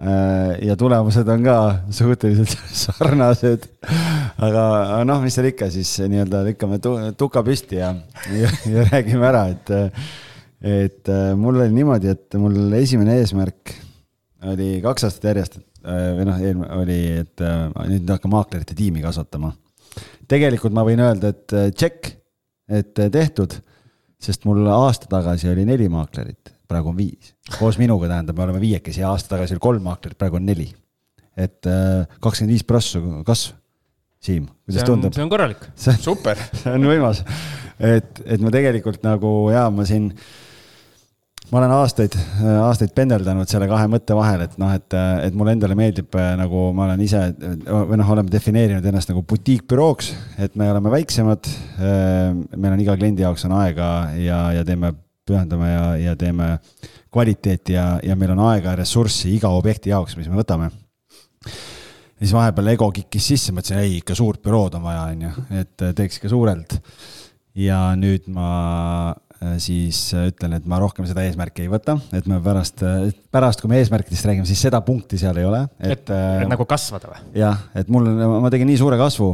Ja 0.00 0.76
tulemused 0.80 1.28
on 1.28 1.42
ka 1.44 1.56
suhteliselt 1.92 2.54
sarnased. 2.82 3.66
aga 4.40 4.64
noh, 5.04 5.20
mis 5.20 5.36
seal 5.36 5.50
ikka 5.50 5.68
siis 5.74 5.90
nii-öelda 6.08 6.40
lükkame 6.46 6.78
tu- 6.80 6.96
tuka 7.20 7.42
püsti 7.44 7.82
ja, 7.82 7.90
ja, 8.32 8.48
ja 8.72 8.86
räägime 8.88 9.28
ära, 9.28 9.42
et, 9.52 9.72
et 10.64 11.12
äh, 11.12 11.32
mul 11.36 11.60
oli 11.60 11.74
niimoodi, 11.76 12.14
et 12.14 12.38
mul 12.40 12.72
esimene 12.80 13.18
eesmärk 13.20 13.74
oli 14.48 14.78
kaks 14.80 15.04
aastat 15.04 15.28
järjest, 15.30 15.58
või 15.84 16.26
noh, 16.28 16.38
eelmine 16.40 16.70
oli, 16.80 17.00
et 17.24 17.44
äh, 17.44 17.66
nüüd 17.88 18.08
hakkan 18.12 18.32
maaklerite 18.32 18.76
tiimi 18.76 19.02
kasvatama. 19.04 19.52
tegelikult 20.28 20.74
ma 20.76 20.84
võin 20.86 21.00
öelda, 21.02 21.32
et 21.34 21.56
äh, 21.56 21.68
tšekk, 21.74 22.10
et 22.70 23.00
äh, 23.00 23.10
tehtud, 23.12 23.56
sest 24.20 24.44
mul 24.48 24.66
aasta 24.68 25.08
tagasi 25.10 25.48
oli 25.50 25.64
neli 25.68 25.88
maaklerit, 25.92 26.52
praegu 26.70 26.92
on 26.92 26.98
viis. 26.98 27.34
koos 27.58 27.78
minuga 27.80 28.10
tähendab, 28.10 28.38
me 28.38 28.46
oleme 28.46 28.62
viiekesi 28.62 29.02
ja 29.02 29.10
aasta 29.10 29.34
tagasi 29.36 29.56
oli 29.56 29.64
kolm 29.66 29.88
maaklerit, 29.88 30.18
praegu 30.20 30.38
on 30.40 30.46
neli. 30.46 30.68
et 31.40 31.66
kakskümmend 32.20 32.54
viis 32.56 32.66
prossu 32.66 33.02
kasv. 33.26 33.56
Siim, 34.20 34.50
kuidas 34.68 34.82
see 34.82 34.84
on, 34.84 34.98
tundub? 34.98 35.14
see 35.16 35.24
on 35.24 35.32
korralik. 35.32 35.64
super, 36.10 36.36
see 36.60 36.76
on 36.76 36.84
võimas. 36.90 37.24
et, 37.80 38.22
et 38.26 38.42
ma 38.44 38.52
tegelikult 38.52 39.00
nagu 39.06 39.30
ja 39.48 39.62
ma 39.72 39.86
siin, 39.88 40.10
ma 41.48 41.62
olen 41.62 41.72
aastaid, 41.78 42.18
aastaid 42.66 42.92
pendeldanud 42.96 43.48
selle 43.48 43.64
kahe 43.70 43.88
mõtte 43.88 44.18
vahel, 44.18 44.44
et 44.44 44.58
noh, 44.60 44.74
et, 44.76 44.98
et 45.24 45.38
mulle 45.40 45.56
endale 45.56 45.78
meeldib 45.78 46.20
nagu 46.36 46.66
ma 46.76 46.90
olen 46.90 47.00
ise 47.06 47.22
või 47.32 47.96
noh, 47.96 48.12
oleme 48.12 48.32
defineerinud 48.34 48.84
ennast 48.92 49.08
nagu 49.14 49.24
butiikbürooks, 49.32 50.12
et 50.44 50.60
me 50.60 50.68
oleme 50.68 50.92
väiksemad. 50.92 51.48
meil 51.80 52.74
on 52.74 52.84
iga 52.84 53.00
kliendi 53.00 53.24
jaoks 53.24 53.48
on 53.48 53.56
aega 53.62 53.88
ja, 54.20 54.42
ja 54.58 54.68
teeme 54.68 54.92
pühendame 55.30 55.70
ja, 55.70 55.84
ja 56.10 56.16
teeme 56.18 56.52
kvaliteeti 57.10 57.78
ja, 57.78 57.86
ja 58.04 58.16
meil 58.18 58.34
on 58.34 58.44
aega 58.50 58.74
ja 58.74 58.80
ressurssi 58.82 59.34
iga 59.36 59.50
objekti 59.54 59.94
jaoks, 59.94 60.18
mis 60.18 60.28
me 60.30 60.38
võtame 60.42 60.68
ja 60.70 62.26
siis 62.26 62.36
vahepeal 62.36 62.74
ego 62.74 62.90
kikkis 62.94 63.30
sisse, 63.32 63.54
mõtlesin, 63.56 63.80
ei 63.80 63.96
ikka 64.02 64.18
suurt 64.18 64.42
bürood 64.44 64.76
on 64.76 64.84
vaja, 64.84 65.08
on 65.14 65.26
ju, 65.28 65.32
et 65.62 65.88
teeks 65.96 66.20
ikka 66.20 66.34
suurelt. 66.34 66.76
ja 67.56 67.80
nüüd 67.98 68.28
ma 68.30 68.50
Äh, 69.29 69.29
siis 69.60 69.98
äh, 70.12 70.26
ütlen, 70.28 70.52
et 70.58 70.66
ma 70.68 70.76
rohkem 70.82 71.06
seda 71.08 71.22
eesmärki 71.24 71.64
ei 71.64 71.70
võta, 71.72 71.94
et 72.16 72.26
me 72.28 72.36
pärast, 72.44 72.82
äh, 72.84 73.06
pärast, 73.32 73.62
kui 73.62 73.70
me 73.72 73.78
eesmärkidest 73.80 74.28
räägime, 74.28 74.48
siis 74.48 74.60
seda 74.66 74.82
punkti 74.84 75.16
seal 75.20 75.38
ei 75.40 75.48
ole. 75.48 75.62
et, 75.80 75.94
et, 75.94 76.12
et 76.12 76.50
nagu 76.50 76.66
kasvada 76.68 77.08
või? 77.08 77.22
jah, 77.40 77.62
et 77.80 77.88
mul, 77.92 78.10
ma 78.44 78.52
tegin 78.52 78.68
nii 78.68 78.80
suure 78.80 79.00
kasvu 79.00 79.30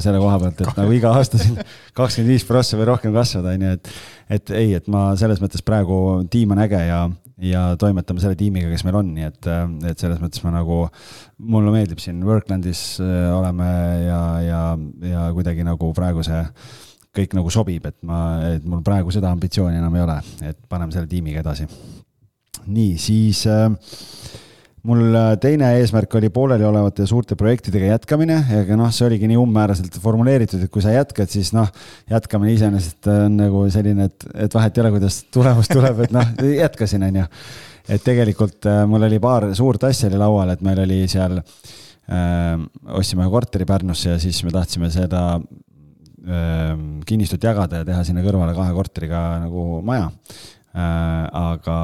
selle 0.00 0.22
koha 0.22 0.40
pealt, 0.40 0.64
et 0.64 0.80
nagu 0.80 0.96
iga 0.96 1.12
aasta 1.12 1.40
siin 1.42 1.60
kakskümmend 1.98 2.32
viis 2.32 2.48
prossa 2.48 2.80
või 2.80 2.88
rohkem 2.88 3.12
kasvada, 3.16 3.52
on 3.52 3.68
ju, 3.68 3.76
et. 3.76 3.94
et 4.40 4.56
ei, 4.56 4.74
et 4.80 4.88
ma 4.88 5.10
selles 5.20 5.42
mõttes 5.44 5.64
praegu 5.66 6.00
tiim 6.32 6.56
on 6.56 6.64
äge 6.64 6.80
ja, 6.88 7.04
ja 7.44 7.68
toimetame 7.80 8.24
selle 8.24 8.40
tiimiga, 8.40 8.72
kes 8.72 8.88
meil 8.88 9.02
on, 9.02 9.14
nii 9.16 9.28
et, 9.28 9.54
et 9.92 10.00
selles 10.00 10.24
mõttes 10.24 10.40
ma 10.46 10.56
nagu, 10.56 10.86
mulle 11.52 11.76
meeldib 11.76 12.00
siin 12.00 12.24
Worklandis 12.24 12.94
oleme 13.02 13.72
ja, 14.06 14.22
ja, 14.46 14.62
ja 15.04 15.32
kuidagi 15.36 15.68
nagu 15.68 15.92
praegu 15.96 16.24
see 16.24 16.46
kõik 17.16 17.34
nagu 17.34 17.50
sobib, 17.50 17.86
et 17.90 17.96
ma, 18.06 18.20
et 18.54 18.66
mul 18.66 18.84
praegu 18.86 19.12
seda 19.14 19.32
ambitsiooni 19.34 19.80
enam 19.80 19.96
ei 19.98 20.04
ole, 20.04 20.18
et 20.52 20.58
paneme 20.70 20.94
selle 20.94 21.10
tiimiga 21.10 21.42
edasi. 21.42 21.66
nii, 22.70 22.94
siis 23.00 23.46
äh, 23.50 23.66
mul 24.86 25.16
äh, 25.16 25.32
teine 25.40 25.72
eesmärk 25.80 26.14
oli 26.20 26.30
pooleliolevate 26.32 27.06
suurte 27.08 27.36
projektidega 27.38 27.92
jätkamine, 27.94 28.36
aga 28.60 28.78
noh, 28.78 28.92
see 28.94 29.08
oligi 29.08 29.28
nii 29.30 29.40
umbmääraselt 29.40 29.98
formuleeritud, 30.02 30.62
et 30.64 30.72
kui 30.72 30.84
sa 30.84 30.94
jätkad, 30.94 31.32
siis 31.32 31.52
noh, 31.56 31.68
jätkamine 32.10 32.54
iseenesest 32.54 33.10
on 33.12 33.40
nagu 33.40 33.64
selline, 33.72 34.06
et, 34.10 34.28
et 34.46 34.56
vahet 34.56 34.78
ei 34.78 34.84
ole, 34.84 34.94
kuidas 34.96 35.22
tulemus 35.34 35.70
tuleb, 35.72 36.04
et 36.06 36.14
noh, 36.14 36.32
jätkasin, 36.62 37.08
on 37.10 37.20
ju. 37.22 37.26
et 37.90 38.06
tegelikult 38.06 38.70
äh, 38.70 38.84
mul 38.88 39.08
oli 39.08 39.18
paar 39.22 39.50
suurt 39.58 39.88
asja 39.88 40.08
oli 40.12 40.20
laual, 40.20 40.54
et 40.54 40.62
meil 40.64 40.84
oli 40.86 41.02
seal 41.10 41.40
äh, 41.40 42.54
ostsime 42.94 43.26
korteri 43.32 43.66
Pärnusse 43.68 44.14
ja 44.14 44.22
siis 44.22 44.44
me 44.46 44.54
tahtsime 44.54 44.92
seda 44.94 45.40
kinnistut 47.06 47.42
jagada 47.42 47.80
ja 47.80 47.84
teha 47.88 48.02
sinna 48.04 48.20
kõrvale 48.20 48.52
kahe 48.52 48.74
korteriga 48.76 49.20
nagu 49.40 49.80
maja. 49.86 50.10
Äh, 50.70 51.26
aga, 51.34 51.76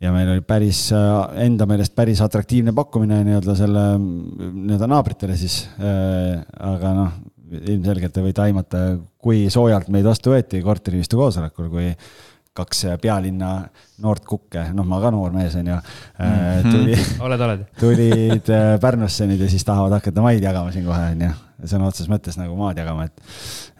ja 0.00 0.12
meil 0.14 0.30
oli 0.32 0.44
päris, 0.46 0.86
äh, 0.96 1.44
enda 1.44 1.66
meelest 1.68 1.92
päris 1.96 2.22
atraktiivne 2.24 2.72
pakkumine 2.76 3.20
nii-öelda 3.26 3.56
selle, 3.58 3.84
nii-öelda 4.00 4.88
naabritele 4.88 5.36
siis. 5.36 5.66
Äh, 5.76 6.40
aga 6.72 6.94
noh, 6.96 7.18
ilmselgelt 7.52 8.14
te 8.16 8.24
võite 8.24 8.46
aimata, 8.46 8.84
kui 9.20 9.44
soojalt 9.52 9.92
meid 9.92 10.08
vastu 10.08 10.32
võeti 10.32 10.62
korteriühistu 10.64 11.20
koosolekul, 11.20 11.68
kui 11.72 11.92
kaks 12.56 12.82
pealinna 13.00 13.52
noort 14.04 14.24
kukke, 14.28 14.66
noh, 14.76 14.88
ma 14.88 14.98
ka 15.00 15.12
noor 15.12 15.32
mees 15.32 15.54
on 15.56 15.68
ju 15.70 15.76
mm, 15.76 16.24
-hmm. 16.24 16.72
tuli 16.72 16.96
oled, 17.24 17.40
oled. 17.40 17.62
tulid 17.80 18.50
Pärnusse 18.80 19.28
nüüd 19.28 19.40
ja 19.40 19.48
siis 19.48 19.64
tahavad 19.64 19.96
hakata 19.96 20.20
maid 20.20 20.44
jagama 20.44 20.72
siin 20.72 20.84
kohe, 20.84 21.06
on 21.14 21.22
ju 21.28 21.30
sõna 21.70 21.88
otseses 21.88 22.10
mõttes 22.12 22.38
nagu 22.40 22.56
maad 22.58 22.80
jagama, 22.80 23.06
et, 23.08 23.24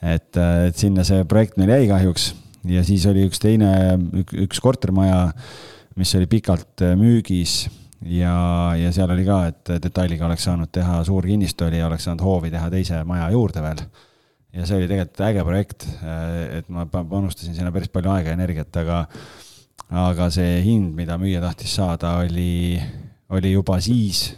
et, 0.03 0.41
et 0.69 0.79
sinna 0.79 1.05
see 1.07 1.25
projekt 1.29 1.59
meil 1.61 1.75
jäi 1.75 1.91
kahjuks 1.91 2.33
ja 2.69 2.83
siis 2.87 3.05
oli 3.11 3.27
üks 3.27 3.41
teine, 3.43 3.71
üks 4.45 4.61
kortermaja, 4.63 5.31
mis 5.99 6.13
oli 6.19 6.29
pikalt 6.31 6.85
äh, 6.85 6.95
müügis 6.99 7.67
ja, 8.07 8.35
ja 8.79 8.93
seal 8.95 9.13
oli 9.15 9.27
ka, 9.27 9.43
et 9.51 9.75
detailiga 9.83 10.27
oleks 10.29 10.47
saanud 10.49 10.71
teha 10.73 11.03
suur 11.07 11.27
kinnistu 11.29 11.69
oli 11.69 11.81
ja 11.83 11.89
oleks 11.91 12.07
saanud 12.09 12.25
hoovi 12.25 12.53
teha 12.53 12.71
teise 12.73 13.03
maja 13.09 13.29
juurde 13.35 13.63
veel. 13.65 13.85
ja 14.53 14.67
see 14.69 14.79
oli 14.79 14.91
tegelikult 14.91 15.25
äge 15.29 15.47
projekt, 15.49 15.89
äh, 16.03 16.59
et 16.61 16.69
ma 16.73 16.87
panustasin 16.87 17.57
sinna 17.57 17.73
päris 17.75 17.93
palju 17.93 18.13
aega 18.15 18.33
ja 18.33 18.39
energiat, 18.39 18.77
aga, 18.83 19.05
aga 20.07 20.31
see 20.35 20.61
hind, 20.65 20.95
mida 20.97 21.19
müüja 21.21 21.43
tahtis 21.45 21.75
saada, 21.81 22.19
oli, 22.23 22.81
oli 23.33 23.57
juba 23.57 23.81
siis 23.83 24.31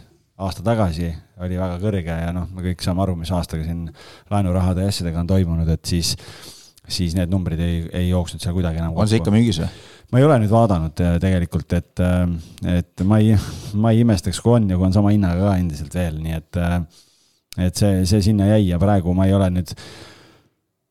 aasta 0.43 0.63
tagasi 0.65 1.09
oli 1.43 1.57
väga 1.59 1.79
kõrge 1.79 2.17
ja 2.19 2.31
noh, 2.35 2.47
me 2.51 2.63
kõik 2.65 2.83
saame 2.83 3.03
aru, 3.05 3.15
mis 3.19 3.31
aastaga 3.35 3.63
siin 3.63 3.87
laenurahade 4.31 4.83
ja 4.83 4.91
asjadega 4.91 5.21
on 5.21 5.29
toimunud, 5.29 5.69
et 5.71 5.87
siis, 5.87 6.15
siis 6.87 7.15
need 7.15 7.31
numbrid 7.31 7.61
ei, 7.63 7.83
ei 7.95 8.09
jooksnud 8.09 8.43
seal 8.43 8.55
kuidagi 8.57 8.81
enam. 8.81 8.95
on 8.99 9.07
see 9.09 9.21
ikka 9.21 9.33
müügis 9.33 9.61
või? 9.63 9.69
ma 10.11 10.21
ei 10.21 10.27
ole 10.27 10.39
nüüd 10.43 10.51
vaadanud 10.53 11.01
äh, 11.03 11.15
tegelikult, 11.23 11.77
et, 11.77 12.03
äh, 12.03 12.75
et 12.77 13.05
ma 13.07 13.19
ei, 13.23 13.37
ma 13.79 13.93
ei 13.95 14.03
imestaks, 14.03 14.41
kui 14.43 14.57
on 14.57 14.67
ja 14.69 14.79
kui 14.79 14.87
on 14.87 14.95
sama 14.95 15.13
hinnaga 15.15 15.49
ka 15.49 15.55
endiselt 15.61 15.95
veel, 15.95 16.19
nii 16.23 16.35
et, 16.37 16.59
äh, 16.61 16.77
et 17.69 17.79
see, 17.79 18.03
see 18.09 18.27
sinna 18.29 18.51
jäi 18.51 18.67
ja 18.73 18.81
praegu 18.81 19.15
ma 19.15 19.29
ei 19.29 19.35
ole 19.35 19.49
nüüd 19.55 19.71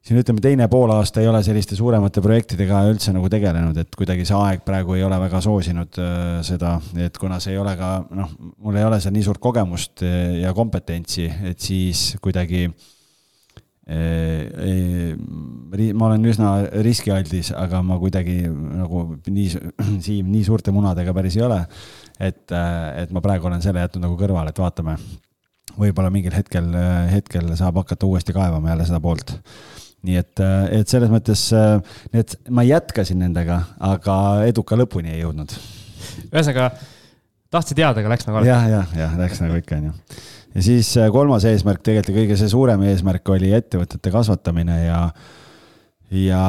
siin 0.05 0.21
ütleme, 0.21 0.41
teine 0.45 0.67
poolaasta 0.69 1.23
ei 1.23 1.29
ole 1.31 1.41
selliste 1.45 1.77
suuremate 1.79 2.21
projektidega 2.25 2.83
üldse 2.91 3.13
nagu 3.15 3.29
tegelenud, 3.33 3.79
et 3.81 3.97
kuidagi 3.97 4.27
see 4.29 4.37
aeg 4.37 4.65
praegu 4.67 4.99
ei 4.99 5.05
ole 5.07 5.17
väga 5.23 5.41
soosinud 5.45 6.01
äh, 6.01 6.41
seda, 6.45 6.77
et 7.01 7.17
kuna 7.21 7.39
see 7.41 7.55
ei 7.55 7.61
ole 7.61 7.73
ka 7.81 7.95
noh, 8.13 8.35
mul 8.61 8.77
ei 8.77 8.85
ole 8.85 9.01
seal 9.01 9.15
nii 9.17 9.25
suurt 9.25 9.41
kogemust 9.45 10.05
äh, 10.05 10.43
ja 10.43 10.53
kompetentsi, 10.57 11.25
et 11.49 11.61
siis 11.65 12.19
kuidagi 12.25 12.67
äh, 12.69 12.75
ma 15.97 16.11
olen 16.11 16.29
üsna 16.29 16.51
riskialdis, 16.85 17.55
aga 17.57 17.81
ma 17.85 17.97
kuidagi 18.03 18.43
nagu 18.45 19.07
nii, 19.25 19.49
Siim, 20.05 20.29
nii 20.29 20.45
suurte 20.45 20.75
munadega 20.75 21.17
päris 21.17 21.39
ei 21.41 21.47
ole. 21.47 21.63
et, 22.21 22.45
et 22.53 23.11
ma 23.13 23.25
praegu 23.25 23.49
olen 23.49 23.65
selle 23.65 23.81
jätnud 23.87 24.05
nagu 24.05 24.21
kõrvale, 24.21 24.53
et 24.53 24.61
vaatame. 24.61 24.99
võib-olla 25.81 26.13
mingil 26.13 26.37
hetkel, 26.37 26.69
hetkel 27.09 27.57
saab 27.57 27.81
hakata 27.81 28.07
uuesti 28.07 28.37
kaevama 28.37 28.69
jälle 28.75 28.85
seda 28.93 29.01
poolt 29.01 29.33
nii 30.05 30.19
et, 30.21 30.43
äh, 30.43 30.81
et 30.81 30.91
selles 30.91 31.13
mõttes, 31.13 31.47
äh, 31.57 31.79
et 32.17 32.37
ma 32.53 32.65
jätkasin 32.67 33.21
nendega, 33.25 33.61
aga 33.93 34.17
eduka 34.49 34.79
lõpuni 34.79 35.15
ei 35.15 35.23
jõudnud. 35.23 35.55
ühesõnaga, 36.29 36.71
tahtsid 37.55 37.81
teada, 37.81 38.03
aga 38.03 38.13
läks 38.13 38.29
nagu 38.29 38.41
alati. 38.41 38.53
jah, 38.53 38.67
jah, 38.71 38.99
jah, 39.05 39.15
läks 39.21 39.41
nagu 39.45 39.57
ikka, 39.61 39.81
on 39.81 39.89
ju. 39.91 40.19
ja 40.57 40.67
siis 40.69 40.91
äh, 41.01 41.09
kolmas 41.15 41.47
eesmärk, 41.49 41.83
tegelikult 41.87 42.21
kõige 42.21 42.39
see 42.41 42.53
suurem 42.53 42.85
eesmärk 42.91 43.33
oli 43.35 43.55
ettevõtete 43.57 44.13
kasvatamine 44.15 44.79
ja 44.85 45.01
ja, 46.15 46.45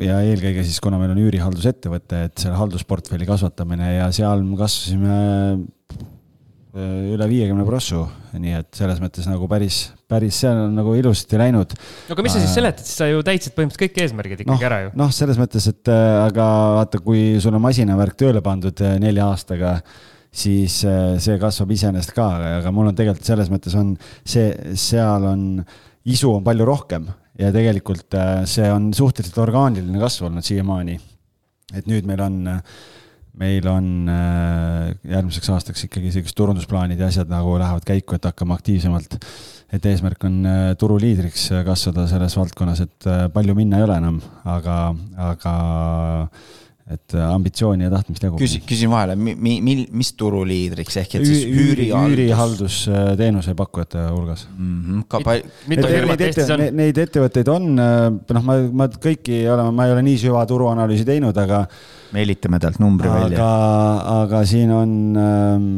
ja 0.00 0.18
eelkõige 0.24 0.64
siis, 0.64 0.80
kuna 0.82 0.98
meil 0.98 1.12
on 1.12 1.20
üürihaldusettevõte, 1.26 2.24
et 2.30 2.40
selle 2.40 2.56
haldusportfelli 2.58 3.28
kasvatamine 3.28 3.92
ja 3.98 4.08
seal 4.16 4.42
kasvasime 4.58 5.18
üle 6.74 7.26
viiekümne 7.30 7.62
prossu, 7.66 8.00
nii 8.34 8.56
et 8.58 8.70
selles 8.74 8.98
mõttes 9.02 9.28
nagu 9.30 9.46
päris, 9.50 9.92
päris 10.10 10.40
seal 10.42 10.58
on 10.64 10.72
nagu 10.74 10.94
ilusasti 10.98 11.38
läinud. 11.38 11.74
no 12.08 12.16
aga 12.16 12.24
mis 12.26 12.34
sa 12.34 12.40
siis 12.40 12.50
äh, 12.50 12.56
seletad, 12.58 12.86
siis 12.88 12.98
sa 12.98 13.06
ju 13.06 13.20
täitsid 13.26 13.54
põhimõtteliselt 13.54 13.84
kõik 13.84 14.00
eesmärgid 14.02 14.42
ikkagi 14.42 14.58
no, 14.58 14.66
ära 14.66 14.80
ju. 14.82 14.90
noh, 14.98 15.12
selles 15.14 15.38
mõttes, 15.38 15.68
et 15.70 15.90
äh, 15.92 16.06
aga 16.24 16.46
vaata, 16.80 17.00
kui 17.04 17.22
sul 17.42 17.54
on 17.54 17.62
masinavärk 17.62 18.18
tööle 18.18 18.42
pandud 18.42 18.82
nelja 19.02 19.28
aastaga, 19.30 19.76
siis 20.34 20.80
see 20.82 21.36
kasvab 21.38 21.76
iseenesest 21.76 22.10
ka, 22.16 22.26
aga 22.58 22.74
mul 22.74 22.90
on 22.90 22.98
tegelikult 22.98 23.28
selles 23.28 23.52
mõttes 23.52 23.76
on 23.78 23.94
see, 24.26 24.48
seal 24.74 25.28
on, 25.30 25.44
isu 26.10 26.32
on 26.40 26.42
palju 26.42 26.66
rohkem 26.66 27.06
ja 27.38 27.52
tegelikult 27.54 28.18
see 28.50 28.66
on 28.70 28.90
suhteliselt 28.98 29.38
orgaaniline 29.46 30.02
kasv 30.02 30.26
olnud 30.26 30.46
siiamaani. 30.46 30.98
et 31.74 31.86
nüüd 31.86 32.10
meil 32.10 32.26
on 32.26 32.42
äh, 32.50 32.60
meil 33.40 33.66
on 33.66 34.08
äh, 34.10 34.94
järgmiseks 35.10 35.50
aastaks 35.54 35.86
ikkagi 35.88 36.12
sellised 36.14 36.36
turundusplaanid 36.38 37.00
ja 37.00 37.08
asjad 37.10 37.30
nagu 37.32 37.56
lähevad 37.58 37.86
käiku, 37.86 38.16
et 38.16 38.28
hakkame 38.28 38.54
aktiivsemalt. 38.54 39.18
et 39.74 39.86
eesmärk 39.90 40.24
on 40.28 40.36
äh, 40.46 40.66
turuliidriks 40.78 41.48
kasvada 41.66 42.06
selles 42.10 42.36
valdkonnas, 42.38 42.84
et 42.84 43.08
äh, 43.10 43.24
palju 43.34 43.56
minna 43.58 43.80
ei 43.80 43.88
ole 43.88 43.96
enam, 43.98 44.20
aga, 44.44 44.78
aga 45.30 45.54
et 46.84 47.14
ambitsiooni 47.16 47.86
ja 47.86 47.90
tahtmist 47.94 48.26
jagub. 48.26 48.36
küsi, 48.42 48.58
küsin 48.68 48.90
vahele, 48.92 49.14
mi-, 49.16 49.56
mi-, 49.64 49.86
mis 49.88 50.10
turuliidriks 50.20 50.98
ehk 51.00 51.14
et 51.16 51.24
siis 51.24 51.46
üürihaldus? 51.48 52.12
üürihaldusteenuse 52.12 53.54
pakkujate 53.56 54.02
hulgas 54.10 54.44
mm. 54.52 54.74
-hmm. 54.82 55.06
Ka 55.08 55.22
pal-. 55.24 55.46
mitu 55.70 55.88
firmat 55.88 56.24
Eestis 56.26 56.52
on? 56.52 56.66
Neid 56.76 57.00
ettevõtteid 57.00 57.48
on, 57.48 57.70
noh, 57.78 58.44
ma, 58.44 58.58
ma 58.68 58.88
kõiki 58.92 59.40
ei 59.40 59.48
ole, 59.48 59.70
ma 59.72 59.88
ei 59.88 59.94
ole 59.96 60.04
nii 60.10 60.20
süva 60.26 60.44
turuanalüüsi 60.50 61.08
teinud, 61.08 61.40
aga 61.40 61.64
meelitame 62.14 62.60
talt 62.62 62.80
numbri 62.82 63.08
aga, 63.08 63.22
välja. 63.24 63.48
aga 64.20 64.42
siin 64.48 64.72
on 64.74 64.90
ähm,, 65.24 65.68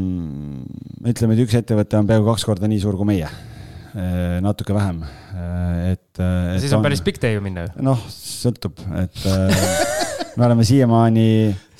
ütleme, 1.06 1.36
et 1.36 1.44
üks 1.46 1.54
ettevõte 1.60 2.00
on 2.00 2.08
peaaegu 2.10 2.32
kaks 2.32 2.46
korda 2.48 2.70
nii 2.70 2.82
suur 2.82 2.98
kui 2.98 3.08
meie 3.14 3.28
äh,. 3.28 4.40
natuke 4.44 4.74
vähem, 4.74 5.04
äh, 5.06 5.92
et, 5.92 6.10
äh, 6.18 6.56
et. 6.56 6.64
siis 6.64 6.74
on, 6.74 6.82
on 6.82 6.88
päris 6.90 7.04
pikk 7.06 7.22
tee 7.22 7.36
ju 7.36 7.44
minna 7.44 7.68
ju. 7.68 7.76
noh, 7.92 8.02
sõltub, 8.10 8.82
et 9.04 9.22
äh, 9.30 9.95
me 10.36 10.46
oleme 10.46 10.64
siiamaani, 10.68 11.28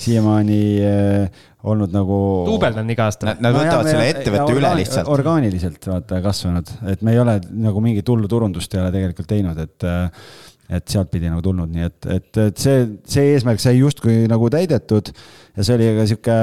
siiamaani 0.01 0.61
äh, 0.87 1.45
olnud 1.67 1.95
nagu. 1.95 2.19
duubeldanud 2.47 2.95
iga 2.95 3.09
aasta. 3.11 3.35
Nad 3.35 3.55
võtavad 3.55 3.85
no, 3.85 3.93
selle 3.93 4.09
ettevõtte 4.15 4.57
üle 4.57 4.73
lihtsalt. 4.81 5.13
orgaaniliselt 5.13 5.89
vaata 5.91 6.21
kasvanud, 6.25 6.75
et 6.93 7.07
me 7.07 7.15
ei 7.17 7.23
ole 7.23 7.39
nagu 7.67 7.83
mingit 7.85 8.09
hullu 8.09 8.31
turundust 8.31 8.75
ei 8.75 8.83
ole 8.83 8.93
tegelikult 8.95 9.31
teinud, 9.33 9.63
et 9.67 9.89
äh, 9.89 10.27
et 10.67 10.89
sealtpidi 10.91 11.29
nagu 11.31 11.43
tulnud, 11.45 11.71
nii 11.71 11.85
et, 11.87 11.99
et, 12.11 12.31
et 12.43 12.59
see, 12.59 12.81
see 13.07 13.35
eesmärk 13.37 13.63
sai 13.63 13.77
justkui 13.79 14.25
nagu 14.31 14.49
täidetud 14.51 15.13
ja 15.13 15.63
see 15.63 15.77
oli 15.77 15.93
ka 15.95 16.07
sihuke 16.11 16.39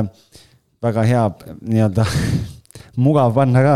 väga 0.84 1.04
hea 1.10 1.24
nii-öelda 1.60 2.06
mugav 3.06 3.36
panna 3.36 3.66
ka. 3.66 3.76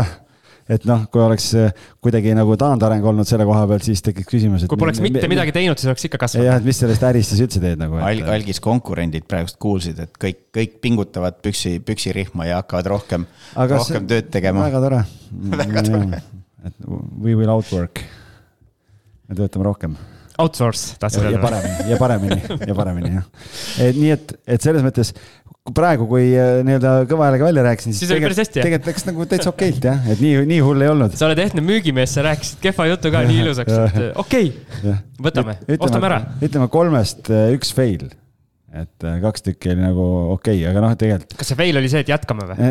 Et 0.68 0.84
noh, 0.88 1.04
kui 1.12 1.22
oleks 1.24 1.46
äh, 1.58 1.86
kuidagi 2.04 2.34
nagu 2.36 2.56
taandareng 2.60 3.04
olnud 3.10 3.28
selle 3.28 3.46
koha 3.48 3.64
pealt, 3.70 3.86
siis 3.88 4.02
tekiks 4.04 4.28
küsimus, 4.28 4.64
et. 4.64 4.70
kui 4.70 4.80
poleks 4.80 5.00
mitte 5.04 5.30
midagi 5.30 5.54
teinud, 5.56 5.80
siis 5.80 5.90
oleks 5.90 6.08
ikka 6.10 6.20
kasvanud. 6.24 6.48
jah, 6.50 6.58
et 6.60 6.68
mis 6.68 6.82
sellest 6.82 7.06
ärist 7.08 7.32
siis 7.32 7.44
üldse 7.46 7.62
teed 7.62 7.80
nagu 7.80 8.00
Al. 8.02 8.20
algis 8.36 8.60
konkurendid 8.64 9.28
praegust 9.30 9.58
kuulsid, 9.62 10.02
et 10.04 10.20
kõik, 10.20 10.44
kõik 10.58 10.76
pingutavad 10.84 11.40
püksi, 11.44 11.78
püksirihma 11.84 12.50
ja 12.50 12.60
hakkavad 12.62 12.92
rohkem, 12.94 13.24
rohkem 13.56 13.88
see, 13.88 14.04
tööd 14.12 14.30
tegema. 14.34 14.68
väga 14.68 14.84
tore. 14.84 15.02
väga 15.62 15.86
tore. 15.88 16.22
et 16.68 16.78
we 17.16 17.34
will 17.34 17.50
outwork. 17.54 18.04
me 19.28 19.40
töötame 19.40 19.68
rohkem 19.68 19.98
Outsource, 20.38 20.94
tahtsin 21.02 21.24
öelda. 21.24 21.38
ja 21.38 21.42
paremini, 21.42 21.90
ja 21.90 21.96
paremini, 21.98 22.42
ja 22.66 22.74
paremini 22.74 23.08
jah. 23.10 23.24
et 23.82 23.96
nii, 23.98 24.10
et, 24.14 24.34
et 24.46 24.62
selles 24.62 24.84
mõttes 24.86 25.10
praegu, 25.74 26.06
kui 26.10 26.30
äh, 26.32 26.60
nii-öelda 26.66 26.94
kõva 27.10 27.28
häälega 27.28 27.48
välja 27.48 27.64
rääkisin, 27.66 27.96
siis 27.96 28.10
tegelikult, 28.10 28.52
tegelikult 28.54 28.90
läks 28.92 29.08
nagu 29.08 29.26
täitsa 29.30 29.52
okeilt 29.52 29.88
jah, 29.90 30.06
et 30.12 30.22
nii, 30.22 30.44
nii 30.52 30.60
hull 30.64 30.84
ei 30.84 30.92
olnud. 30.92 31.16
sa 31.18 31.28
oled 31.28 31.42
ehtne 31.42 31.64
müügimees, 31.64 32.14
sa 32.16 32.24
rääkisid 32.26 32.62
kehva 32.64 32.88
jutu 32.92 33.12
ka 33.14 33.24
nii 33.28 33.42
ilusaks, 33.44 33.74
et 33.88 34.22
okei 34.22 34.52
okay,, 34.54 34.96
võtame, 35.28 35.58
ostame 35.78 36.10
ära. 36.10 36.22
ütleme 36.40 36.70
kolmest 36.72 37.30
äh, 37.32 37.50
üks 37.56 37.74
fail 37.76 38.08
et 38.68 39.04
äh, 39.04 39.16
kaks 39.22 39.44
tükki 39.46 39.72
oli 39.72 39.80
nagu 39.80 40.04
okei 40.34 40.58
okay,, 40.58 40.64
aga 40.70 40.82
noh, 40.84 40.94
tegelikult. 40.98 41.38
kas 41.40 41.50
see 41.52 41.58
fail 41.58 41.80
oli 41.80 41.88
see, 41.88 42.02
et 42.04 42.10
jätkame 42.12 42.48
või? 42.50 42.68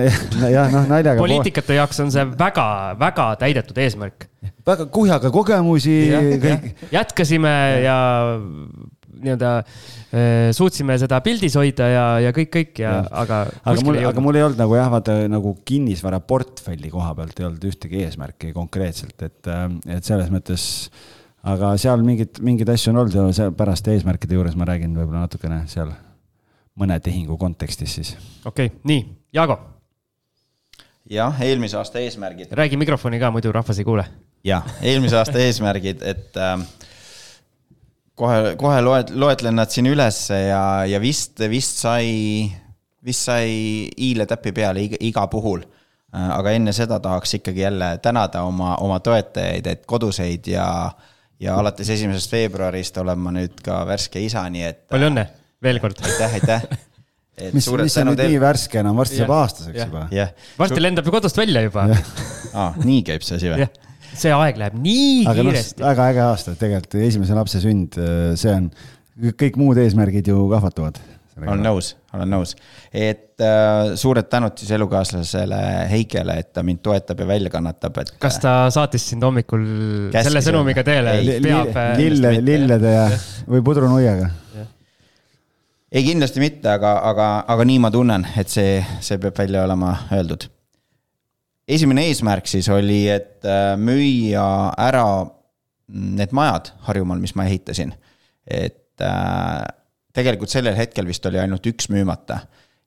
jah, 0.55 0.69
noh 0.73 0.85
naljaga. 0.89 1.21
poliitikute 1.21 1.77
jaoks 1.77 2.03
on 2.03 2.13
see 2.13 2.25
väga, 2.37 2.67
väga 3.01 3.27
täidetud 3.41 3.81
eesmärk. 3.81 4.27
väga 4.67 4.85
kuhjaga 4.93 5.31
kogemusi. 5.33 5.97
jätkasime 6.93 7.55
ja 7.85 7.97
nii-öelda 9.23 9.51
äh, 9.57 10.49
suutsime 10.55 10.97
seda 11.01 11.19
pildis 11.25 11.57
hoida 11.59 11.89
ja, 11.91 12.05
ja 12.27 12.31
kõik, 12.35 12.51
kõik 12.53 12.81
ja, 12.83 12.95
ja. 13.01 13.03
aga. 13.25 13.43
aga 13.63 13.85
mul, 13.87 13.99
aga 14.13 14.23
mul 14.23 14.39
ei 14.39 14.47
olnud 14.47 14.61
nagu 14.61 14.79
jah, 14.79 14.89
vaata 14.93 15.19
nagu 15.31 15.53
kinnisvaraportfelli 15.67 16.91
koha 16.93 17.13
pealt 17.17 17.39
ei 17.39 17.49
olnud 17.49 17.69
ühtegi 17.71 18.03
eesmärki 18.05 18.51
konkreetselt, 18.55 19.17
et, 19.21 19.39
äh, 19.51 19.69
et 19.97 20.07
selles 20.07 20.33
mõttes 20.33 20.67
aga 21.47 21.71
seal 21.79 22.03
mingid, 22.05 22.41
mingeid 22.43 22.69
asju 22.73 22.91
on 22.91 23.03
olnud 23.03 23.15
ja 23.15 23.25
seal 23.35 23.55
pärast 23.57 23.87
eesmärkide 23.91 24.37
juures 24.37 24.57
ma 24.59 24.67
räägin 24.67 24.95
võib-olla 24.97 25.25
natukene 25.25 25.63
seal 25.71 25.93
mõne 26.77 26.99
tehingu 27.03 27.37
kontekstis 27.39 27.97
siis. 27.99 28.13
okei 28.45 28.69
okay,, 28.69 28.79
nii, 28.87 29.03
Jaago. 29.37 29.59
jah, 31.09 31.41
eelmise 31.43 31.77
aasta 31.79 32.01
eesmärgid. 32.03 32.51
räägi 32.51 32.77
mikrofoni 32.77 33.19
ka, 33.19 33.31
muidu 33.31 33.51
rahvas 33.55 33.79
ei 33.79 33.87
kuule. 33.87 34.05
jah, 34.47 34.65
eelmise 34.81 35.17
aasta 35.19 35.39
eesmärgid, 35.45 36.03
et 36.05 36.37
äh, 36.37 36.59
kohe, 38.17 38.55
kohe 38.59 38.81
loed, 38.83 39.13
loetlen 39.15 39.57
nad 39.59 39.73
siin 39.73 39.89
ülesse 39.91 40.39
ja, 40.47 40.61
ja 40.89 41.01
vist, 41.01 41.39
vist 41.49 41.81
sai, 41.83 42.47
vist 43.05 43.29
sai 43.29 43.49
hiile 43.93 44.27
täpi 44.29 44.53
peale 44.57 44.87
iga, 44.89 45.01
iga 45.09 45.27
puhul 45.31 45.65
aga 46.17 46.53
enne 46.55 46.73
seda 46.73 46.99
tahaks 47.03 47.37
ikkagi 47.37 47.61
jälle 47.61 47.91
tänada 48.01 48.41
oma, 48.47 48.75
oma 48.81 48.99
toetajaid, 49.03 49.67
et 49.67 49.85
koduseid 49.85 50.47
ja 50.49 50.67
ja 51.39 51.57
alates 51.59 51.89
esimesest 51.93 52.31
veebruarist 52.33 52.97
olen 52.97 53.19
ma 53.21 53.33
nüüd 53.35 53.59
ka 53.65 53.83
värske 53.87 54.21
isa, 54.23 54.41
nii 54.49 54.63
et. 54.65 54.79
palju 54.89 55.11
õnne, 55.11 55.27
veel 55.63 55.79
kord. 55.83 55.99
aitäh, 56.05 56.37
aitäh. 56.39 56.63
mis, 57.53 57.67
mis 57.67 57.97
on 58.01 58.09
nüüd 58.11 58.17
teil... 58.17 58.33
nii 58.33 58.41
värske 58.41 58.81
enam, 58.81 58.97
varsti 58.97 59.21
saab 59.21 59.35
aastaseks 59.37 59.83
juba. 59.83 60.07
varsti 60.57 60.81
lendab 60.81 61.05
ju 61.05 61.13
kodust 61.13 61.37
välja 61.37 61.61
juba. 61.67 61.85
aa, 62.53 62.71
nii 62.81 63.03
käib 63.11 63.25
see 63.27 63.37
asi 63.37 63.53
või? 63.53 63.67
See 64.21 64.33
aeg 64.33 64.61
läheb 64.61 64.79
nii 64.81 65.25
Aga 65.25 65.43
noh, 65.43 65.51
kiiresti 65.51 65.83
no,. 65.83 65.89
väga 65.91 66.07
äge 66.13 66.23
aasta, 66.25 66.55
tegelikult 66.59 66.97
esimese 67.07 67.37
lapse 67.37 67.61
sünd, 67.63 67.99
see 68.39 68.53
on, 68.53 68.71
kõik 69.39 69.59
muud 69.61 69.79
eesmärgid 69.81 70.33
ju 70.33 70.47
kahvatuvad 70.51 70.99
olen 71.45 71.61
nõus, 71.61 71.91
olen 72.15 72.31
nõus, 72.31 72.53
et 72.91 73.43
äh, 73.43 73.93
suured 73.99 74.27
tänud 74.31 74.57
siis 74.57 74.71
elukaaslasele 74.77 75.59
Heikele, 75.91 76.39
et 76.41 76.51
ta 76.55 76.63
mind 76.65 76.81
toetab 76.85 77.21
ja 77.21 77.27
välja 77.29 77.51
kannatab, 77.53 77.99
et. 78.01 78.13
kas 78.21 78.39
ta 78.41 78.55
saatis 78.73 79.05
sind 79.11 79.25
hommikul 79.25 79.63
Käskis 80.13 80.31
selle 80.31 80.43
sõnumiga 80.45 80.83
teele? 80.87 81.17
Lille, 81.99 82.33
lillede 82.41 82.93
ja, 82.93 83.07
või 83.49 83.63
pudrunuiaga? 83.65 84.31
ei, 85.91 86.03
kindlasti 86.03 86.43
mitte, 86.43 86.71
aga, 86.73 86.97
aga, 87.11 87.31
aga 87.47 87.67
nii 87.69 87.81
ma 87.85 87.93
tunnen, 87.93 88.25
et 88.37 88.51
see, 88.51 88.79
see 89.01 89.21
peab 89.21 89.37
välja 89.37 89.65
olema 89.67 89.93
öeldud. 90.17 90.49
Esimene 91.67 92.07
eesmärk 92.09 92.47
siis 92.47 92.69
oli, 92.73 93.05
et 93.11 93.45
äh, 93.47 93.73
müüa 93.79 94.47
ära 94.87 95.07
need 95.87 96.33
majad 96.35 96.71
Harjumaal, 96.87 97.19
mis 97.23 97.35
ma 97.35 97.47
ehitasin. 97.47 97.93
et 98.47 99.03
äh, 99.03 99.65
tegelikult 100.15 100.51
sellel 100.51 100.77
hetkel 100.77 101.07
vist 101.07 101.25
oli 101.25 101.39
ainult 101.39 101.65
üks 101.67 101.89
müümata. 101.93 102.39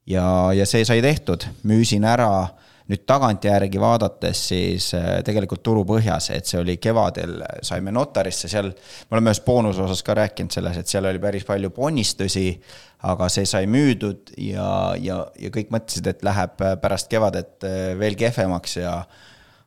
ja, 0.07 0.53
ja 0.57 0.67
see 0.67 0.85
sai 0.85 1.03
tehtud, 1.05 1.47
müüsin 1.63 2.05
ära 2.05 2.31
nüüd 2.91 3.05
tagantjärgi 3.07 3.81
vaadates 3.81 4.43
siis 4.51 4.91
äh, 4.99 5.21
tegelikult 5.27 5.63
turu 5.63 5.85
põhjas, 5.89 6.31
et 6.35 6.49
see 6.49 6.59
oli 6.61 6.77
kevadel, 6.83 7.39
saime 7.67 7.95
notarisse 7.95 8.51
seal, 8.51 8.73
me 8.73 9.17
oleme 9.17 9.33
ühes 9.33 9.43
boonuse 9.47 9.85
osas 9.85 10.03
ka 10.07 10.17
rääkinud 10.19 10.55
selles, 10.55 10.81
et 10.81 10.91
seal 10.91 11.07
oli 11.11 11.23
päris 11.23 11.47
palju 11.49 11.71
ponnistusi, 11.77 12.49
aga 13.11 13.31
see 13.33 13.47
sai 13.49 13.69
müüdud 13.71 14.35
ja, 14.43 14.71
ja, 15.01 15.23
ja 15.41 15.53
kõik 15.55 15.71
mõtlesid, 15.73 16.11
et 16.11 16.25
läheb 16.27 16.59
pärast 16.83 17.11
kevadet 17.13 17.69
äh, 17.69 17.93
veel 18.01 18.19
kehvemaks 18.19 18.81
ja 18.83 18.97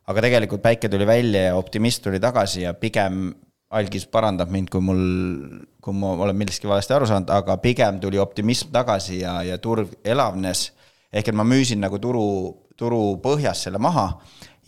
aga 0.04 0.26
tegelikult 0.26 0.62
päike 0.64 0.90
tuli 0.92 1.06
välja 1.08 1.48
ja 1.48 1.56
optimism 1.56 2.04
tuli 2.08 2.20
tagasi 2.20 2.66
ja 2.66 2.74
pigem 2.76 3.32
algis 3.74 4.06
parandab 4.06 4.52
mind, 4.52 4.70
kui 4.70 4.82
mul, 4.84 5.00
kui 5.82 5.96
ma 5.96 6.12
olen 6.14 6.36
millestki 6.38 6.68
valesti 6.70 6.94
aru 6.94 7.08
saanud, 7.10 7.32
aga 7.32 7.56
pigem 7.62 7.98
tuli 8.02 8.20
optimism 8.22 8.70
tagasi 8.74 9.22
ja, 9.22 9.40
ja 9.46 9.58
turg 9.58 9.96
elavnes. 10.04 10.70
ehk 11.14 11.28
et 11.30 11.36
ma 11.36 11.44
müüsin 11.46 11.78
nagu 11.78 11.98
turu, 12.02 12.26
turu 12.76 13.16
põhjas 13.22 13.66
selle 13.66 13.78
maha 13.82 14.08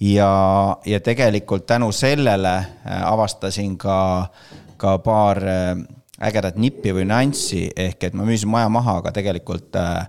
ja, 0.00 0.76
ja 0.86 1.00
tegelikult 1.00 1.66
tänu 1.66 1.92
sellele 1.92 2.54
äh, 2.56 3.02
avastasin 3.04 3.76
ka, 3.78 4.28
ka 4.76 4.98
paar 4.98 5.42
äh, 5.42 5.76
ägedat 6.20 6.56
nippi 6.56 6.94
või 6.96 7.04
nüanssi, 7.08 7.66
ehk 7.76 8.08
et 8.08 8.14
ma 8.16 8.24
müüsin 8.24 8.48
maja 8.48 8.68
maha, 8.72 9.00
aga 9.02 9.12
tegelikult 9.18 9.76
äh, 9.76 10.06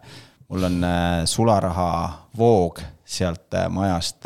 mul 0.47 0.63
on 0.63 0.85
sularaha-voog 1.27 2.79
sealt 3.03 3.55
majast 3.69 4.23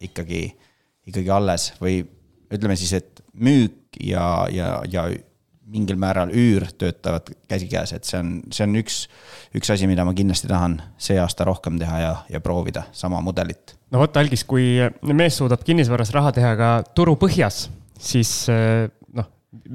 ikkagi, 0.00 0.46
ikkagi 1.08 1.32
alles 1.32 1.66
või 1.80 1.98
ütleme 2.48 2.76
siis, 2.80 2.94
et 2.96 3.20
müük 3.36 3.98
ja, 4.00 4.46
ja, 4.48 4.78
ja 4.88 5.04
mingil 5.70 5.98
määral 6.00 6.32
üür 6.34 6.66
töötavad 6.78 7.30
käsikäes, 7.50 7.94
et 7.96 8.08
see 8.08 8.18
on, 8.20 8.32
see 8.54 8.66
on 8.66 8.76
üks, 8.80 9.02
üks 9.56 9.70
asi, 9.72 9.88
mida 9.90 10.04
ma 10.06 10.14
kindlasti 10.16 10.50
tahan 10.50 10.78
see 11.00 11.18
aasta 11.22 11.46
rohkem 11.48 11.78
teha 11.80 12.00
ja, 12.02 12.14
ja 12.32 12.40
proovida 12.44 12.86
sama 12.96 13.22
mudelit. 13.24 13.76
no 13.90 14.02
vot, 14.02 14.16
Algis, 14.20 14.44
kui 14.48 14.72
mees 15.06 15.38
suudab 15.40 15.64
kinnisvaras 15.66 16.12
raha 16.16 16.34
teha 16.36 16.54
ka 16.58 16.70
turu 16.96 17.16
põhjas, 17.20 17.68
siis 18.00 18.32
noh, 18.50 19.28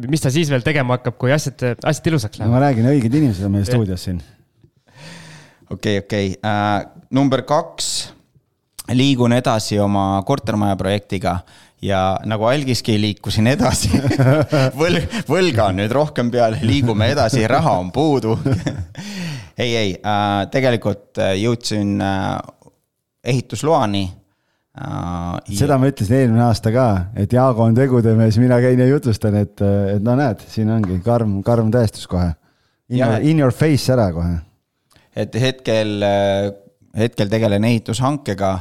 mis 0.08 0.24
ta 0.24 0.34
siis 0.34 0.52
veel 0.52 0.66
tegema 0.66 1.00
hakkab, 1.00 1.20
kui 1.22 1.34
asjad, 1.36 1.64
asjad 1.84 2.12
ilusaks 2.12 2.42
lähevad? 2.42 2.56
ma 2.56 2.66
räägin, 2.68 2.90
õiged 2.96 3.22
inimesed 3.22 3.48
on 3.48 3.56
meil 3.56 3.68
stuudios 3.68 4.08
siin. 4.10 4.20
okei, 5.72 6.02
okei, 6.04 6.36
äh, 6.44 6.76
number 7.16 7.46
kaks, 7.48 7.94
liigun 8.94 9.34
edasi 9.34 9.80
oma 9.82 10.22
kortermaja 10.28 10.76
projektiga 10.80 11.40
ja 11.86 12.02
nagu 12.28 12.48
algiski, 12.50 12.98
liikusin 13.02 13.48
edasi 13.54 13.92
võlg, 14.82 15.22
võlga 15.30 15.70
on 15.70 15.82
nüüd 15.82 15.94
rohkem 15.94 16.32
peal, 16.34 16.58
liigume 16.66 17.12
edasi, 17.14 17.46
raha 17.50 17.78
on 17.82 17.92
puudu 17.96 18.36
ei, 19.64 19.72
ei 19.76 19.96
äh,, 19.96 20.46
tegelikult 20.54 21.22
äh, 21.22 21.36
jõudsin 21.42 21.98
äh, 22.02 22.38
ehitusloani 23.26 24.06
seda 24.76 25.78
ja... 25.78 25.80
ma 25.80 25.88
ütlesin 25.88 26.18
eelmine 26.18 26.42
aasta 26.50 26.72
ka, 26.76 26.86
et 27.16 27.32
Jaago 27.32 27.64
on 27.64 27.78
tegudemees, 27.78 28.36
mina 28.44 28.58
käin 28.60 28.82
ja 28.82 28.90
jutustan, 28.90 29.38
et, 29.40 29.62
et 29.64 30.04
no 30.04 30.18
näed, 30.20 30.42
siin 30.52 30.68
ongi 30.74 30.98
karm, 31.06 31.38
karm 31.48 31.70
tõestus 31.72 32.10
kohe. 32.12 32.34
In, 32.92 32.98
ja, 33.00 33.14
in 33.24 33.40
your 33.40 33.56
face 33.56 33.88
ära 33.94 34.10
kohe. 34.12 34.36
et 35.16 35.38
hetkel, 35.40 36.04
hetkel 37.00 37.32
tegelen 37.32 37.64
ehitushankega 37.72 38.52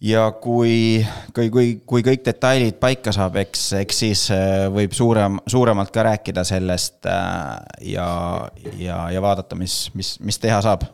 ja 0.00 0.26
kui, 0.42 1.00
kui, 1.34 1.48
kui, 1.50 1.70
kui 1.88 2.04
kõik 2.04 2.24
detailid 2.26 2.76
paika 2.80 3.14
saab, 3.16 3.38
eks, 3.40 3.64
eks 3.80 4.02
siis 4.04 4.24
äh, 4.34 4.66
võib 4.72 4.94
suurem, 4.96 5.38
suuremalt 5.48 5.92
ka 5.94 6.04
rääkida 6.10 6.44
sellest 6.46 7.08
äh, 7.08 7.56
ja, 7.94 8.08
ja, 8.76 9.00
ja 9.12 9.24
vaadata, 9.24 9.58
mis, 9.58 9.86
mis, 9.96 10.16
mis 10.20 10.40
teha 10.42 10.60
saab. 10.64 10.84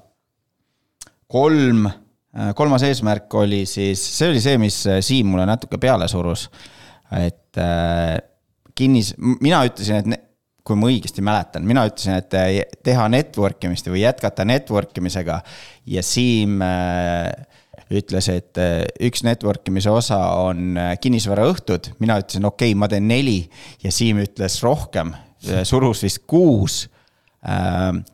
kolm, 1.33 1.87
äh, 1.89 2.53
kolmas 2.55 2.85
eesmärk 2.87 3.35
oli 3.35 3.65
siis, 3.67 4.03
see 4.19 4.31
oli 4.31 4.43
see, 4.45 4.59
mis 4.63 4.85
Siim 5.01 5.33
mulle 5.35 5.47
natuke 5.51 5.81
peale 5.83 6.09
surus. 6.09 6.49
et 7.13 7.59
kinnis, 8.75 9.13
mina 9.19 9.59
ütlesin, 9.69 9.99
et 10.15 10.29
kui 10.65 10.79
ma 10.79 10.89
õigesti 10.89 11.21
mäletan, 11.27 11.67
mina 11.67 11.83
ütlesin, 11.85 12.15
et 12.17 12.79
teha 12.87 13.09
network 13.13 13.67
imist 13.67 13.91
või 13.91 14.05
jätkata 14.05 14.47
network 14.49 14.97
imisega 14.97 15.41
ja 15.91 16.05
Siim 16.07 16.63
äh, 16.63 17.29
ütles, 17.93 18.29
et 18.33 18.59
äh, 18.61 18.85
üks 19.09 19.25
network 19.27 19.69
imise 19.69 19.93
osa 19.93 20.19
on 20.43 20.79
äh, 20.81 20.95
kinnisvaraõhtud, 21.03 21.93
mina 22.03 22.19
ütlesin, 22.23 22.47
okei 22.49 22.73
okay,, 22.73 22.79
ma 22.79 22.89
teen 22.91 23.09
neli. 23.11 23.41
Ja 23.85 23.93
Siim 23.93 24.23
ütles 24.25 24.59
rohkem, 24.65 25.15
surus 25.67 26.05
vist 26.05 26.23
kuus. 26.31 26.85
Ähm, 27.43 28.05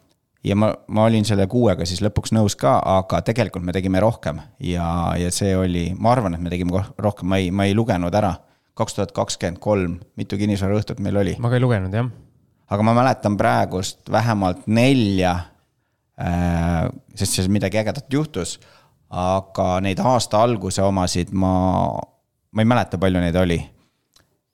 ja 0.44 0.56
ma, 0.56 0.70
ma 0.88 1.04
olin 1.08 1.26
selle 1.28 1.46
kuuega 1.50 1.86
siis 1.88 2.00
lõpuks 2.04 2.32
nõus 2.36 2.56
ka, 2.58 2.78
aga 2.98 3.20
tegelikult 3.26 3.66
me 3.66 3.74
tegime 3.76 4.00
rohkem. 4.02 4.40
Ja, 4.64 5.14
ja 5.18 5.32
see 5.34 5.54
oli, 5.56 5.88
ma 5.98 6.14
arvan, 6.14 6.36
et 6.36 6.44
me 6.44 6.52
tegime 6.52 6.84
rohkem, 6.98 7.28
ma 7.28 7.40
ei, 7.42 7.50
ma 7.52 7.68
ei 7.68 7.76
lugenud 7.78 8.14
ära. 8.14 8.36
kaks 8.78 8.94
tuhat 8.94 9.10
kakskümmend 9.10 9.58
kolm, 9.58 9.96
mitu 10.14 10.36
kinnisvaraõhtut 10.38 11.00
meil 11.02 11.16
oli, 11.18 11.32
ma 11.42 11.50
ka 11.50 11.58
ei 11.58 11.62
lugenud 11.64 11.94
jah. 11.94 12.10
Aga 12.70 12.84
ma 12.84 12.92
mäletan 12.94 13.34
praegust 13.40 14.10
vähemalt 14.12 14.68
nelja 14.70 15.32
äh, 16.20 16.86
sest 17.16 17.38
seal 17.38 17.50
midagi 17.52 17.80
ägedat 17.80 18.12
juhtus. 18.12 18.58
Aga 19.10 19.68
neid 19.84 20.00
aasta 20.04 20.42
alguse 20.44 20.82
omasid 20.84 21.32
ma, 21.32 21.52
ma 22.52 22.64
ei 22.64 22.68
mäleta, 22.68 23.00
palju 23.00 23.22
neid 23.22 23.36
oli. 23.40 23.58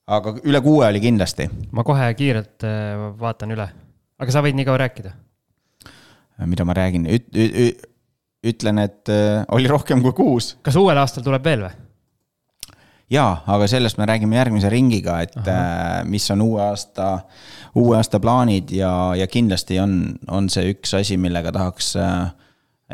aga 0.07 0.35
üle 0.45 0.61
kuue 0.63 0.87
oli 0.87 1.01
kindlasti. 1.03 1.49
ma 1.73 1.85
kohe 1.87 2.11
kiirelt 2.15 2.67
äh, 2.67 3.09
vaatan 3.21 3.55
üle, 3.57 3.69
aga 4.19 4.35
sa 4.35 4.45
võid 4.45 4.59
nii 4.59 4.69
kaua 4.69 4.83
rääkida. 4.85 5.15
mida 6.47 6.65
ma 6.65 6.77
räägin 6.77 7.07
Üt,, 7.07 7.31
üt, 7.35 7.89
ütlen, 8.45 8.79
et 8.85 9.09
äh, 9.09 9.45
oli 9.49 9.69
rohkem 9.69 10.03
kui 10.03 10.13
kuus. 10.13 10.55
kas 10.63 10.77
uuel 10.77 10.99
aastal 10.99 11.27
tuleb 11.27 11.45
veel 11.45 11.67
või? 11.67 11.75
jaa, 13.11 13.43
aga 13.47 13.67
sellest 13.69 13.99
me 13.99 14.07
räägime 14.09 14.39
järgmise 14.39 14.71
ringiga, 14.73 15.19
et 15.23 15.37
Aha. 15.37 15.51
äh, 15.51 15.99
mis 16.09 16.31
on 16.31 16.43
uue 16.43 16.63
aasta, 16.63 17.19
uue 17.75 17.97
aasta 17.99 18.21
plaanid 18.21 18.71
ja, 18.75 19.15
ja 19.19 19.27
kindlasti 19.27 19.81
on, 19.83 20.15
on 20.31 20.49
see 20.53 20.73
üks 20.75 20.95
asi, 21.01 21.19
millega 21.21 21.53
tahaks 21.53 21.95
äh, 22.01 22.33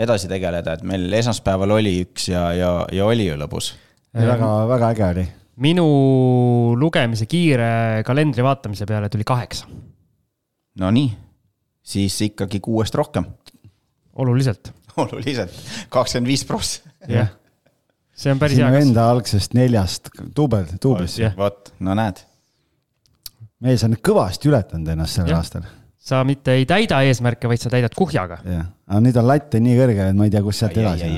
edasi 0.01 0.30
tegeleda, 0.30 0.76
et 0.76 0.84
meil 0.86 1.07
esmaspäeval 1.20 1.76
oli 1.76 1.96
üks 2.05 2.30
ja, 2.32 2.48
ja, 2.57 2.70
ja 2.92 3.09
oli 3.09 3.28
ju 3.28 3.38
lõbus. 3.40 3.72
väga, 4.16 4.51
väga 4.70 4.92
äge 4.94 5.07
oli. 5.09 5.26
minu 5.61 5.86
lugemise 6.80 7.28
kiire 7.30 8.03
kalendri 8.07 8.44
vaatamise 8.46 8.88
peale 8.88 9.11
tuli 9.12 9.26
kaheksa. 9.28 9.68
Nonii, 10.80 11.11
siis 11.82 12.16
ikkagi 12.30 12.61
kuuest 12.64 12.94
rohkem. 12.94 13.26
oluliselt. 14.16 14.72
oluliselt, 15.03 15.53
kakskümmend 15.88 16.32
viis 16.32 16.46
pross. 16.48 16.80
jah 17.09 17.36
see 18.20 18.32
on 18.32 18.40
päris 18.40 18.59
hea. 18.61 18.68
sinu 18.68 18.80
enda 18.84 19.07
algsest 19.14 19.55
neljast 19.57 20.11
duubel, 20.36 20.66
duublisse 20.82 21.22
yeah.. 21.22 21.36
vot, 21.38 21.72
no 21.84 21.96
näed. 21.96 22.22
mees 23.64 23.84
on 23.86 23.96
kõvasti 23.96 24.51
ületanud 24.51 24.90
ennast 24.94 25.18
sellel 25.18 25.34
yeah. 25.34 25.44
aastal. 25.44 25.68
Sa 26.01 26.22
mitte 26.24 26.57
ei 26.57 26.66
täida 26.68 27.03
eesmärke, 27.07 27.48
vaid 27.51 27.62
sa 27.62 27.72
täidad 27.72 27.94
kuhjaga. 27.96 28.40
jah, 28.44 28.68
aga 28.88 29.01
nüüd 29.05 29.20
on 29.20 29.28
latt 29.28 29.57
on 29.59 29.66
nii 29.66 29.78
kõrge, 29.78 30.11
et 30.11 30.18
ma 30.18 30.28
ei 30.28 30.34
tea, 30.34 30.44
kus 30.44 30.62
sealt 30.62 30.78
edasi. 30.80 31.11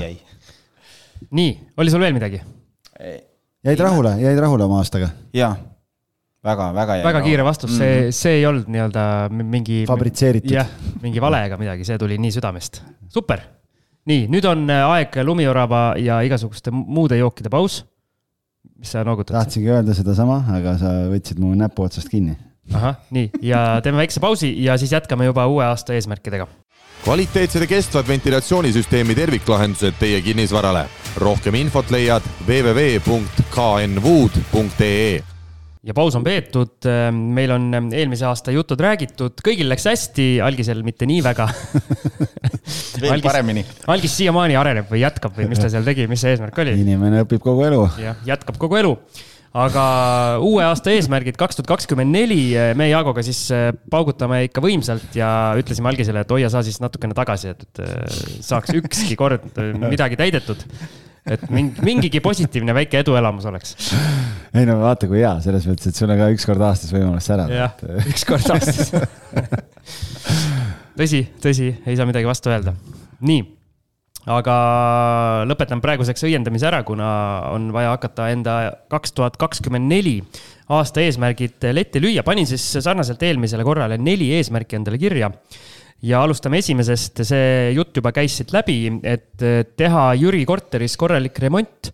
nii, 1.31 1.53
oli 1.77 1.93
sul 1.93 2.03
veel 2.03 2.17
midagi? 2.17 2.41
jäid 3.63 3.85
rahule, 3.87 4.17
jäid 4.21 4.43
rahule 4.43 4.67
oma 4.67 4.81
aastaga? 4.83 5.13
jaa 5.33 5.55
väga, 6.43 6.69
väga 6.75 6.99
hea. 6.99 7.07
väga 7.07 7.23
kiire 7.23 7.43
vastus 7.47 7.71
mm, 7.71 7.79
-hmm. 7.79 8.11
see, 8.11 8.11
see 8.11 8.37
ei 8.41 8.45
olnud 8.45 8.67
nii-öelda 8.67 9.03
mingi. 9.31 9.83
fabritseeritud. 9.87 10.51
jah, 10.51 10.69
mingi 11.01 11.21
vale 11.23 11.45
ega 11.47 11.57
midagi, 11.57 11.87
see 11.87 11.97
tuli 11.97 12.19
nii 12.19 12.31
südamest. 12.35 12.81
super 13.07 13.41
nii, 14.09 14.27
nüüd 14.31 14.45
on 14.49 14.67
äh, 14.71 14.83
aeg 14.97 15.17
lumiorava 15.23 15.83
ja 16.01 16.19
igasuguste 16.25 16.73
muude 16.73 17.17
jookide 17.19 17.51
paus. 17.53 17.83
mis 18.77 18.91
sa 18.91 19.03
noogutad? 19.07 19.35
tahtsingi 19.37 19.71
öelda 19.71 19.95
sedasama, 19.95 20.41
aga 20.57 20.75
sa 20.79 20.93
võtsid 21.11 21.39
mu 21.39 21.53
näpu 21.55 21.85
otsast 21.87 22.11
kinni. 22.11 22.35
Ahah, 22.71 22.95
nii 23.11 23.29
ja 23.41 23.81
teeme 23.83 23.97
väikse 24.03 24.19
pausi 24.23 24.63
ja 24.63 24.77
siis 24.77 24.91
jätkame 24.91 25.25
juba 25.25 25.47
uue 25.47 25.65
aasta 25.65 25.93
eesmärkidega. 25.93 26.47
kvaliteetsed 27.03 27.61
ja 27.61 27.67
kestvad 27.67 28.07
ventilatsioonisüsteemi 28.07 29.15
terviklahendused 29.15 29.93
teie 29.99 30.21
kinnisvarale. 30.21 30.85
rohkem 31.15 31.55
infot 31.55 31.91
leiad 31.91 32.21
www.knwood.ee 32.47 35.23
ja 35.83 35.93
paus 35.93 36.15
on 36.15 36.23
peetud, 36.23 36.85
ähm, 36.87 37.15
meil 37.35 37.51
on 37.51 37.73
ähm, 37.73 37.91
eelmise 37.91 38.25
aasta 38.25 38.51
jutud 38.55 38.79
räägitud, 38.79 39.33
kõigil 39.43 39.67
läks 39.67 39.85
hästi, 39.89 40.41
algisel 40.41 40.83
mitte 40.83 41.05
nii 41.09 41.23
väga 41.23 41.47
veel 43.01 43.11
algis, 43.17 43.27
paremini. 43.27 43.65
algis 43.91 44.17
siiamaani 44.21 44.55
areneb 44.55 44.87
või 44.91 44.99
jätkab 45.03 45.35
või 45.37 45.47
mis 45.51 45.59
ta 45.59 45.69
seal 45.73 45.83
tegi, 45.83 46.07
mis 46.07 46.21
see 46.23 46.31
eesmärk 46.37 46.57
oli? 46.63 46.73
inimene 46.85 47.21
õpib 47.25 47.41
kogu 47.43 47.63
elu. 47.67 47.81
jah, 47.99 48.15
jätkab 48.27 48.57
kogu 48.61 48.75
elu 48.79 48.95
aga 49.53 49.85
uue 50.41 50.63
aasta 50.65 50.93
eesmärgid 50.95 51.37
kaks 51.37 51.59
tuhat 51.59 51.69
kakskümmend 51.75 52.13
neli, 52.13 52.41
äh, 52.57 52.71
me 52.77 52.89
Jaagoga 52.89 53.23
siis 53.25 53.45
äh, 53.53 53.69
paugutame 53.93 54.43
ikka 54.47 54.63
võimsalt 54.65 55.13
ja 55.17 55.29
ütlesime 55.59 55.91
algisele, 55.91 56.25
et 56.25 56.33
hoia 56.33 56.49
sa 56.49 56.63
siis 56.65 56.81
natukene 56.81 57.15
tagasi, 57.17 57.53
et 57.53 57.83
äh, 57.83 58.19
saaks 58.41 58.73
ükski 58.81 59.17
kord 59.19 59.45
midagi 59.83 60.17
täidetud 60.19 60.65
et 61.23 61.43
mingi, 61.53 61.79
mingigi 61.85 62.19
positiivne 62.23 62.73
väike 62.75 62.99
eduelamus 62.99 63.45
oleks. 63.47 63.77
ei 64.57 64.65
no 64.67 64.79
vaata, 64.81 65.07
kui 65.07 65.21
hea, 65.21 65.35
selles 65.45 65.67
mõttes, 65.69 65.93
et 65.93 65.99
sul 66.01 66.11
on 66.11 66.19
ka 66.19 66.31
üks 66.33 66.47
kord 66.49 66.65
aastas 66.67 66.91
võimalus 66.95 67.29
särada. 67.29 67.61
jah, 67.61 68.03
üks 68.09 68.25
kord 68.27 68.49
aastas 68.57 68.91
tõsi, 70.99 71.23
tõsi, 71.43 71.69
ei 71.85 71.99
saa 71.99 72.09
midagi 72.09 72.27
vastu 72.27 72.51
öelda. 72.51 72.75
nii, 73.23 73.45
aga 74.31 74.55
lõpetan 75.49 75.81
praeguseks 75.83 76.23
õiendamise 76.29 76.67
ära, 76.69 76.83
kuna 76.87 77.07
on 77.51 77.71
vaja 77.75 77.93
hakata 77.95 78.29
enda 78.31 78.55
kaks 78.91 79.15
tuhat 79.17 79.37
kakskümmend 79.41 79.89
neli 79.89 80.17
aasta 80.71 81.03
eesmärgid 81.03 81.65
letti 81.75 81.99
lüüa. 81.99 82.23
panin 82.23 82.47
siis 82.47 82.63
sarnaselt 82.79 83.23
eelmisele 83.23 83.65
korrale 83.67 83.97
neli 83.97 84.31
eesmärki 84.37 84.79
endale 84.79 84.97
kirja 84.97 85.31
ja 86.03 86.21
alustame 86.23 86.59
esimesest, 86.59 87.23
see 87.27 87.71
jutt 87.75 87.95
juba 87.99 88.11
käis 88.15 88.35
siit 88.39 88.51
läbi, 88.55 88.77
et 89.03 89.43
teha 89.77 90.03
Jüri 90.19 90.43
korteris 90.47 90.97
korralik 90.99 91.39
remont. 91.39 91.91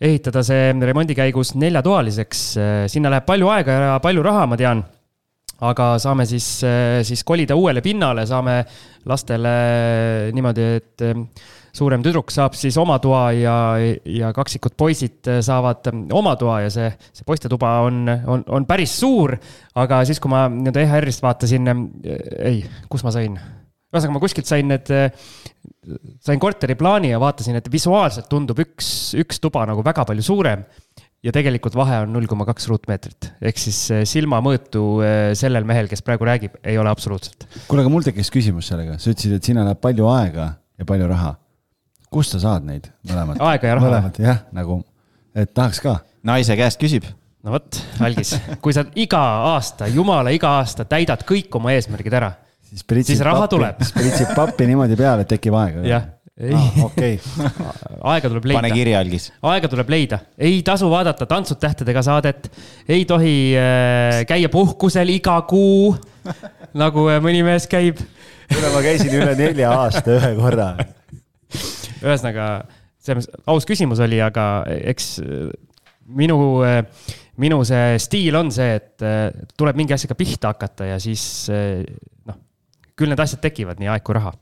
ehitada 0.00 0.40
see 0.40 0.72
remondi 0.80 1.12
käigus 1.12 1.52
neljatoaliseks, 1.60 2.44
sinna 2.88 3.10
läheb 3.12 3.26
palju 3.26 3.50
aega 3.52 3.72
ja 3.72 3.98
palju 4.00 4.22
raha, 4.24 4.46
ma 4.48 4.56
tean. 4.56 4.80
Aga 5.66 5.92
saame 6.00 6.26
siis, 6.28 6.46
siis 7.06 7.24
kolida 7.26 7.56
uuele 7.58 7.82
pinnale, 7.84 8.26
saame 8.28 8.60
lastele 9.08 9.54
niimoodi, 10.34 10.68
et 10.80 11.04
suurem 11.76 12.02
tüdruk 12.04 12.32
saab 12.34 12.56
siis 12.58 12.76
oma 12.80 12.98
toa 13.02 13.30
ja, 13.36 13.54
ja 14.08 14.32
kaksikud 14.36 14.74
poisid 14.78 15.30
saavad 15.44 15.90
oma 16.16 16.34
toa 16.40 16.60
ja 16.64 16.72
see, 16.72 16.90
see 17.14 17.26
poistetuba 17.26 17.76
on, 17.86 18.02
on, 18.08 18.44
on 18.48 18.66
päris 18.68 18.96
suur. 19.00 19.36
aga 19.78 20.02
siis, 20.08 20.20
kui 20.20 20.32
ma 20.32 20.46
nii-öelda 20.50 20.84
EHR-ist 20.84 21.24
vaatasin, 21.24 21.72
ei, 22.40 22.64
kus 22.90 23.06
ma 23.06 23.14
sain? 23.14 23.38
ühesõnaga, 23.90 24.14
ma 24.14 24.22
kuskilt 24.22 24.46
sain 24.46 24.68
need, 24.70 24.90
sain 26.22 26.38
korteriplaani 26.42 27.10
ja 27.10 27.18
vaatasin, 27.22 27.58
et 27.58 27.70
visuaalselt 27.72 28.28
tundub 28.30 28.60
üks, 28.62 28.90
üks 29.18 29.42
tuba 29.42 29.64
nagu 29.66 29.82
väga 29.86 30.04
palju 30.06 30.22
suurem 30.22 30.62
ja 31.24 31.34
tegelikult 31.34 31.76
vahe 31.76 32.00
on 32.04 32.14
null 32.14 32.28
koma 32.30 32.46
kaks 32.48 32.68
ruutmeetrit. 32.70 33.32
ehk 33.42 33.60
siis 33.60 33.82
silmamõõtu 34.08 34.84
sellel 35.38 35.68
mehel, 35.68 35.90
kes 35.90 36.02
praegu 36.06 36.28
räägib, 36.28 36.56
ei 36.64 36.78
ole 36.80 36.92
absoluutselt. 36.92 37.46
kuule, 37.68 37.84
aga 37.84 37.92
mul 37.92 38.06
tekkis 38.06 38.32
küsimus 38.32 38.72
sellega, 38.72 38.98
sa 38.98 39.12
ütlesid, 39.12 39.36
et 39.36 39.52
sinna 39.52 39.66
läheb 39.68 39.82
palju 39.82 40.08
aega 40.14 40.54
ja 40.80 40.88
palju 40.88 41.08
raha 41.10 41.36
kust 42.10 42.34
sa 42.34 42.42
saad 42.42 42.66
neid 42.66 42.90
mõlemat? 43.06 43.40
aega 43.50 43.70
ja 43.70 43.78
raha. 43.78 43.86
mõlemat 43.86 44.20
jah, 44.22 44.44
nagu, 44.54 44.80
et 45.36 45.52
tahaks 45.54 45.80
ka. 45.84 45.96
naise 46.26 46.56
käest 46.58 46.80
küsib. 46.82 47.06
no 47.46 47.54
vot, 47.54 47.80
Algis, 48.02 48.34
kui 48.64 48.74
sa 48.76 48.84
iga 48.98 49.22
aasta, 49.54 49.88
jumala 49.90 50.34
iga 50.34 50.56
aasta 50.58 50.86
täidad 50.88 51.24
kõik 51.28 51.54
oma 51.60 51.74
eesmärgid 51.76 52.16
ära, 52.20 52.32
siis, 52.66 52.84
siis 53.06 53.22
raha 53.26 53.44
pappi, 53.44 53.54
tuleb. 53.56 53.84
siis 53.84 53.94
pritsib 53.96 54.34
pappi 54.38 54.68
niimoodi 54.70 54.98
peale, 54.98 55.26
et 55.26 55.32
tekib 55.36 55.56
aega. 55.60 55.86
jah 55.86 56.08
ah,, 56.40 56.84
okei 56.84 57.18
okay. 57.20 57.48
aega 58.14 58.30
tuleb 58.30 58.46
leida. 58.48 58.60
pane 58.62 58.72
kirja, 58.72 59.00
Algis. 59.02 59.28
aega 59.52 59.68
tuleb 59.70 59.92
leida, 59.92 60.20
ei 60.40 60.60
tasu 60.66 60.88
vaadata 60.92 61.26
Tantsud 61.28 61.60
tähtedega 61.60 62.02
saadet, 62.06 62.48
ei 62.88 63.04
tohi 63.08 63.34
äh, 63.58 64.22
käia 64.28 64.48
puhkusel 64.52 65.12
iga 65.12 65.36
kuu, 65.50 65.92
nagu 66.80 67.06
äh, 67.12 67.20
mõni 67.22 67.42
mees 67.46 67.68
käib. 67.70 68.00
kuule, 68.50 68.72
ma 68.72 68.84
käisin 68.84 69.16
üle 69.18 69.34
nelja 69.38 69.72
aasta 69.76 70.16
ühe 70.16 70.34
korra 70.38 70.70
ühesõnaga, 72.00 72.46
selles 73.02 73.26
mõttes 73.26 73.48
aus 73.52 73.68
küsimus 73.68 74.00
oli, 74.04 74.20
aga 74.24 74.46
eks 74.78 75.10
minu, 76.16 76.38
minu 77.42 77.58
see 77.68 77.98
stiil 78.00 78.38
on 78.40 78.52
see, 78.54 78.78
et 78.78 79.04
tuleb 79.58 79.76
mingi 79.76 79.96
asjaga 79.96 80.16
pihta 80.16 80.54
hakata 80.54 80.88
ja 80.92 80.96
siis 81.02 81.24
noh, 81.50 82.40
küll 82.96 83.12
need 83.12 83.20
asjad 83.20 83.42
tekivad, 83.44 83.82
nii 83.82 83.92
aeg 83.92 84.06
kui 84.06 84.16
raha. 84.16 84.32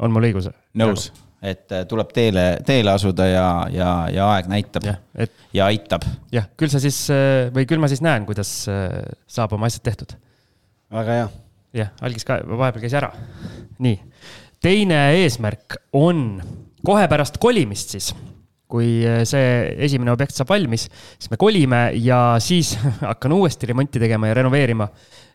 on 0.00 0.14
mul 0.14 0.28
õigus? 0.30 0.46
nõus, 0.78 1.10
et 1.42 1.72
tuleb 1.88 2.10
teele, 2.12 2.44
teele 2.66 2.92
asuda 2.92 3.26
ja, 3.28 3.46
ja, 3.72 3.90
ja 4.12 4.26
aeg 4.34 4.50
näitab 4.52 4.84
ja, 4.84 4.96
et, 5.14 5.32
ja 5.56 5.70
aitab. 5.72 6.04
jah, 6.32 6.50
küll 6.60 6.72
sa 6.72 6.82
siis 6.82 6.98
või 7.54 7.64
küll 7.68 7.80
ma 7.80 7.88
siis 7.88 8.02
näen, 8.04 8.26
kuidas 8.28 8.50
saab 8.68 9.56
oma 9.56 9.70
asjad 9.70 9.86
tehtud. 9.88 10.12
väga 10.92 11.16
hea. 11.20 11.28
jah, 11.80 11.94
algis 12.04 12.28
ka 12.28 12.42
vahepeal 12.44 12.84
käis 12.84 12.96
ära. 13.00 13.12
nii, 13.80 13.96
teine 14.60 15.00
eesmärk 15.22 15.80
on 15.96 16.42
kohe 16.84 17.08
pärast 17.08 17.40
kolimist 17.40 17.96
siis, 17.96 18.12
kui 18.70 19.00
eh, 19.04 19.22
see 19.28 19.46
esimene 19.86 20.12
objekt 20.14 20.36
saab 20.36 20.52
valmis, 20.52 20.86
siis 21.18 21.30
me 21.32 21.38
kolime 21.40 21.82
ja 22.00 22.36
siis 22.42 22.74
hakkan 23.10 23.34
uuesti 23.36 23.70
remonti 23.70 24.02
tegema 24.02 24.30
ja 24.30 24.38
renoveerima. 24.40 24.88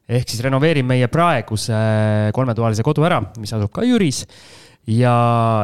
ehk 0.06 0.30
siis 0.30 0.44
renoveerin 0.46 0.86
meie 0.86 1.08
praeguse 1.10 1.78
kolmetoalise 2.34 2.84
kodu 2.86 3.06
ära, 3.08 3.24
mis 3.42 3.54
asub 3.54 3.72
ka 3.74 3.86
Jüris. 3.86 4.26
ja 4.88 5.16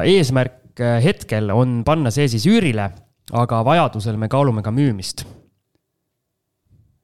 eesmärk 0.06 0.80
eh, 0.80 1.00
hetkel 1.04 1.52
on 1.54 1.84
panna 1.88 2.12
see 2.12 2.28
siis 2.28 2.48
üürile, 2.50 2.90
aga 3.32 3.64
vajadusel 3.66 4.18
me 4.18 4.30
kaalume 4.30 4.64
ka 4.66 4.72
müümist. 4.72 5.26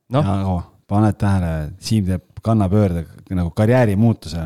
noh. 0.10 0.64
paned 0.88 1.18
tähele, 1.20 1.72
Siim 1.80 2.06
teeb 2.08 2.24
kannapöörde 2.42 3.04
nagu 3.36 3.52
karjäärimuutuse 3.52 4.46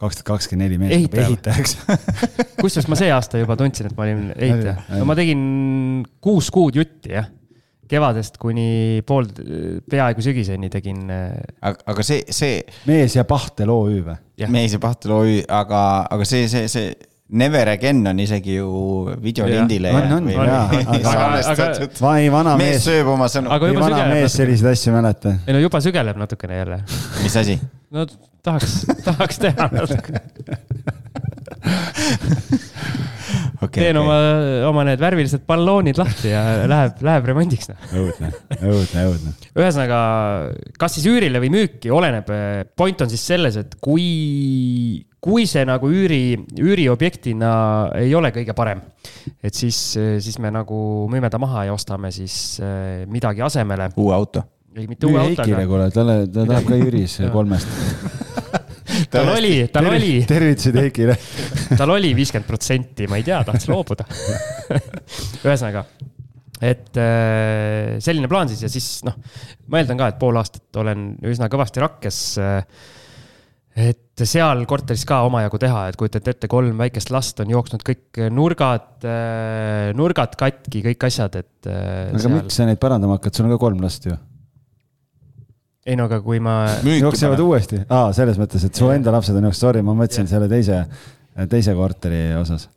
kaks 0.00 0.20
tuhat 0.20 0.28
kakskümmend 0.32 0.66
neli 0.66 0.78
mees 0.80 0.94
Ehitaja. 0.96 1.26
ehitajaks 1.28 1.76
kusjuures 2.62 2.88
ma 2.90 2.98
see 2.98 3.10
aasta 3.12 3.40
juba 3.40 3.56
tundsin, 3.60 3.90
et 3.90 3.98
ma 3.98 4.06
olin 4.06 4.30
ehitaja. 4.36 4.76
no 4.96 5.04
ma 5.08 5.16
tegin 5.18 5.42
kuus 6.24 6.50
kuud 6.54 6.78
jutti, 6.80 7.12
jah. 7.16 7.28
kevadest 7.90 8.38
kuni 8.40 9.02
pool, 9.06 9.28
peaaegu 9.90 10.24
sügiseni 10.24 10.70
tegin. 10.72 11.04
äh, 11.10 11.36
aga, 11.60 11.84
aga 11.94 12.06
see, 12.06 12.24
see 12.32 12.62
mees 12.88 13.18
ja 13.18 13.26
Pahtel 13.28 13.72
OÜ 13.72 14.00
või? 14.06 14.18
Mees 14.50 14.76
ja 14.76 14.82
Pahtel 14.82 15.16
OÜ, 15.16 15.38
aga, 15.44 15.84
aga 16.08 16.28
see, 16.28 16.48
see, 16.48 16.68
see 16.70 16.92
Never 17.30 17.68
Again 17.70 18.02
on 18.10 18.18
isegi 18.18 18.56
ju 18.56 18.70
videolindile. 19.22 19.92
On, 19.94 20.12
on, 20.16 21.02
salvestatud. 21.04 22.00
vai 22.02 22.24
vana 22.32 22.56
mees 22.58 22.72
mees, 22.72 22.88
sööb 22.88 23.10
oma 23.12 23.28
sõnu 23.30 23.52
juba 23.54 23.84
vana 23.84 24.00
mees 24.10 24.24
natuke. 24.24 24.32
selliseid 24.34 24.70
asju 24.72 24.90
ei 24.90 24.96
mäleta. 24.96 25.34
ei 25.46 25.54
no 25.54 25.60
juba 25.62 25.82
sügeleb 25.84 26.18
natukene 26.18 26.58
jälle. 26.58 26.80
mis 27.22 27.36
asi? 27.38 27.54
No 27.94 28.06
tahaks, 28.44 28.84
tahaks 29.06 29.40
teha 29.42 29.68
natuke. 29.74 30.22
okay, 33.60 33.82
teen 33.82 33.98
oma, 34.00 34.16
oma 34.68 34.84
need 34.88 35.02
värvilised 35.02 35.44
balloonid 35.48 35.98
lahti 36.00 36.32
ja 36.32 36.42
läheb, 36.70 37.02
läheb 37.06 37.28
remondiks. 37.32 37.70
noh. 37.72 37.92
õudne, 38.02 38.32
õudne, 38.60 39.04
õudne. 39.10 39.34
ühesõnaga, 39.52 40.00
kas 40.80 40.96
siis 40.96 41.08
üürile 41.10 41.42
või 41.42 41.52
müüki, 41.56 41.92
oleneb. 41.94 42.30
point 42.78 43.04
on 43.04 43.10
siis 43.12 43.26
selles, 43.32 43.58
et 43.60 43.76
kui, 43.82 45.02
kui 45.20 45.48
see 45.50 45.66
nagu 45.68 45.90
üüri, 45.90 46.38
üüriobjektina 46.60 47.52
ei 48.00 48.14
ole 48.16 48.32
kõige 48.36 48.54
parem, 48.56 48.82
et 49.42 49.54
siis, 49.56 49.82
siis 49.98 50.38
me 50.42 50.54
nagu 50.54 50.80
müüme 51.10 51.30
ta 51.32 51.42
maha 51.42 51.66
ja 51.68 51.76
ostame 51.76 52.12
siis 52.14 52.60
eh, 52.62 53.04
midagi 53.10 53.44
asemele. 53.44 53.90
uue 54.00 54.14
auto. 54.16 54.46
Ei, 54.76 54.86
mitte 54.86 55.08
uue 55.08 55.18
autoga 55.18 55.46
Heikile, 55.46 55.66
kuule, 55.70 55.88
talle, 55.94 56.16
ta 56.30 56.44
tahab 56.46 56.68
ka 56.68 56.78
Jüris 56.78 57.16
kolmest. 57.32 57.72
tal 59.14 59.32
oli, 59.34 59.54
tal 59.72 59.88
oli, 59.90 60.12
tervitused 60.28 60.78
Heikile. 60.78 61.16
tal 61.80 61.94
oli 61.96 62.12
viiskümmend 62.18 62.48
protsenti, 62.48 63.08
ma 63.10 63.18
ei 63.18 63.26
tea, 63.26 63.40
tahtis 63.46 63.70
loobuda. 63.70 64.06
ühesõnaga, 65.46 65.84
et 66.60 67.02
äh, 67.02 67.98
selline 68.04 68.30
plaan 68.30 68.52
siis 68.52 68.62
ja 68.66 68.70
siis 68.70 69.00
noh, 69.06 69.18
ma 69.72 69.82
eeldan 69.82 70.00
ka, 70.00 70.12
et 70.12 70.22
pool 70.22 70.38
aastat 70.38 70.82
olen 70.82 71.12
üsna 71.26 71.50
kõvasti 71.50 71.82
rakkes. 71.82 72.22
et 73.80 74.22
seal 74.28 74.66
korteris 74.68 75.06
ka 75.08 75.22
omajagu 75.26 75.58
teha, 75.62 75.84
et 75.90 75.98
kujutate 75.98 76.34
ette, 76.34 76.50
kolm 76.52 76.78
väikest 76.78 77.10
last 77.14 77.40
on 77.42 77.50
jooksnud 77.50 77.82
kõik 77.86 78.22
nurgad, 78.34 79.06
nurgad 79.96 80.34
katki, 80.38 80.82
kõik 80.90 81.06
asjad, 81.10 81.40
et. 81.40 81.70
aga 81.70 82.34
miks 82.38 82.60
sa 82.60 82.68
neid 82.68 82.82
parandama 82.82 83.18
hakkad, 83.18 83.34
sul 83.34 83.48
on 83.48 83.56
ka 83.56 83.64
kolm 83.66 83.80
last 83.82 84.06
ju. 84.06 84.18
Ei 85.86 85.96
no 85.96 86.06
aga 86.10 86.20
kui 86.24 86.40
ma, 86.44 86.56
jooksevad 86.84 87.40
uuesti, 87.40 87.80
aa, 87.88 88.10
selles 88.16 88.38
mõttes, 88.40 88.64
et 88.66 88.76
su 88.76 88.90
enda 88.92 89.12
lapsed 89.14 89.36
on 89.36 89.48
jooksnud, 89.48 89.66
sorry, 89.68 89.84
ma 89.84 89.94
mõtlesin 89.96 90.28
selle 90.30 90.48
teise, 90.50 90.82
teise 91.50 91.74
korteri 91.76 92.22
osas. 92.36 92.68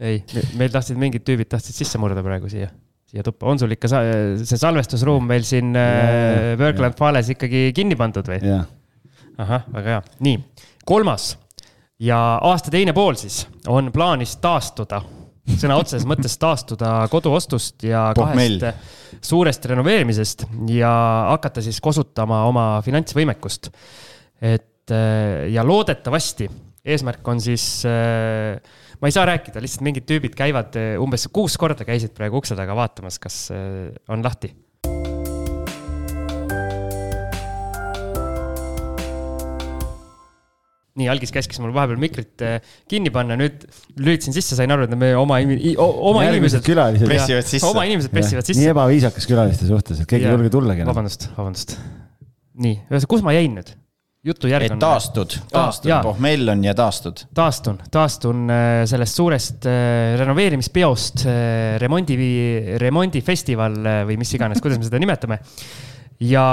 ei, 0.00 0.22
meil 0.60 0.72
tahtsid 0.72 1.00
mingid 1.00 1.26
tüübid 1.26 1.50
tahtsid 1.52 1.76
sisse 1.76 2.00
murda 2.00 2.24
praegu 2.24 2.48
siia, 2.52 2.70
siia 3.08 3.26
tuppa, 3.26 3.50
on 3.52 3.60
sul 3.60 3.74
ikka 3.76 3.90
sa, 3.92 4.00
see 4.40 4.60
salvestusruum 4.60 5.28
meil 5.28 5.44
siin 5.48 5.76
äh, 5.76 6.54
Workland 6.60 6.96
Fales 6.98 7.28
ikkagi 7.34 7.68
kinni 7.76 7.98
pandud 8.00 8.30
või? 8.30 8.40
ahah, 9.38 9.68
väga 9.74 9.98
hea, 9.98 10.00
nii, 10.24 10.40
kolmas 10.88 11.34
ja 12.00 12.38
aasta 12.42 12.72
teine 12.72 12.94
pool 12.96 13.18
siis 13.18 13.42
on 13.68 13.92
plaanis 13.92 14.36
taastuda, 14.42 15.02
sõna 15.58 15.78
otseses 15.80 16.06
mõttes 16.08 16.38
taastuda 16.40 17.02
koduostust 17.12 17.84
ja 17.86 18.08
Pohmell. 18.16 18.62
Suurest 19.20 19.64
renoveerimisest 19.70 20.46
ja 20.72 20.92
hakata 21.30 21.62
siis 21.64 21.80
kosutama 21.80 22.44
oma 22.48 22.66
finantsvõimekust. 22.84 23.70
et 24.40 24.94
äh, 24.94 25.48
ja 25.52 25.66
loodetavasti 25.66 26.48
eesmärk 26.88 27.26
on 27.28 27.40
siis, 27.42 27.82
ma 27.84 29.08
ei 29.08 29.14
saa 29.14 29.26
rääkida, 29.28 29.60
lihtsalt 29.62 29.84
mingid 29.86 30.06
tüübid 30.08 30.36
käivad 30.38 30.78
äh, 30.78 30.94
umbes 31.02 31.28
kuus 31.32 31.58
korda 31.60 31.86
käisid 31.88 32.14
praegu 32.16 32.40
ukse 32.40 32.56
taga 32.58 32.76
vaatamas, 32.78 33.18
kas 33.22 33.48
äh, 33.54 33.90
on 34.08 34.24
lahti 34.24 34.52
nii, 40.98 41.08
algis 41.12 41.32
käskis 41.34 41.60
mul 41.62 41.72
vahepeal 41.76 42.00
mikrit 42.02 42.44
äh, 42.44 42.58
kinni 42.90 43.12
panna, 43.14 43.38
nüüd 43.38 43.64
lülitasin 43.98 44.36
sisse, 44.36 44.58
sain 44.58 44.72
aru, 44.74 44.88
et 44.88 44.94
me 44.98 45.12
oma, 45.18 45.40
oma 45.78 46.24
inimesed. 46.28 46.64
külalised. 46.66 47.08
pressivad 47.08 47.48
sisse. 47.48 47.66
oma 47.68 47.86
inimesed 47.88 48.14
pressivad 48.14 48.46
nii 48.46 48.58
sisse. 48.58 48.70
ebaviisakas 48.74 49.28
külaliste 49.30 49.68
suhtes, 49.70 50.02
et 50.02 50.10
keegi 50.10 50.28
ei 50.28 50.34
julge 50.34 50.52
tullagi 50.54 50.84
enam. 50.84 50.94
vabandust, 50.94 51.28
vabandust. 51.36 51.76
nii, 52.58 52.80
ühesõnaga, 52.88 53.12
kus 53.14 53.26
ma 53.26 53.36
jäin 53.36 53.54
nüüd? 53.60 53.74
jutu 54.28 54.50
järg 54.50 54.66
et 54.66 54.74
on. 54.74 54.80
taastud, 54.82 55.36
taastud 55.52 55.92
ah,, 55.94 56.02
pohmell 56.04 56.50
on 56.52 56.64
ja 56.66 56.74
taastud. 56.76 57.22
taastun, 57.38 57.78
taastun 57.94 58.48
äh, 58.50 58.82
sellest 58.90 59.20
suurest 59.20 59.68
äh, 59.70 60.16
renoveerimispeost, 60.18 61.22
remondi, 61.80 62.18
remondifestival 62.82 63.78
või 64.10 64.18
mis 64.20 64.34
iganes, 64.34 64.62
kuidas 64.64 64.82
me 64.82 64.88
seda 64.90 65.00
nimetame. 65.00 65.38
Ja 66.20 66.44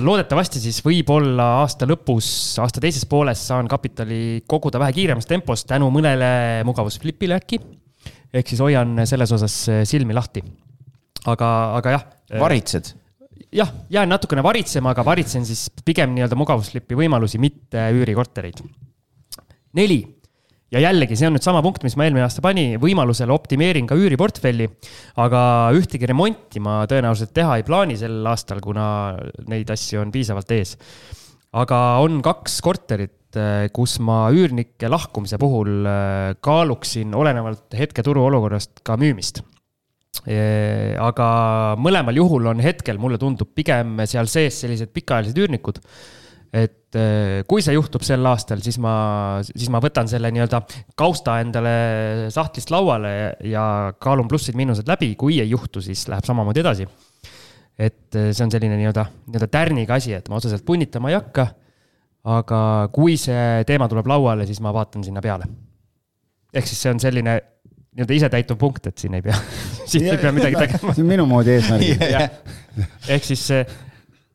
loodetavasti 0.00 0.60
siis 0.62 0.78
võib-olla 0.84 1.48
aasta 1.60 1.86
lõpus, 1.88 2.26
aasta 2.62 2.80
teises 2.80 3.04
pooles 3.08 3.40
saan 3.50 3.68
kapitali 3.68 4.42
koguda 4.48 4.80
vähe 4.80 4.94
kiiremas 4.96 5.28
tempos 5.28 5.66
tänu 5.68 5.90
mõnele 5.92 6.62
mugavusflipile 6.68 7.36
äkki. 7.36 7.60
ehk 8.32 8.48
siis 8.48 8.60
hoian 8.64 8.96
selles 9.06 9.32
osas 9.32 9.56
äh, 9.68 9.82
silmi 9.84 10.14
lahti. 10.14 10.42
aga, 11.26 11.76
aga 11.76 11.90
jah. 11.90 12.06
varitsed. 12.40 12.94
jah, 13.52 13.72
jään 13.90 14.08
natukene 14.08 14.42
varitsema, 14.42 14.90
aga 14.90 15.04
varitsen 15.04 15.44
siis 15.46 15.68
pigem 15.84 16.14
nii-öelda 16.14 16.36
mugavuslipi 16.36 16.96
võimalusi, 16.96 17.38
mitte 17.38 17.90
üürikortereid. 17.92 18.64
neli 19.74 20.21
ja 20.72 20.82
jällegi, 20.82 21.16
see 21.18 21.28
on 21.28 21.36
nüüd 21.36 21.44
sama 21.44 21.62
punkt, 21.64 21.84
mis 21.86 21.96
ma 21.98 22.06
eelmine 22.06 22.24
aasta 22.26 22.44
pani, 22.44 22.78
võimalusel 22.80 23.32
optimeerin 23.34 23.88
ka 23.88 23.98
üüriportfelli. 23.98 24.68
aga 25.22 25.42
ühtegi 25.76 26.08
remonti 26.08 26.62
ma 26.64 26.82
tõenäoliselt 26.90 27.34
teha 27.36 27.58
ei 27.60 27.66
plaani 27.68 27.98
sel 28.00 28.22
aastal, 28.26 28.62
kuna 28.64 28.86
neid 29.48 29.70
asju 29.70 30.02
on 30.02 30.12
piisavalt 30.14 30.50
ees. 30.56 30.76
aga 31.52 31.80
on 32.02 32.22
kaks 32.24 32.60
korterit, 32.64 33.18
kus 33.72 33.96
ma 34.04 34.26
üürnike 34.32 34.90
lahkumise 34.92 35.38
puhul 35.40 35.86
äh, 35.88 36.34
kaaluksin 36.44 37.14
olenevalt 37.16 37.72
hetke 37.78 38.04
turuolukorrast 38.04 38.82
ka 38.84 38.98
müümist 39.00 39.40
Eh, 40.28 40.92
aga 41.00 41.26
mõlemal 41.80 42.14
juhul 42.14 42.46
on 42.50 42.60
hetkel, 42.62 42.98
mulle 43.00 43.16
tundub 43.18 43.48
pigem 43.56 43.96
seal 44.06 44.28
sees 44.30 44.60
sellised 44.62 44.92
pikaajalised 44.94 45.40
üürnikud. 45.40 45.80
et 46.52 46.81
eh, 46.98 47.42
kui 47.48 47.62
see 47.64 47.74
juhtub 47.76 48.04
sel 48.06 48.24
aastal, 48.28 48.62
siis 48.64 48.78
ma, 48.82 48.94
siis 49.46 49.68
ma 49.72 49.80
võtan 49.82 50.08
selle 50.10 50.30
nii-öelda 50.34 50.62
kausta 50.98 51.38
endale 51.42 51.72
sahtlist 52.34 52.72
lauale 52.74 53.12
ja 53.48 53.64
kaalun 54.02 54.28
plussid-miinused 54.30 54.88
läbi, 54.88 55.12
kui 55.18 55.40
ei 55.42 55.50
juhtu, 55.50 55.82
siis 55.84 56.04
läheb 56.12 56.26
samamoodi 56.28 56.62
edasi. 56.64 56.88
et 57.78 58.14
eh, 58.14 58.30
see 58.32 58.44
on 58.44 58.52
selline 58.52 58.76
nii-öelda, 58.80 59.06
nii-öelda 59.26 59.50
tärniga 59.52 59.96
asi, 60.00 60.12
et 60.16 60.28
ma 60.28 60.38
otseselt 60.40 60.64
punnitama 60.64 61.12
ei 61.12 61.18
hakka. 61.18 61.46
aga 62.22 62.88
kui 62.94 63.16
see 63.18 63.64
teema 63.66 63.88
tuleb 63.90 64.06
lauale, 64.06 64.46
siis 64.46 64.60
ma 64.62 64.70
vaatan 64.74 65.04
sinna 65.04 65.20
peale. 65.20 65.48
ehk 66.52 66.66
siis 66.66 66.82
see 66.82 66.92
on 66.92 67.00
selline 67.00 67.40
nii-öelda 67.92 68.14
isetäituv 68.14 68.56
punkt, 68.56 68.86
et 68.86 68.98
siin 68.98 69.14
ei 69.14 69.22
pea, 69.22 69.36
siit 69.90 70.06
ei 70.08 70.18
pea 70.18 70.32
midagi 70.32 70.60
tegema. 70.66 70.94
see 70.94 71.04
on 71.04 71.08
minu 71.08 71.26
moodi 71.26 71.56
eesmärk. 71.56 72.52
ehk 73.16 73.24
siis 73.32 73.48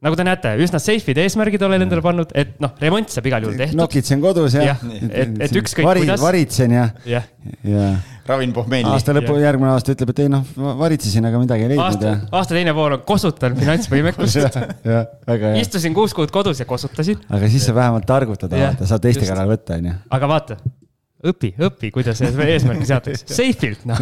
nagu 0.05 0.13
te 0.19 0.23
näete, 0.27 0.51
üsna 0.61 0.77
safe'id 0.81 1.17
eesmärgid 1.23 1.63
olen 1.65 1.81
endale 1.87 2.03
pannud, 2.05 2.29
et 2.37 2.59
noh, 2.61 2.75
remont 2.81 3.09
saab 3.09 3.25
igal 3.31 3.47
juhul 3.47 3.57
tehtud. 3.57 3.79
nokitsen 3.79 4.21
kodus 4.21 4.53
ja 4.53 4.67
Jah,. 4.71 4.83
et- 5.09 5.41
et 5.47 5.55
ükskõik 5.57 5.87
vari, 5.87 6.03
kuidas- 6.05 6.21
varitsen 6.21 6.71
ja, 6.75 6.83
jah, 7.05 7.25
ja 7.65 7.87
ravin 8.27 8.53
pohmelli. 8.53 8.85
aasta 8.91 9.13
lõpu, 9.17 9.37
järgmine 9.41 9.71
aasta 9.73 9.95
ütleb, 9.95 10.09
et 10.13 10.19
ei 10.19 10.29
noh, 10.29 10.43
varitsesin, 10.83 11.25
aga 11.25 11.39
midagi 11.41 11.65
ei 11.65 11.69
leidnud 11.73 11.85
aasta 11.87 12.11
ja., 12.11 12.17
aasta 12.31 12.53
teine 12.59 12.73
pool 12.77 12.97
on 12.99 13.01
kosutan 13.07 13.55
finantsvõimekust. 13.57 14.37
jah, 14.93 15.05
väga 15.27 15.53
hea. 15.55 15.61
istusin 15.65 15.93
kuus 15.97 16.13
kuud 16.13 16.29
kodus 16.35 16.59
ja 16.61 16.65
kosutasin, 16.69 17.17
aga 17.29 17.49
siis 17.49 17.65
saab 17.65 17.79
vähemalt 17.81 18.05
targutada, 18.09 18.57
vaata, 18.67 18.85
saab 18.89 19.01
teiste 19.01 19.25
kõrval 19.25 19.49
võtta, 19.55 19.79
onju. 19.81 19.95
aga 20.13 20.27
vaata, 20.29 20.59
õpi, 21.25 21.55
õpi, 21.57 21.89
kuidas 21.95 22.21
see 22.21 22.29
eesmärki 22.53 22.85
seatakse, 22.93 23.25
safe'ilt 23.33 23.87
noh. 23.89 23.97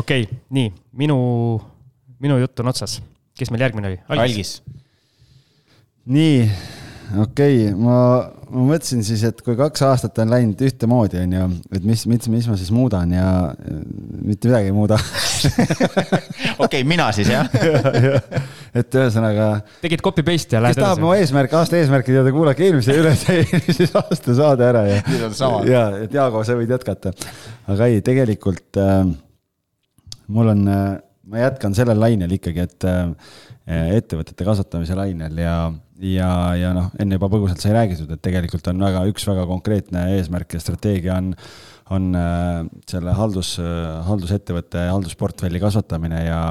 okei, 0.00 0.28
nii 0.54 0.70
minu, 0.96 1.18
minu 2.22 2.38
jutt 2.40 2.60
on 2.64 2.72
otsas, 2.72 3.00
kes 3.38 3.50
meil 3.50 3.66
järgmine 3.66 3.90
oli? 3.90 4.00
algis. 4.14 4.56
nii, 6.06 6.38
okei 7.24 7.60
okay,, 7.66 7.74
ma, 7.74 7.98
ma 8.54 8.66
mõtlesin 8.70 9.02
siis, 9.06 9.24
et 9.26 9.40
kui 9.44 9.56
kaks 9.58 9.82
aastat 9.86 10.18
on 10.22 10.30
läinud 10.30 10.60
ühtemoodi, 10.64 11.18
onju, 11.24 11.46
et 11.74 11.86
mis, 11.86 12.04
mis, 12.10 12.28
mis 12.30 12.46
ma 12.50 12.58
siis 12.60 12.70
muudan 12.74 13.14
ja 13.14 13.26
mitte 14.24 14.50
midagi 14.50 14.70
ei 14.70 14.76
muuda. 14.76 14.98
okei, 16.64 16.84
mina 16.86 17.08
siis 17.16 17.32
jah. 17.32 17.50
et 18.78 18.98
ühesõnaga, 19.00 19.48
tegid 19.82 20.04
copy 20.04 20.24
paste 20.26 20.56
ja 20.56 20.60
kes 20.62 20.68
lähed 20.68 20.82
tahab 20.82 21.02
mu 21.02 21.14
eesmärk, 21.16 21.56
aasta 21.58 21.80
eesmärki 21.80 22.14
teada, 22.14 22.34
kuulake 22.34 22.68
eelmise 22.68 22.98
üle, 23.00 23.16
eelmise 23.34 23.90
aasta 23.98 24.36
saade 24.38 24.68
ära 24.68 24.84
ja. 24.90 25.00
Nüüd 25.10 25.26
on 25.30 25.36
sama. 25.38 25.64
ja, 25.68 25.88
et 26.06 26.14
Jaago, 26.14 26.44
sa 26.46 26.58
võid 26.58 26.70
jätkata. 26.74 27.14
aga 27.74 27.90
ei, 27.90 28.04
tegelikult 28.06 28.80
äh, 28.82 29.02
mul 30.34 30.54
on 30.54 30.68
äh,, 30.70 30.94
ma 31.30 31.44
jätkan 31.44 31.74
sellel 31.76 32.00
lainel 32.00 32.32
ikkagi, 32.36 32.64
et 32.64 32.86
äh, 32.88 33.12
ettevõtete 33.96 34.46
kasvatamise 34.46 34.96
lainel 34.98 35.38
ja, 35.40 35.56
ja, 36.04 36.30
ja 36.60 36.72
noh, 36.76 36.90
enne 37.00 37.18
juba 37.18 37.30
põgusalt 37.32 37.62
sai 37.62 37.74
räägitud, 37.76 38.10
et 38.12 38.22
tegelikult 38.24 38.66
on 38.72 38.82
väga, 38.84 39.04
üks 39.10 39.24
väga 39.28 39.46
konkreetne 39.48 40.08
eesmärk 40.18 40.56
ja 40.56 40.60
strateegia 40.62 41.16
on, 41.22 41.32
on 41.94 42.10
äh, 42.18 42.60
selle 42.90 43.16
haldus, 43.16 43.56
haldusettevõtte 44.08 44.88
haldusportfelli 44.90 45.62
kasvatamine 45.62 46.24
ja, 46.26 46.44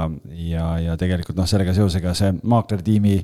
ja, 0.49 0.67
ja 0.89 0.99
tegelikult 0.99 1.39
noh, 1.39 1.49
sellega 1.49 1.75
seosega 1.77 2.15
see 2.17 2.33
maaklertiimi 2.41 3.21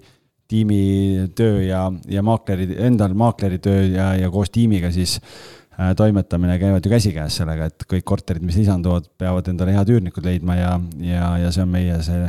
tiimi 0.50 1.30
töö 1.38 1.62
ja, 1.62 1.84
ja 2.10 2.24
maakleri, 2.26 2.72
endal 2.82 3.14
maakleri 3.18 3.60
töö 3.62 3.84
ja, 3.86 4.16
ja 4.18 4.32
koos 4.34 4.50
tiimiga 4.54 4.90
siis 4.94 5.20
äh, 5.22 5.59
toimetamine 5.98 6.58
käivad 6.60 6.86
ju 6.86 6.92
käsikäes 6.92 7.38
sellega, 7.40 7.70
et 7.70 7.86
kõik 7.88 8.04
korterid, 8.08 8.44
mis 8.44 8.58
lisanduvad, 8.60 9.08
peavad 9.20 9.48
endale 9.48 9.76
head 9.78 9.94
üürnikud 9.94 10.26
leidma 10.26 10.58
ja, 10.60 10.74
ja, 11.04 11.30
ja 11.46 11.54
see 11.56 11.64
on 11.64 11.72
meie 11.72 12.02
see 12.04 12.28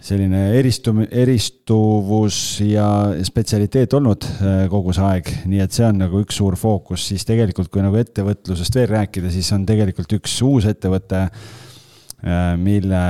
selline 0.00 0.40
eristum-, 0.56 1.02
eristuvus 1.04 2.38
ja 2.64 2.86
spetsialiteet 3.26 3.94
olnud 3.98 4.24
äh, 4.24 4.62
kogu 4.72 4.94
see 4.96 5.06
aeg, 5.06 5.32
nii 5.50 5.60
et 5.64 5.76
see 5.76 5.86
on 5.86 6.00
nagu 6.00 6.22
üks 6.24 6.40
suur 6.40 6.56
fookus, 6.60 7.04
siis 7.12 7.26
tegelikult, 7.28 7.68
kui 7.72 7.84
nagu 7.84 8.00
ettevõtlusest 8.00 8.80
veel 8.80 8.88
rääkida, 8.94 9.32
siis 9.32 9.50
on 9.56 9.66
tegelikult 9.68 10.16
üks 10.16 10.38
uus 10.46 10.68
ettevõte, 10.70 11.26
äh, 11.28 12.52
mille, 12.60 13.02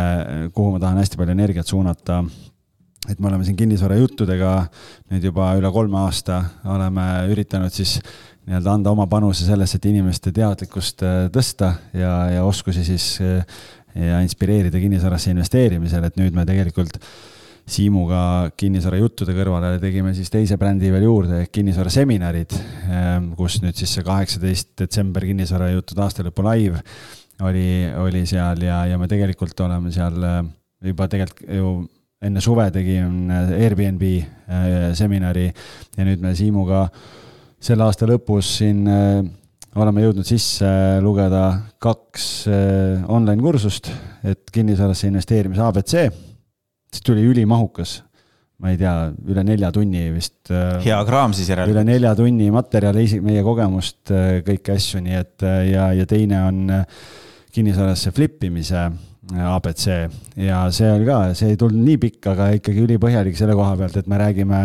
kuhu 0.55 0.75
ma 0.75 0.83
tahan 0.83 1.03
hästi 1.03 1.21
palju 1.21 1.37
energiat 1.37 1.71
suunata. 1.71 2.25
et 3.09 3.19
me 3.19 3.27
oleme 3.31 3.45
siin 3.45 3.57
kinnisvarajuttudega 3.57 4.51
nüüd 5.11 5.25
juba 5.25 5.55
üle 5.57 5.71
kolme 5.73 5.97
aasta. 5.99 6.43
Oleme 6.69 7.07
üritanud 7.33 7.73
siis 7.73 7.97
nii-öelda 8.51 8.73
anda 8.75 8.91
oma 8.91 9.07
panuse 9.11 9.47
sellesse, 9.47 9.79
et 9.79 9.91
inimeste 9.93 10.33
teadlikkust 10.35 11.05
äh, 11.07 11.19
tõsta 11.33 11.75
ja, 11.95 12.15
ja 12.35 12.47
oskusi 12.47 12.83
siis 12.87 13.13
ja 13.95 14.21
inspireerida 14.23 14.79
kinnisvarasse 14.79 15.33
investeerimisel, 15.35 16.05
et 16.07 16.19
nüüd 16.19 16.35
me 16.37 16.47
tegelikult 16.49 16.99
Siimuga 17.71 18.51
kinnisvarajuttude 18.59 19.35
kõrvale 19.37 19.77
tegime 19.79 20.11
siis 20.17 20.31
teise 20.33 20.57
brändi 20.59 20.89
veel 20.91 21.05
juurde 21.07 21.43
ehk 21.45 21.53
kinnisvaraseminarid, 21.55 22.55
ehm, 22.91 23.29
kus 23.39 23.61
nüüd 23.63 23.79
siis 23.79 23.93
see 23.95 24.07
kaheksateist 24.07 24.73
detsember 24.81 25.27
kinnisvarajuttude 25.29 26.03
aastalõpu 26.03 26.43
live 26.49 26.81
oli, 27.47 27.87
oli 28.01 28.25
seal 28.27 28.65
ja, 28.67 28.81
ja 28.91 28.99
me 28.99 29.07
tegelikult 29.11 29.61
oleme 29.67 29.93
seal 29.95 30.19
ehm, 30.19 30.51
juba 30.91 31.07
tegelikult 31.13 31.47
ju 31.61 31.73
enne 32.27 32.43
suve 32.45 32.67
tegin 32.75 33.31
Airbnb 33.31 34.03
seminari 34.99 35.47
ja 35.47 36.05
nüüd 36.05 36.21
me 36.21 36.35
Siimuga 36.37 36.83
selle 37.61 37.85
aasta 37.85 38.09
lõpus 38.09 38.57
siin 38.59 38.87
oleme 39.79 40.03
jõudnud 40.03 40.27
sisse 40.27 40.69
lugeda 41.05 41.45
kaks 41.83 42.27
äh, 42.51 43.03
online 43.11 43.43
kursust, 43.43 43.91
et 44.27 44.51
kinnisvarasse 44.53 45.11
investeerimise 45.11 45.63
abc. 45.63 45.97
see 46.91 47.05
tuli 47.07 47.23
ülimahukas, 47.31 48.01
ma 48.61 48.73
ei 48.73 48.81
tea, 48.81 48.95
üle 49.31 49.45
nelja 49.47 49.71
tunni 49.75 50.09
vist. 50.15 50.51
Äh, 50.51 50.81
hea 50.85 50.99
kraam 51.07 51.35
siis 51.37 51.53
järelikult. 51.53 51.77
üle 51.77 51.87
nelja 51.87 52.17
tunni 52.19 52.51
materjali, 52.55 53.07
meie 53.23 53.45
kogemust, 53.47 54.03
äh, 54.11 54.41
kõiki 54.47 54.75
asju, 54.75 55.05
nii 55.07 55.21
et 55.21 55.47
ja, 55.71 55.91
ja 55.95 56.09
teine 56.11 56.43
on 56.49 56.67
kinnisvarasse 57.55 58.13
flip 58.15 58.43
imise 58.47 58.89
abc 59.31 59.85
ja 60.43 60.65
see 60.75 60.89
oli 60.91 61.07
ka, 61.07 61.19
see 61.39 61.53
ei 61.53 61.59
tulnud 61.59 61.87
nii 61.87 61.99
pikk, 62.03 62.33
aga 62.33 62.51
ikkagi 62.59 62.83
ülipõhjalik 62.83 63.39
selle 63.39 63.55
koha 63.59 63.77
pealt, 63.79 64.01
et 64.01 64.11
me 64.11 64.19
räägime, 64.19 64.65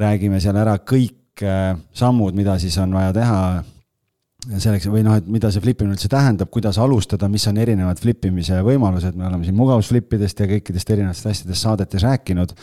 räägime 0.00 0.40
seal 0.40 0.56
ära 0.60 0.78
kõik 0.80 1.18
sammud, 1.94 2.34
mida 2.36 2.58
siis 2.60 2.76
on 2.82 2.92
vaja 2.92 3.12
teha 3.16 3.38
selleks 4.58 4.88
või 4.90 5.04
noh, 5.06 5.16
et 5.18 5.28
mida 5.30 5.52
see 5.54 5.62
flipimine 5.62 5.94
üldse 5.94 6.10
tähendab, 6.10 6.50
kuidas 6.50 6.78
alustada, 6.82 7.28
mis 7.30 7.46
on 7.46 7.60
erinevad 7.62 8.00
flipimise 8.02 8.58
võimalused, 8.66 9.14
me 9.14 9.28
oleme 9.28 9.46
siin 9.46 9.56
mugavusflippidest 9.58 10.42
ja 10.42 10.48
kõikidest 10.50 10.90
erinevatest 10.90 11.30
asjadest 11.30 11.62
saadetes 11.62 12.02
rääkinud. 12.02 12.54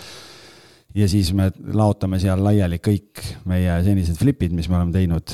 Ja 0.96 1.08
siis 1.10 1.30
me 1.38 1.50
laotame 1.76 2.18
seal 2.22 2.42
laiali 2.42 2.80
kõik 2.82 3.22
meie 3.50 3.76
senised 3.86 4.18
flipid, 4.18 4.54
mis 4.58 4.70
me 4.72 4.80
oleme 4.80 4.94
teinud. 4.96 5.34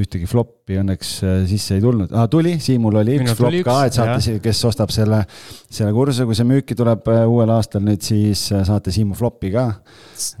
ühtegi 0.00 0.28
flop'i 0.30 0.78
õnneks 0.80 1.10
äh, 1.24 1.34
sisse 1.50 1.76
ei 1.76 1.82
tulnud 1.84 2.14
ah,, 2.16 2.28
tuli, 2.32 2.56
Siimul 2.64 2.96
oli 3.02 3.18
üks 3.18 3.26
Minul 3.26 3.40
flop 3.40 3.58
ka, 3.68 3.76
et 3.88 3.98
saate, 3.98 4.38
kes 4.44 4.62
ostab 4.70 4.94
selle, 4.94 5.24
selle 5.68 5.92
kursuse, 5.96 6.24
kui 6.28 6.38
see 6.38 6.48
müüki 6.48 6.78
tuleb 6.78 7.04
äh, 7.12 7.24
uuel 7.28 7.52
aastal 7.56 7.84
nüüd, 7.84 8.00
siis 8.04 8.46
äh, 8.54 8.64
saate 8.66 8.94
Siimu 8.94 9.18
flop'i 9.18 9.52
ka 9.54 9.68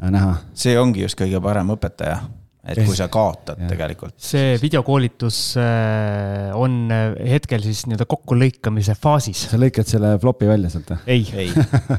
näha. 0.00 0.38
see 0.56 0.78
ongi 0.80 1.04
just 1.04 1.20
kõige 1.20 1.42
parem 1.44 1.76
õpetaja 1.76 2.22
et 2.64 2.80
kui 2.80 2.96
sa 2.96 3.08
kaotad 3.12 3.60
ja. 3.60 3.68
tegelikult. 3.70 4.16
see 4.20 4.54
videokoolitus 4.62 5.40
äh, 5.60 6.52
on 6.56 6.84
äh, 6.94 7.12
hetkel 7.34 7.64
siis 7.64 7.84
nii-öelda 7.88 8.06
kokkulõikamise 8.10 8.96
faasis. 8.98 9.46
sa 9.52 9.60
lõikad 9.60 9.88
selle 9.90 10.14
flopi 10.22 10.48
välja 10.48 10.72
sealt 10.72 10.94
või? 10.94 11.00
ei, 11.16 11.26
ei. 11.44 11.50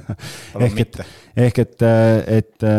ehk 0.68 0.82
et, 0.86 1.02
ehk 1.48 1.62
et, 1.66 1.86
et, 2.40 2.70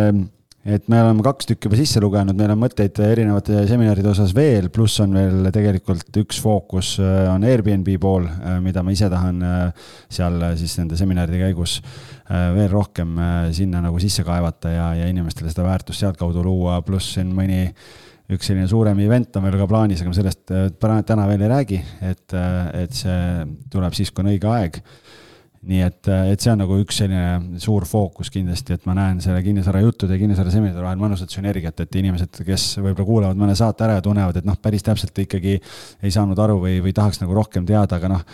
et 0.66 0.88
me 0.90 0.98
oleme 0.98 1.22
kaks 1.22 1.46
tükki 1.52 1.68
juba 1.68 1.78
sisse 1.78 2.02
lugenud, 2.02 2.36
meil 2.38 2.52
on 2.54 2.60
mõtteid 2.64 2.98
erinevate 3.06 3.62
seminaride 3.70 4.10
osas 4.10 4.34
veel, 4.34 4.68
pluss 4.74 4.98
on 5.04 5.14
veel 5.14 5.50
tegelikult 5.54 6.20
üks 6.24 6.42
fookus 6.42 6.96
äh, 6.98 7.24
on 7.30 7.46
Airbnb 7.46 7.88
pool, 8.02 8.26
mida 8.64 8.82
ma 8.82 8.94
ise 8.94 9.08
tahan 9.12 9.40
seal 10.10 10.42
siis 10.58 10.76
nende 10.80 10.98
seminaride 10.98 11.40
käigus 11.46 11.80
Äh, 12.26 12.48
veel 12.56 12.72
rohkem 12.72 13.12
äh, 13.22 13.52
sinna 13.54 13.78
nagu 13.84 14.00
sisse 14.02 14.24
kaevata 14.26 14.72
ja, 14.72 14.86
ja 14.98 15.04
inimestele 15.06 15.52
seda 15.52 15.62
väärtust 15.68 16.02
sealtkaudu 16.02 16.42
luua, 16.42 16.80
pluss 16.82 17.12
siin 17.14 17.28
mõni 17.30 17.60
üks 18.34 18.48
selline 18.48 18.66
suurem 18.66 18.98
event 19.04 19.38
on 19.38 19.44
veel 19.46 19.54
ka 19.60 19.68
plaanis, 19.70 20.02
aga 20.02 20.10
ma 20.10 20.16
sellest 20.16 20.50
äh, 20.50 21.04
täna 21.06 21.28
veel 21.30 21.44
ei 21.46 21.52
räägi, 21.52 21.78
et, 22.02 22.34
et 22.74 22.98
see 22.98 23.46
tuleb 23.70 23.94
siis, 23.94 24.10
kui 24.10 24.24
on 24.24 24.32
õige 24.32 24.50
aeg. 24.50 24.80
Nii 25.66 25.82
et, 25.82 26.10
et 26.32 26.42
see 26.42 26.52
on 26.52 26.60
nagu 26.62 26.76
üks 26.78 27.00
selline 27.00 27.58
suur 27.62 27.86
fookus 27.88 28.30
kindlasti, 28.32 28.76
et 28.76 28.84
ma 28.86 28.94
näen 28.98 29.18
selle 29.24 29.40
kinnisvara 29.42 29.82
juttude 29.82 30.14
ja 30.14 30.22
kinnisvara 30.22 30.52
seminaride 30.54 30.84
vahel 30.84 31.00
mõnusat 31.00 31.32
sünergiat, 31.34 31.82
et 31.82 31.98
inimesed, 31.98 32.42
kes 32.46 32.68
võib-olla 32.78 33.08
kuulavad 33.08 33.40
mõne 33.40 33.56
saate 33.58 33.86
ära 33.86 33.98
ja 33.98 34.04
tunnevad, 34.04 34.38
et 34.38 34.46
noh, 34.46 34.58
päris 34.62 34.86
täpselt 34.86 35.18
ikkagi 35.26 35.56
ei 35.58 36.14
saanud 36.14 36.38
aru 36.42 36.60
või, 36.62 36.78
või 36.84 36.94
tahaks 36.96 37.20
nagu 37.22 37.34
rohkem 37.36 37.66
teada, 37.66 37.98
aga 37.98 38.12
noh, 38.14 38.24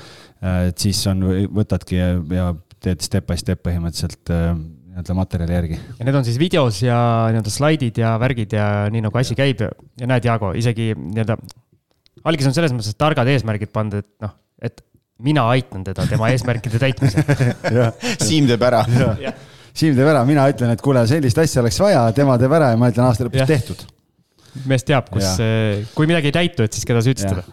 et 0.69 0.85
siis 0.85 1.01
on, 1.11 1.25
võtadki 1.57 1.99
ja, 1.99 2.13
ja 2.37 2.53
teed 2.83 3.03
step 3.05 3.29
by 3.31 3.39
step 3.41 3.63
põhimõtteliselt 3.65 4.33
äh, 4.35 4.53
nii-öelda 4.93 5.17
materjali 5.17 5.57
järgi. 5.57 5.81
ja 5.99 6.07
need 6.07 6.19
on 6.19 6.27
siis 6.27 6.39
videos 6.41 6.83
ja 6.85 6.97
nii-öelda 7.33 7.53
slaidid 7.53 8.01
ja 8.03 8.15
värgid 8.21 8.57
ja 8.59 8.69
nii 8.93 9.05
nagu 9.07 9.19
asi 9.19 9.37
käib 9.39 9.63
ja, 9.65 9.71
ja 10.01 10.09
näed, 10.11 10.27
Jaago, 10.29 10.53
isegi 10.59 10.93
nii-öelda. 10.99 11.39
algis 12.29 12.51
on 12.51 12.57
selles 12.57 12.75
mõttes 12.75 12.99
targad 12.99 13.31
eesmärgid 13.33 13.73
pandud, 13.73 14.05
et 14.05 14.27
noh, 14.27 14.35
et 14.61 14.83
mina 15.23 15.47
aitan 15.55 15.85
teda 15.87 16.07
tema 16.11 16.29
eesmärkide 16.33 16.81
täitmisel. 16.83 17.25
Siim 18.29 18.51
teeb 18.51 18.63
ära. 18.69 18.85
Siim 19.73 19.97
teeb 19.97 20.09
ära, 20.09 20.27
mina 20.29 20.47
ütlen, 20.53 20.75
et 20.75 20.85
kuule, 20.85 21.07
sellist 21.09 21.39
asja 21.41 21.63
oleks 21.65 21.81
vaja, 21.81 22.05
tema 22.17 22.37
teeb 22.41 22.53
ära 22.59 22.73
ja 22.75 22.81
ma 22.81 22.93
ütlen 22.93 23.09
aasta 23.09 23.29
lõpus 23.29 23.49
tehtud. 23.49 23.89
mees 24.69 24.85
teab, 24.85 25.09
kus, 25.09 25.39
kui 25.95 26.11
midagi 26.11 26.29
ei 26.29 26.39
täitu, 26.43 26.67
et 26.67 26.77
siis 26.77 26.89
keda 26.89 27.01
süüdistada 27.05 27.47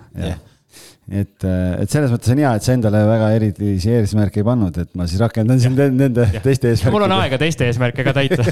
et, 1.09 1.43
äh, 1.43 1.81
et 1.81 1.91
selles 1.91 2.11
mõttes 2.13 2.31
on 2.33 2.41
hea, 2.41 2.51
et 2.55 2.65
sa 2.65 2.75
endale 2.75 3.01
väga 3.07 3.29
erilisi 3.37 3.93
eesmärke 3.97 4.41
ei 4.43 4.47
pannud, 4.47 4.77
et 4.83 4.91
ma 4.97 5.07
siis 5.09 5.21
rakendan 5.21 5.61
siin 5.61 5.77
nende 5.77 6.27
ja. 6.35 6.41
teiste 6.43 6.69
eesmärkide. 6.69 6.93
mul 6.93 7.07
on 7.07 7.15
aega 7.17 7.39
teiste 7.41 7.65
eesmärke 7.69 8.05
ka 8.05 8.13
täita. 8.17 8.45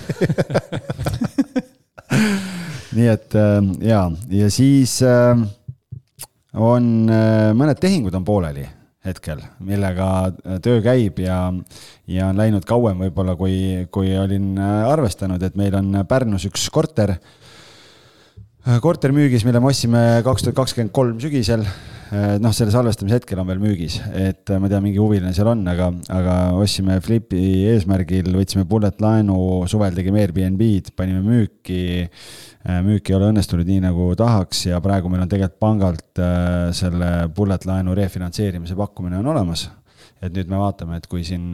Nii 2.98 3.10
et 3.12 3.38
äh, 3.38 3.60
ja, 3.86 4.02
ja 4.34 4.50
siis 4.54 4.98
on 6.58 6.90
mõned 7.60 7.78
tehingud 7.78 8.16
on 8.18 8.26
pooleli 8.26 8.66
hetkel, 9.06 9.42
millega 9.64 10.08
töö 10.64 10.82
käib 10.84 11.20
ja, 11.22 11.54
ja 12.10 12.30
on 12.32 12.40
läinud 12.40 12.66
kauem 12.68 13.06
võib-olla, 13.06 13.38
kui, 13.40 13.88
kui 13.94 14.16
olin 14.18 14.58
arvestanud, 14.60 15.44
et 15.44 15.56
meil 15.60 15.78
on 15.78 16.02
Pärnus 16.08 16.48
üks 16.50 16.70
korter 16.74 16.88
korter 16.98 17.18
müügis, 19.16 19.46
mille 19.48 19.62
me 19.64 19.70
ostsime 19.72 20.02
kaks 20.28 20.44
tuhat 20.44 20.58
kakskümmend 20.58 20.92
kolm 20.96 21.22
sügisel 21.24 21.64
Äh, 22.08 22.38
noh, 22.40 22.54
selle 22.56 22.72
salvestamise 22.72 23.18
hetkel 23.18 23.40
on 23.42 23.48
veel 23.50 23.60
müügis, 23.60 23.98
et 24.16 24.48
äh, 24.48 24.60
ma 24.62 24.70
ei 24.70 24.72
tea, 24.72 24.80
mingi 24.84 25.00
huviline 25.02 25.34
seal 25.36 25.50
on, 25.52 25.66
aga, 25.68 25.90
aga 26.16 26.36
ostsime 26.56 27.02
Flipi 27.04 27.66
eesmärgil, 27.68 28.30
võtsime 28.32 28.64
bullet 28.70 29.02
laenu, 29.04 29.36
suvel 29.68 29.98
tegime 29.98 30.22
Airbnb-d, 30.22 30.94
panime 30.96 31.20
müüki. 31.26 32.06
Äh, 32.64 32.80
müük 32.86 33.12
ei 33.12 33.18
ole 33.18 33.34
õnnestunud 33.34 33.68
nii, 33.68 33.82
nagu 33.84 34.08
tahaks 34.20 34.64
ja 34.70 34.80
praegu 34.84 35.12
meil 35.12 35.26
on 35.26 35.34
tegelikult 35.34 35.60
pangalt 35.60 36.22
selle 36.76 37.10
bullet 37.36 37.68
laenu 37.68 37.96
refinantseerimise 37.98 38.76
pakkumine 38.80 39.20
on 39.20 39.28
olemas. 39.34 39.68
et 40.22 40.34
nüüd 40.34 40.48
me 40.50 40.58
vaatame, 40.58 40.98
et 40.98 41.06
kui 41.08 41.22
siin 41.28 41.52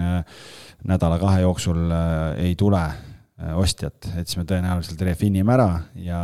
nädala-kahe 0.88 1.42
jooksul 1.42 1.92
ei 2.40 2.54
tule 2.56 2.84
ostjat, 3.60 4.08
et 4.16 4.30
siis 4.30 4.40
me 4.40 4.46
tõenäoliselt 4.48 5.02
refinime 5.04 5.52
ära 5.58 5.68
ja 6.00 6.22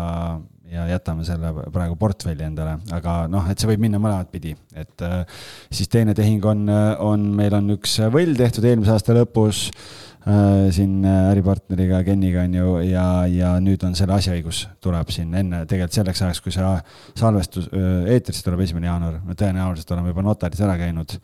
ja 0.71 0.85
jätame 0.89 1.25
selle 1.27 1.51
praegu 1.73 1.95
portfelli 1.99 2.45
endale, 2.45 2.77
aga 2.95 3.23
noh, 3.31 3.47
et 3.49 3.59
see 3.59 3.69
võib 3.71 3.85
minna 3.85 4.01
mõlemat 4.01 4.29
pidi, 4.31 4.53
et 4.77 5.05
äh, 5.05 5.23
siis 5.71 5.89
teine 5.91 6.15
tehing 6.17 6.45
on, 6.45 6.67
on, 7.05 7.25
meil 7.37 7.55
on 7.57 7.75
üks 7.77 7.99
võll 8.13 8.37
tehtud 8.37 8.67
eelmise 8.69 8.93
aasta 8.93 9.15
lõpus 9.17 9.61
äh, 9.69 10.69
siin 10.75 10.99
äripartneriga 11.07 12.03
Keniga 12.07 12.43
on 12.45 12.57
ju 12.59 12.75
ja, 12.89 13.05
ja 13.31 13.53
nüüd 13.63 13.83
on 13.87 13.97
selle 13.97 14.17
asjaõigus 14.19 14.65
tuleb 14.83 15.13
siin 15.13 15.33
enne 15.41 15.63
tegelikult 15.69 15.99
selleks 15.99 16.23
ajaks, 16.25 16.43
kui 16.45 16.53
see 16.55 16.75
salvestus 17.19 17.71
äh, 17.73 18.11
eetrisse 18.15 18.45
tuleb 18.45 18.65
esimene 18.67 18.91
jaanuar, 18.91 19.21
me 19.25 19.37
tõenäoliselt 19.39 19.95
oleme 19.95 20.13
juba 20.13 20.27
notaris 20.27 20.61
ära 20.65 20.77
käinud, 20.79 21.17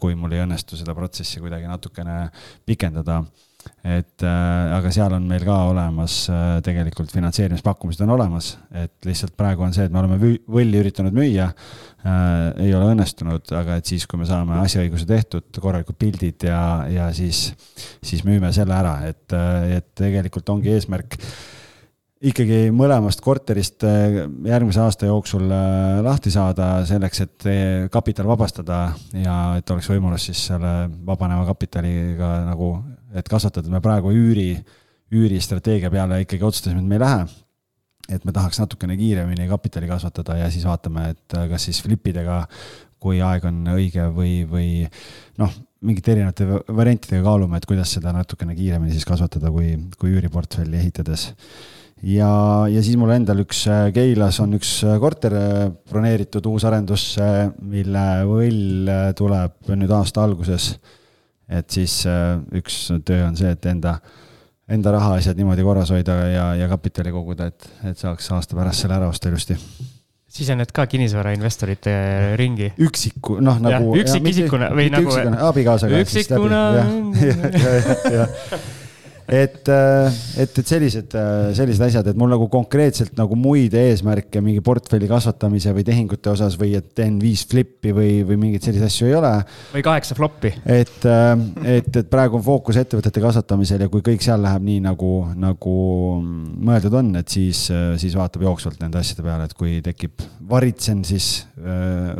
kui 0.00 0.14
mul 0.18 0.36
ei 0.36 0.46
õnnestu 0.46 0.78
seda 0.78 0.94
protsessi 0.96 1.42
kuidagi 1.42 1.68
natukene 1.70 2.26
pikendada 2.66 3.24
et 3.86 4.24
äh, 4.26 4.76
aga 4.76 4.90
seal 4.94 5.14
on 5.16 5.26
meil 5.28 5.44
ka 5.46 5.56
olemas 5.70 6.18
äh, 6.32 6.44
tegelikult 6.66 7.12
finantseerimispakkumised 7.14 8.04
on 8.06 8.14
olemas, 8.16 8.54
et 8.74 9.08
lihtsalt 9.08 9.36
praegu 9.38 9.66
on 9.66 9.74
see, 9.76 9.86
et 9.86 9.94
me 9.94 10.02
oleme 10.02 10.18
võlli 10.50 10.82
üritanud 10.82 11.14
müüa 11.16 11.50
äh,. 11.50 12.64
ei 12.66 12.72
ole 12.76 12.92
õnnestunud, 12.94 13.50
aga 13.56 13.80
et 13.80 13.88
siis, 13.88 14.06
kui 14.08 14.20
me 14.20 14.28
saame 14.28 14.60
asjaõiguse 14.62 15.08
tehtud, 15.08 15.50
korralikud 15.62 15.98
pildid 15.98 16.46
ja, 16.48 16.60
ja 16.90 17.10
siis, 17.16 17.50
siis 18.04 18.24
müüme 18.26 18.52
selle 18.54 18.76
ära, 18.76 18.98
et, 19.10 19.26
äh, 19.36 19.76
et 19.80 19.92
tegelikult 19.98 20.48
ongi 20.54 20.74
eesmärk 20.76 21.18
ikkagi 22.26 22.70
mõlemast 22.74 23.20
korterist 23.24 23.84
äh, 23.86 24.22
järgmise 24.48 24.82
aasta 24.82 25.10
jooksul 25.10 25.46
äh, 25.52 26.00
lahti 26.06 26.32
saada 26.34 26.70
selleks, 26.88 27.22
et 27.26 27.48
kapital 27.92 28.28
vabastada 28.30 28.80
ja 29.14 29.38
et 29.58 29.74
oleks 29.74 29.90
võimalus 29.92 30.30
siis 30.30 30.46
selle 30.50 30.76
vabaneva 31.06 31.46
kapitaliga 31.50 32.38
nagu 32.48 32.72
et 33.14 33.28
kasvatada, 33.30 33.70
me 33.70 33.80
praegu 33.84 34.12
üüri, 34.14 34.50
üüristrateegia 35.14 35.90
peale 35.92 36.22
ikkagi 36.24 36.46
otsustasime, 36.46 36.82
et 36.82 36.88
me 36.88 36.98
ei 36.98 37.04
lähe. 37.04 37.26
et 38.06 38.22
me 38.22 38.30
tahaks 38.30 38.60
natukene 38.60 38.94
kiiremini 38.94 39.48
kapitali 39.50 39.88
kasvatada 39.90 40.36
ja 40.38 40.46
siis 40.50 40.62
vaatame, 40.62 41.08
et 41.10 41.34
kas 41.50 41.64
siis 41.66 41.80
flipidega, 41.82 42.44
kui 43.02 43.18
aeg 43.18 43.48
on 43.48 43.64
õige 43.72 44.04
või, 44.14 44.44
või 44.46 44.68
noh, 45.42 45.50
mingite 45.82 46.12
erinevate 46.12 46.46
variantidega 46.70 47.24
kaalume, 47.26 47.58
et 47.58 47.66
kuidas 47.66 47.90
seda 47.96 48.12
natukene 48.14 48.54
kiiremini 48.54 48.94
siis 48.94 49.08
kasvatada, 49.08 49.50
kui, 49.50 49.74
kui 49.98 50.14
üüriportfelli 50.14 50.78
ehitades 50.78 51.32
ja, 52.04 52.30
ja 52.70 52.82
siis 52.84 52.98
mul 53.00 53.14
endal 53.14 53.40
üks 53.44 53.64
Keilas 53.96 54.40
on 54.44 54.54
üks 54.58 54.78
korter 55.00 55.34
broneeritud 55.90 56.46
uus 56.50 56.66
arendus, 56.68 57.08
mille 57.62 58.06
võll 58.28 58.92
tuleb 59.18 59.72
nüüd 59.74 59.94
aasta 59.96 60.24
alguses 60.26 60.74
et 61.48 61.70
siis 61.70 62.00
äh, 62.10 62.38
üks 62.58 62.88
töö 63.06 63.26
on 63.26 63.36
see, 63.38 63.50
et 63.54 63.66
enda, 63.70 63.98
enda 64.68 64.92
rahaasjad 64.96 65.38
niimoodi 65.38 65.62
korras 65.66 65.90
hoida 65.94 66.14
ja, 66.30 66.46
ja 66.58 66.66
kapitali 66.72 67.10
koguda, 67.14 67.46
et, 67.52 67.68
et 67.90 67.98
saaks 67.98 68.30
aasta 68.36 68.58
pärast 68.58 68.84
selle 68.84 68.98
ära 68.98 69.06
osta 69.12 69.30
ilusti 69.30 69.56
sisened 70.36 70.68
ka 70.74 70.84
kinnisvarainvestorite 70.90 71.92
ringi? 72.36 72.72
üksiku, 72.82 73.38
noh 73.44 73.60
nagu. 73.62 73.94
üksikisikuna 73.96 74.68
või 74.76 74.90
nagu. 74.92 75.14
abikaasaga. 75.48 76.02
üksikuna. 76.04 76.60
et, 79.28 79.68
äh, 79.68 80.18
et, 80.42 80.58
et 80.58 80.70
sellised, 80.70 81.14
äh, 81.18 81.50
sellised 81.56 81.84
asjad, 81.88 82.10
et 82.10 82.18
mul 82.18 82.30
nagu 82.32 82.48
konkreetselt 82.52 83.16
nagu 83.18 83.38
muid 83.38 83.74
eesmärke 83.76 84.42
mingi 84.44 84.62
portfelli 84.64 85.08
kasvatamise 85.10 85.74
või 85.76 85.86
tehingute 85.86 86.32
osas 86.32 86.58
või 86.60 86.74
et 86.78 86.92
teen 86.96 87.18
viis 87.22 87.46
flip'i 87.50 87.94
või, 87.96 88.20
või 88.26 88.40
mingeid 88.46 88.66
selliseid 88.66 88.90
asju 88.90 89.10
ei 89.10 89.16
ole. 89.18 89.32
või 89.74 89.86
kaheksa 89.86 90.18
flop'i. 90.18 90.52
et, 90.62 90.98
äh, 91.10 91.32
et, 91.76 91.90
et 91.90 92.10
praegu 92.10 92.40
on 92.40 92.46
fookus 92.46 92.80
ettevõtete 92.82 93.22
kasvatamisel 93.24 93.86
ja 93.86 93.90
kui 93.92 94.04
kõik 94.06 94.24
seal 94.24 94.42
läheb 94.44 94.66
nii 94.66 94.84
nagu, 94.86 95.12
nagu 95.36 95.78
mõeldud 96.22 97.00
on, 97.02 97.14
et 97.22 97.32
siis, 97.32 97.66
siis 98.00 98.18
vaatab 98.18 98.46
jooksvalt 98.46 98.78
nende 98.82 99.00
asjade 99.02 99.26
peale, 99.26 99.48
et 99.48 99.56
kui 99.58 99.80
tekib, 99.84 100.22
varitsen 100.46 101.02
siis 101.06 101.46
äh, 101.58 102.14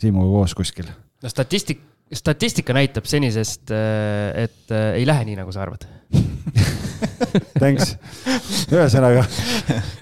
Siimuga 0.00 0.30
koos 0.32 0.54
kuskil. 0.56 0.86
no 1.20 1.28
statistik, 1.28 1.82
statistika 2.14 2.74
näitab 2.74 3.06
senisest, 3.06 3.70
et 3.70 4.72
ei 4.74 5.06
lähe 5.06 5.24
nii, 5.28 5.36
nagu 5.38 5.52
sa 5.54 5.62
arvad 5.62 5.86
Thanks, 7.60 7.94
ühesõnaga. 8.72 9.24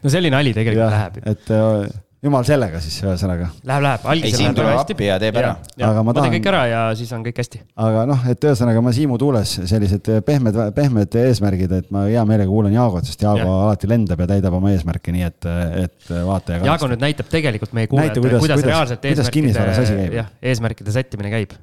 no 0.03 0.13
selline 0.13 0.37
nali 0.37 0.55
tegelikult 0.57 0.87
ja, 0.87 0.93
läheb. 0.95 1.19
et 1.29 1.53
äh, 1.53 1.91
jumal 2.25 2.43
sellega 2.47 2.81
siis 2.83 2.97
ühesõnaga. 3.05 3.49
Läheb, 3.69 3.85
läheb, 3.85 4.07
algisel 4.11 4.41
läheb 4.43 4.57
väga 4.59 4.73
hästi. 4.75 4.95
ja 5.07 5.19
teeb 5.23 5.37
ära. 5.39 5.53
aga 5.87 6.03
ma 6.03 6.15
tahan. 6.17 6.33
kõik 6.35 6.49
ära 6.51 6.63
ja 6.67 6.81
siis 6.99 7.13
on 7.15 7.23
kõik 7.27 7.37
hästi. 7.39 7.61
aga 7.85 8.05
noh, 8.11 8.25
et 8.33 8.47
ühesõnaga 8.49 8.83
ma 8.83 8.93
Siimu 8.97 9.19
tuules 9.23 9.53
sellised 9.71 10.11
pehmed, 10.27 10.59
pehmed 10.75 11.15
eesmärgid, 11.21 11.75
et 11.79 11.93
ma 11.95 12.07
hea 12.09 12.25
meelega 12.27 12.51
kuulan 12.51 12.75
Jaagot, 12.75 13.07
sest 13.07 13.23
Jaago 13.23 13.45
ja. 13.45 13.59
alati 13.69 13.91
lendab 13.91 14.23
ja 14.25 14.27
täidab 14.33 14.57
oma 14.59 14.73
eesmärke, 14.75 15.15
nii 15.15 15.27
et, 15.29 15.49
et 15.85 16.11
vaataja. 16.27 16.65
Jaago 16.67 16.89
nüüd 16.91 17.05
näitab 17.05 17.31
tegelikult 17.31 17.77
meie 17.79 17.91
kuulajatele, 17.93 18.25
kuidas, 18.25 18.43
kuidas, 18.43 18.65
kuidas 18.65 18.73
reaalselt 18.73 19.07
eesmärkide, 19.13 20.09
jah, 20.19 20.33
eesmärkide 20.43 20.95
sättimine 20.95 21.31
käib. 21.37 21.55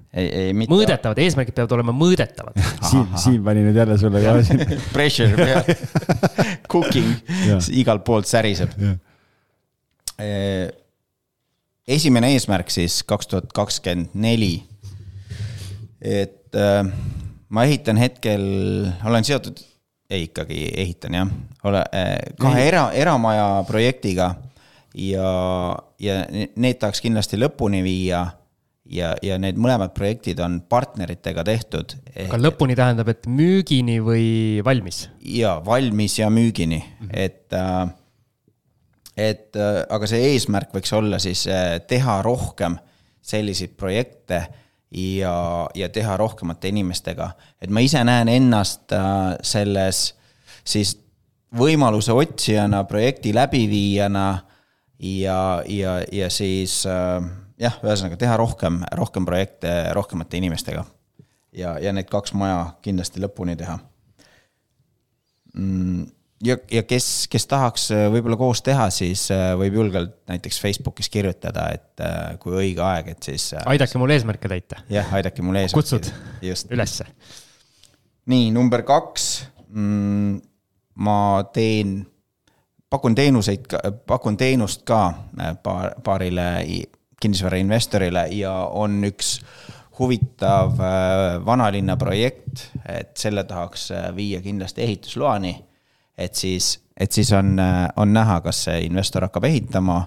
mõõdetavad, 0.72 1.20
eesmärgid 1.26 1.58
peavad 1.58 1.76
olema 1.76 1.96
mõõdetavad 1.96 2.56
Siim, 2.90 3.10
Siim 3.20 3.44
pani 3.44 3.66
nüüd 3.66 3.76
jälle 3.76 4.00
sulle 4.00 4.24
ka 4.24 4.38
siin. 4.46 4.64
Pressure 4.94 5.36
peal, 5.36 5.68
cooking, 6.72 7.12
igalt 7.76 8.08
poolt 8.08 8.32
säriseb 8.32 8.72
esimene 11.88 12.32
eesmärk 12.34 12.72
siis 12.74 13.02
kaks 13.08 13.28
tuhat 13.28 13.54
kakskümmend 13.54 14.14
neli. 14.14 14.64
et 16.02 16.56
äh, 16.56 16.86
ma 17.50 17.64
ehitan 17.66 17.98
hetkel, 17.98 18.44
olen 19.06 19.26
seotud, 19.26 19.60
ei 20.10 20.28
ikkagi 20.28 20.68
ehitan 20.78 21.18
jah, 21.18 21.30
ole 21.66 21.84
äh, 21.96 22.16
kahe 22.40 22.68
era, 22.68 22.90
eramaja 22.94 23.64
projektiga 23.68 24.36
ja, 24.94 25.30
ja 26.00 26.18
need 26.32 26.82
tahaks 26.82 27.02
kindlasti 27.04 27.40
lõpuni 27.42 27.82
viia 27.86 28.26
ja, 28.86 29.14
ja 29.26 29.38
need 29.42 29.58
mõlemad 29.62 29.96
projektid 29.98 30.40
on 30.44 30.60
partneritega 30.70 31.44
tehtud. 31.48 31.98
aga 32.28 32.40
lõpuni 32.40 32.78
tähendab, 32.78 33.10
et 33.12 33.26
müügini 33.28 34.00
või 34.04 34.28
valmis? 34.66 35.08
ja 35.22 35.58
valmis 35.66 36.20
ja 36.20 36.30
müügini 36.30 36.82
mm, 36.84 37.08
-hmm. 37.08 37.18
et 37.26 37.54
äh, 37.54 37.90
et 39.18 39.56
äh, 39.56 39.82
aga 39.90 40.08
see 40.10 40.32
eesmärk 40.34 40.74
võiks 40.76 40.92
olla 40.96 41.20
siis 41.24 41.46
äh, 41.48 41.80
teha 41.88 42.20
rohkem 42.26 42.78
selliseid 43.26 43.76
projekte 43.80 44.42
ja, 44.92 45.36
ja 45.76 45.90
teha 45.90 46.18
rohkemate 46.20 46.70
inimestega. 46.70 47.32
et 47.62 47.70
ma 47.72 47.84
ise 47.84 48.04
näen 48.04 48.30
ennast 48.30 48.92
äh, 48.94 49.38
selles 49.42 50.10
siis 50.66 50.98
võimaluse 51.56 52.12
otsijana, 52.12 52.84
projekti 52.84 53.32
läbiviijana 53.34 54.28
ja, 55.00 55.40
ja, 55.68 56.00
ja 56.12 56.30
siis 56.30 56.82
jah, 56.84 57.78
ühesõnaga 57.84 58.18
teha 58.20 58.36
rohkem, 58.38 58.82
rohkem 58.92 59.26
projekte 59.26 59.72
rohkemate 59.96 60.38
inimestega. 60.42 60.84
ja, 61.56 61.78
ja 61.80 61.94
need 61.96 62.12
kaks 62.12 62.34
maja 62.36 62.76
kindlasti 62.84 63.24
lõpuni 63.24 63.56
teha 63.56 63.80
mm 65.56 66.12
ja, 66.46 66.58
ja 66.72 66.84
kes, 66.84 67.28
kes 67.32 67.48
tahaks 67.50 67.90
äh, 67.94 68.06
võib-olla 68.14 68.38
koos 68.40 68.62
teha, 68.66 68.88
siis 68.94 69.28
äh, 69.34 69.52
võib 69.60 69.80
julgelt 69.80 70.16
näiteks 70.30 70.60
Facebookis 70.62 71.10
kirjutada, 71.14 71.68
et 71.76 72.04
äh, 72.04 72.36
kui 72.42 72.56
õige 72.56 72.84
aeg, 72.86 73.14
et 73.16 73.30
siis. 73.32 73.52
aidake 73.66 74.02
mul 74.02 74.14
eesmärke 74.16 74.52
täita. 74.52 74.82
jah, 74.92 75.14
aidake 75.18 75.46
mul 75.46 75.60
eesmärke. 75.62 75.82
kutsud 75.82 76.74
ülesse. 76.76 77.08
nii, 78.32 78.50
number 78.56 78.86
kaks 78.88 79.30
mm,. 79.70 80.42
ma 81.06 81.20
teen, 81.54 82.00
pakun 82.90 83.16
teenuseid, 83.18 83.70
pakun 84.08 84.38
teenust 84.38 84.86
ka 84.88 85.08
paar, 85.64 85.96
paarile 86.04 86.50
kinnisvarainvestorile 87.22 88.28
ja 88.36 88.54
on 88.76 89.02
üks 89.08 89.40
huvitav 89.96 90.76
vanalinna 91.48 91.96
projekt, 91.96 92.66
et 92.92 93.14
selle 93.18 93.46
tahaks 93.48 93.88
viia 94.18 94.42
kindlasti 94.44 94.84
ehitusloani 94.84 95.54
et 96.18 96.36
siis, 96.36 96.80
et 96.98 97.12
siis 97.12 97.32
on, 97.34 97.58
on 97.96 98.14
näha, 98.14 98.40
kas 98.42 98.64
see 98.68 98.86
investor 98.88 99.28
hakkab 99.28 99.48
ehitama, 99.50 100.00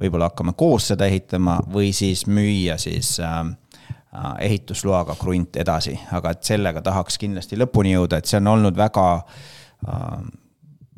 võib-olla 0.00 0.30
hakkame 0.30 0.54
koos 0.58 0.90
seda 0.92 1.06
ehitama 1.06 1.58
või 1.72 1.92
siis 1.96 2.26
müüa 2.26 2.76
siis 2.82 3.16
äh, 3.22 3.40
äh, 3.40 4.32
ehitusloaga 4.48 5.16
krunt 5.20 5.56
edasi, 5.56 5.96
aga 6.12 6.34
et 6.34 6.44
sellega 6.44 6.82
tahaks 6.84 7.18
kindlasti 7.20 7.58
lõpuni 7.60 7.94
jõuda, 7.94 8.18
et 8.18 8.30
see 8.30 8.40
on 8.42 8.52
olnud 8.56 8.76
väga 8.78 9.06
äh, 9.16 10.18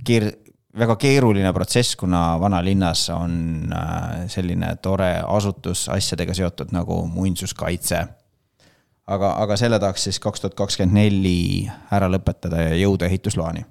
keer-, 0.06 0.32
väga 0.78 0.96
keeruline 1.00 1.52
protsess, 1.56 1.96
kuna 1.96 2.40
vanalinnas 2.40 3.08
on 3.14 3.72
äh, 3.72 4.26
selline 4.32 4.74
tore 4.82 5.12
asutus 5.22 5.88
asjadega 5.92 6.34
seotud 6.34 6.72
nagu 6.76 7.02
muinsuskaitse. 7.06 8.06
aga, 9.06 9.32
aga 9.42 9.56
selle 9.56 9.78
tahaks 9.78 10.08
siis 10.08 10.18
kaks 10.20 10.40
tuhat 10.40 10.54
kakskümmend 10.58 10.98
neli 10.98 11.68
ära 11.94 12.08
lõpetada 12.10 12.64
ja 12.70 12.74
jõuda 12.80 13.06
ehitusloani 13.06 13.62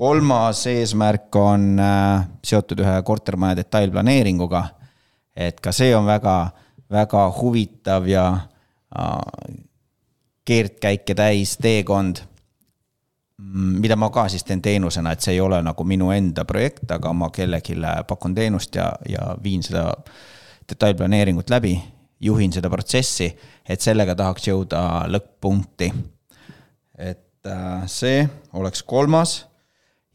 kolmas 0.00 0.66
eesmärk 0.66 1.36
on 1.36 1.76
äh, 1.78 2.28
seotud 2.44 2.80
ühe 2.80 3.02
kortermaja 3.04 3.58
detailplaneeringuga. 3.58 4.62
et 5.36 5.60
ka 5.60 5.72
see 5.72 5.92
on 5.96 6.06
väga, 6.08 6.50
väga 6.90 7.24
huvitav 7.36 8.08
ja 8.08 8.24
äh, 8.96 9.58
keerdkäike 10.44 11.14
täis 11.14 11.52
teekond. 11.60 12.22
Mm, 13.42 13.76
mida 13.84 13.96
ma 13.96 14.08
ka 14.10 14.24
siis 14.28 14.44
teen 14.44 14.62
teenusena, 14.62 15.12
et 15.12 15.20
see 15.20 15.36
ei 15.36 15.40
ole 15.40 15.60
nagu 15.62 15.84
minu 15.84 16.08
enda 16.16 16.46
projekt, 16.48 16.88
aga 16.90 17.12
ma 17.12 17.28
kellelegi 17.28 17.76
pakun 18.08 18.34
teenust 18.34 18.80
ja, 18.80 18.88
ja 19.08 19.34
viin 19.44 19.62
seda 19.62 19.84
detailplaneeringut 20.68 21.52
läbi, 21.52 21.74
juhin 22.20 22.56
seda 22.56 22.72
protsessi, 22.72 23.28
et 23.68 23.84
sellega 23.84 24.16
tahaks 24.16 24.48
jõuda 24.48 25.04
lõpp-punkti. 25.12 25.92
et 26.96 27.52
äh, 27.52 27.84
see 27.86 28.24
oleks 28.56 28.82
kolmas 28.82 29.49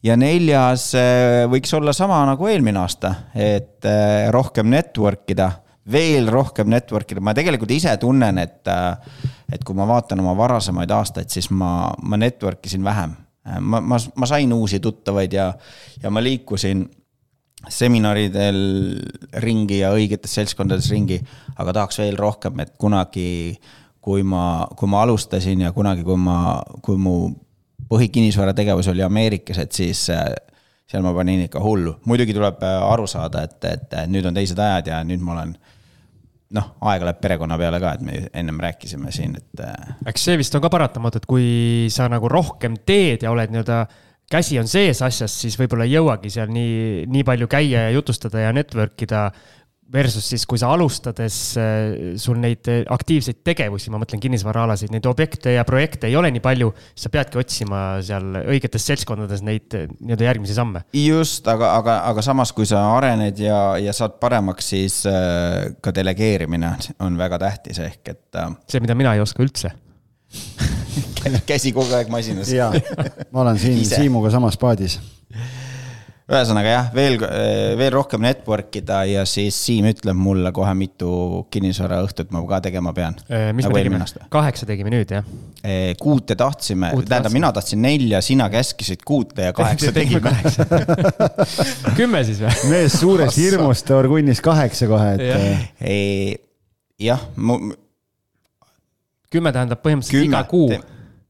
ja 0.06 0.16
neljas 0.18 0.90
äh, 0.98 1.44
võiks 1.50 1.72
olla 1.76 1.94
sama 1.96 2.20
nagu 2.28 2.48
eelmine 2.50 2.80
aasta, 2.82 3.12
et 3.34 3.86
äh, 3.88 4.28
rohkem 4.34 4.68
network 4.70 5.32
ida, 5.34 5.50
veel 5.92 6.30
rohkem 6.32 6.70
network 6.70 7.14
ida, 7.14 7.22
ma 7.24 7.34
tegelikult 7.36 7.72
ise 7.74 7.94
tunnen, 8.02 8.38
et, 8.42 8.62
äh, 8.70 9.32
et 9.52 9.64
kui 9.66 9.76
ma 9.78 9.86
vaatan 9.88 10.22
oma 10.22 10.36
varasemaid 10.38 10.92
aastaid, 10.94 11.30
siis 11.32 11.50
ma, 11.54 11.90
ma 12.02 12.20
network 12.20 12.66
isin 12.66 12.84
vähem. 12.86 13.16
ma, 13.60 13.80
ma, 13.80 13.98
ma 14.18 14.26
sain 14.26 14.52
uusi 14.52 14.80
tuttavaid 14.82 15.32
ja, 15.32 15.52
ja 16.02 16.10
ma 16.10 16.18
liikusin 16.22 16.80
seminaridel 17.70 18.56
ringi 19.42 19.78
ja 19.78 19.92
õigetes 19.94 20.34
seltskondades 20.34 20.90
ringi, 20.90 21.20
aga 21.56 21.72
tahaks 21.72 22.00
veel 22.02 22.18
rohkem, 22.18 22.58
et 22.60 22.74
kunagi, 22.78 23.56
kui 24.02 24.22
ma, 24.26 24.66
kui 24.78 24.90
ma 24.90 25.02
alustasin 25.06 25.62
ja 25.62 25.72
kunagi, 25.74 26.02
kui 26.06 26.18
ma, 26.18 26.58
kui 26.82 26.98
mu 26.98 27.16
põhikinnisvarategevus 27.90 28.90
oli 28.92 29.04
Ameerikas, 29.06 29.60
et 29.62 29.72
siis 29.72 30.08
äh, 30.10 30.28
seal 30.86 31.04
ma 31.04 31.12
panin 31.14 31.46
ikka 31.46 31.62
hullu. 31.62 31.96
muidugi 32.06 32.34
tuleb 32.34 32.62
äh, 32.62 32.82
aru 32.92 33.06
saada, 33.10 33.46
et, 33.46 33.58
et 33.64 33.96
nüüd 34.10 34.26
on 34.26 34.36
teised 34.36 34.58
ajad 34.58 34.92
ja 34.92 35.00
nüüd 35.06 35.22
ma 35.24 35.36
olen 35.36 35.56
noh, 36.56 36.66
aega 36.86 37.08
läheb 37.08 37.20
perekonna 37.22 37.58
peale 37.58 37.80
ka, 37.82 37.96
et 37.96 38.04
me 38.06 38.18
ennem 38.34 38.58
rääkisime 38.62 39.12
siin, 39.14 39.36
et. 39.38 39.62
Äh, 39.62 39.94
eks 40.12 40.28
see 40.28 40.38
vist 40.38 40.54
on 40.54 40.64
ka 40.64 40.70
paratamatu, 40.72 41.22
et 41.22 41.28
kui 41.28 41.46
sa 41.92 42.10
nagu 42.12 42.30
rohkem 42.30 42.78
teed 42.86 43.26
ja 43.26 43.32
oled 43.34 43.54
nii-öelda 43.54 43.80
käsi 44.30 44.58
on 44.58 44.70
sees 44.70 45.02
asjas, 45.06 45.34
siis 45.42 45.58
võib-olla 45.58 45.86
ei 45.86 45.96
jõuagi 45.96 46.30
seal 46.34 46.50
nii, 46.52 47.06
nii 47.10 47.26
palju 47.26 47.50
käia 47.50 47.86
ja 47.86 47.94
jutustada 47.94 48.46
ja 48.46 48.54
network 48.54 49.06
ida 49.06 49.28
Versus 49.92 50.24
siis, 50.26 50.42
kui 50.50 50.58
sa 50.58 50.72
alustades, 50.74 51.36
äh, 51.62 52.16
sul 52.18 52.40
neid 52.42 52.66
äh, 52.72 52.80
aktiivseid 52.90 53.44
tegevusi, 53.46 53.92
ma 53.94 54.00
mõtlen 54.02 54.18
kinnisvaraalaseid, 54.18 54.90
neid 54.90 55.06
objekte 55.06 55.52
ja 55.54 55.62
projekte 55.68 56.08
ei 56.10 56.16
ole 56.18 56.32
nii 56.34 56.42
palju, 56.42 56.72
sa 56.98 57.10
peadki 57.14 57.38
otsima 57.38 57.82
seal 58.02 58.40
õigetes 58.40 58.82
seltskondades 58.90 59.44
neid 59.46 59.76
äh, 59.78 59.86
nii-öelda 60.00 60.26
järgmisi 60.26 60.56
samme. 60.58 60.82
just, 60.90 61.46
aga, 61.46 61.70
aga, 61.78 62.00
aga 62.10 62.24
samas, 62.26 62.50
kui 62.56 62.66
sa 62.66 62.82
arened 62.96 63.38
ja, 63.38 63.60
ja 63.78 63.94
saad 63.94 64.18
paremaks, 64.22 64.72
siis 64.74 64.98
ka 65.82 65.94
delegeerimine 65.94 66.72
on 67.06 67.18
väga 67.18 67.38
tähtis, 67.46 67.78
ehk 67.86 68.10
et. 68.10 68.40
see, 68.66 68.82
mida 68.82 68.98
mina 68.98 69.14
ei 69.14 69.22
oska 69.22 69.44
üldse 69.44 69.70
käsi 71.50 71.70
kogu 71.76 71.94
aeg 71.94 72.10
masinas. 72.10 72.50
jaa, 72.50 72.72
ma 73.30 73.46
olen 73.46 73.62
siin 73.62 73.84
Siimuga 73.86 74.34
samas 74.34 74.58
paadis 74.58 74.98
ühesõnaga 76.26 76.70
jah, 76.70 76.86
veel, 76.94 77.20
veel 77.78 77.92
rohkem 77.94 78.24
network 78.24 78.74
ida 78.80 79.02
ja 79.06 79.22
siis 79.28 79.54
Siim 79.66 79.86
ütleb 79.86 80.18
mulle 80.18 80.50
kohe, 80.54 80.72
mitu 80.78 81.10
kinnisvaraõhtut 81.54 82.32
ma 82.34 82.42
ka 82.50 82.58
tegema 82.64 82.90
pean. 82.96 83.14
mis 83.54 83.66
nagu 83.66 83.76
me 83.76 83.82
tegime, 83.84 84.26
kaheksa 84.34 84.66
tegime 84.66 84.90
nüüd 84.90 85.14
jah? 85.14 85.28
kuute 86.02 86.34
tahtsime, 86.38 86.90
tähendab, 87.06 87.34
mina 87.34 87.52
tahtsin 87.54 87.82
nelja, 87.82 88.20
sina 88.26 88.48
käskisid 88.50 89.06
kuute 89.06 89.46
ja 89.48 89.54
kaheksa 89.54 89.94
tegime 89.94 90.34
kümme 91.98 92.24
siis 92.26 92.42
või? 92.42 92.56
mees 92.74 92.98
suurest 92.98 93.38
hirmust 93.38 93.94
orgunnis 93.94 94.42
kaheksa 94.42 94.90
kohe, 94.90 95.14
et. 95.14 96.42
jah, 97.06 97.22
kümme 99.30 99.54
tähendab 99.54 99.82
põhimõtteliselt 99.86 100.26
iga 100.26 100.42
kuu 100.50 100.74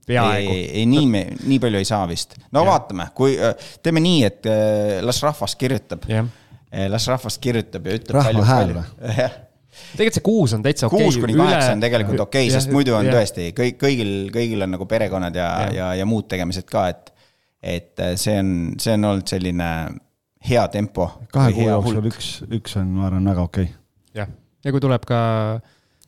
peaaegu. 0.07 0.53
ei, 0.53 0.67
ei, 0.81 0.85
nii 0.91 1.07
me, 1.11 1.23
nii 1.47 1.59
palju 1.63 1.81
ei 1.81 1.89
saa 1.89 2.05
vist. 2.11 2.37
no 2.51 2.63
ja. 2.63 2.71
vaatame, 2.71 3.09
kui 3.17 3.37
äh, 3.39 3.57
teeme 3.83 4.03
nii, 4.05 4.21
et 4.29 4.51
äh, 4.51 5.01
las 5.07 5.23
rahvas 5.25 5.57
kirjutab. 5.59 6.07
Äh, 6.11 6.87
las 6.93 7.09
rahvas 7.11 7.39
kirjutab 7.43 7.89
ja 7.89 7.99
ütleb. 7.99 8.21
rahva 8.21 8.47
hääl 8.51 8.73
või? 8.77 8.87
tegelikult 9.97 10.17
see 10.17 10.25
kuus 10.25 10.55
on 10.57 10.63
täitsa 10.65 10.87
okei 10.89 11.03
okay.. 11.03 11.11
kuus 11.11 11.19
kuni 11.21 11.37
kaheksa 11.37 11.75
on 11.75 11.83
tegelikult 11.85 12.23
okei 12.25 12.47
okay,, 12.47 12.55
sest 12.55 12.73
muidu 12.73 12.95
on 12.97 13.11
ja. 13.11 13.19
tõesti 13.19 13.51
kõik, 13.57 13.77
kõigil, 13.83 14.15
kõigil 14.33 14.65
on 14.65 14.73
nagu 14.73 14.87
perekonnad 14.89 15.37
ja, 15.37 15.51
ja, 15.67 15.75
ja, 15.75 15.91
ja 16.01 16.09
muud 16.09 16.31
tegemised 16.31 16.69
ka, 16.71 16.89
et. 16.95 17.13
et 17.61 18.05
see 18.21 18.39
on, 18.41 18.51
see 18.81 18.97
on 18.97 19.05
olnud 19.11 19.29
selline 19.29 19.69
hea 20.49 20.65
tempo. 20.73 21.11
kahe 21.33 21.53
kuu 21.57 21.69
jooksul 21.69 22.09
üks, 22.09 22.31
üks 22.57 22.77
on, 22.81 22.89
ma 22.97 23.09
arvan, 23.11 23.29
väga 23.33 23.45
okei 23.51 23.69
okay.. 23.69 23.81
jah, 24.23 24.33
ja 24.65 24.75
kui 24.75 24.85
tuleb 24.85 25.05
ka 25.09 25.21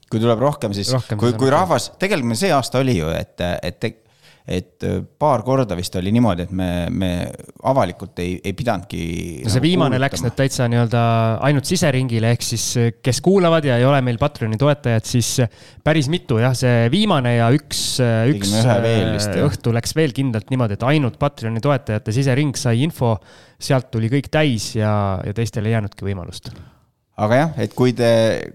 kui 0.09 0.21
tuleb 0.23 0.43
rohkem, 0.43 0.75
siis 0.77 0.91
rohkem 0.95 1.21
kui, 1.21 1.35
kui 1.39 1.51
rahvas, 1.53 1.93
tegelikult 2.01 2.33
meil 2.33 2.41
see 2.41 2.53
aasta 2.55 2.81
oli 2.81 2.99
ju, 2.99 3.09
et, 3.13 3.43
et, 3.65 3.89
et 4.49 4.87
paar 5.21 5.43
korda 5.45 5.77
vist 5.77 5.97
oli 6.01 6.13
niimoodi, 6.17 6.47
et 6.47 6.53
me, 6.57 6.69
me 6.89 7.11
avalikult 7.69 8.23
ei, 8.25 8.39
ei 8.41 8.55
pidanudki. 8.57 9.01
no 9.45 9.53
see 9.53 9.59
nagu 9.59 9.67
viimane 9.67 9.91
kuulutama. 9.91 10.05
läks 10.07 10.25
nüüd 10.25 10.37
täitsa 10.39 10.69
nii-öelda 10.73 11.03
ainult 11.49 11.69
siseringile, 11.69 12.33
ehk 12.37 12.47
siis 12.47 12.65
kes 13.05 13.21
kuulavad 13.25 13.69
ja 13.69 13.77
ei 13.81 13.85
ole 13.89 14.01
meil 14.07 14.21
Patreoni 14.21 14.61
toetajad, 14.61 15.09
siis 15.09 15.35
päris 15.85 16.09
mitu 16.13 16.41
jah, 16.41 16.57
see 16.57 16.89
viimane 16.95 17.37
ja 17.37 17.51
üks, 17.55 17.85
üks 18.33 18.57
vist, 18.57 19.37
õhtu 19.45 19.77
läks 19.77 19.93
veel 19.99 20.17
kindlalt 20.17 20.49
niimoodi, 20.55 20.81
et 20.81 20.89
ainult 20.89 21.21
Patreoni 21.21 21.61
toetajate 21.65 22.17
sisering 22.17 22.57
sai 22.57 22.81
info, 22.87 23.19
sealt 23.61 23.93
tuli 23.93 24.09
kõik 24.13 24.33
täis 24.33 24.73
ja, 24.79 24.93
ja 25.27 25.37
teistel 25.37 25.69
ei 25.69 25.77
jäänudki 25.77 26.09
võimalust 26.09 26.55
aga 27.19 27.41
jah, 27.41 27.57
et 27.65 27.75
kui 27.77 27.95
te, 27.97 28.11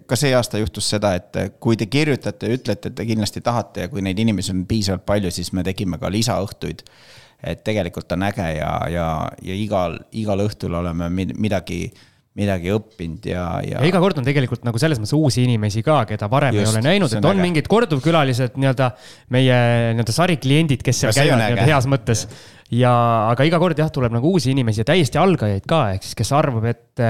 ka 0.08 0.18
see 0.20 0.32
aasta 0.36 0.62
juhtus 0.62 0.88
seda, 0.96 1.14
et 1.20 1.58
kui 1.64 1.78
te 1.80 1.90
kirjutate 1.92 2.48
ja 2.48 2.60
ütlete, 2.60 2.92
et 2.92 2.96
te 3.00 3.08
kindlasti 3.08 3.44
tahate 3.44 3.88
ja 3.88 3.92
kui 3.92 4.04
neid 4.06 4.20
inimesi 4.24 4.54
on 4.56 4.64
piisavalt 4.70 5.06
palju, 5.10 5.34
siis 5.36 5.52
me 5.56 5.66
tegime 5.68 6.00
ka 6.02 6.12
lisaõhtuid. 6.14 6.86
et 7.44 7.60
tegelikult 7.60 8.12
on 8.16 8.24
äge 8.24 8.46
ja, 8.56 8.72
ja, 8.88 9.08
ja 9.44 9.56
igal, 9.60 9.98
igal 10.16 10.40
õhtul 10.46 10.80
oleme 10.80 11.10
midagi 11.12 11.90
midagi 12.34 12.72
õppinud 12.74 13.28
ja, 13.30 13.44
ja. 13.62 13.82
ja 13.84 13.86
iga 13.86 14.00
kord 14.02 14.18
on 14.18 14.26
tegelikult 14.26 14.64
nagu 14.66 14.80
selles 14.82 14.98
mõttes 14.98 15.14
uusi 15.14 15.44
inimesi 15.46 15.84
ka, 15.86 16.00
keda 16.10 16.30
varem 16.32 16.56
Just, 16.58 16.66
ei 16.66 16.72
ole 16.72 16.82
näinud, 16.88 17.14
et 17.14 17.28
on 17.30 17.36
äge. 17.36 17.46
mingid 17.46 17.70
korduvkülalised 17.70 18.58
nii-öelda 18.58 18.90
meie 19.36 19.60
nii-öelda 19.94 20.16
sarikliendid, 20.16 20.82
kes 20.86 21.04
seal 21.04 21.14
käivad 21.14 21.44
nii-öelda 21.44 21.68
heas 21.70 21.90
mõttes 21.92 22.26
ja, 22.26 22.40
aga 22.82 23.46
iga 23.48 23.60
kord 23.62 23.78
jah, 23.78 23.90
tuleb 23.94 24.14
nagu 24.16 24.34
uusi 24.34 24.52
inimesi 24.54 24.82
ja 24.82 24.88
täiesti 24.88 25.20
algajaid 25.22 25.66
ka, 25.70 25.82
ehk 25.96 26.06
siis 26.08 26.18
kes 26.18 26.32
arvab, 26.36 26.66
et, 26.72 27.04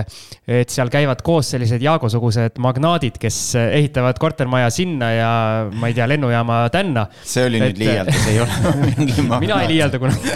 et 0.50 0.74
seal 0.74 0.92
käivad 0.94 1.22
koos 1.26 1.54
sellised 1.54 1.84
Jaago-sugused 1.84 2.60
magnaadid, 2.64 3.20
kes 3.22 3.38
ehitavad 3.62 4.20
kortermaja 4.22 4.72
sinna 4.74 5.12
ja 5.14 5.30
ma 5.72 5.92
ei 5.92 5.98
tea, 5.98 6.08
lennujaama 6.10 6.64
tänna. 6.74 7.06
see 7.22 7.46
oli 7.48 7.62
et, 7.62 7.72
nüüd 7.72 7.84
liialdus, 7.84 8.28
ei 8.32 8.42
ole 8.44 8.74
mingi 8.88 9.22
magnaat. 9.22 9.46
mina 9.46 9.62
ei 9.64 9.72
liialda 9.76 10.02
kunagi 10.04 10.36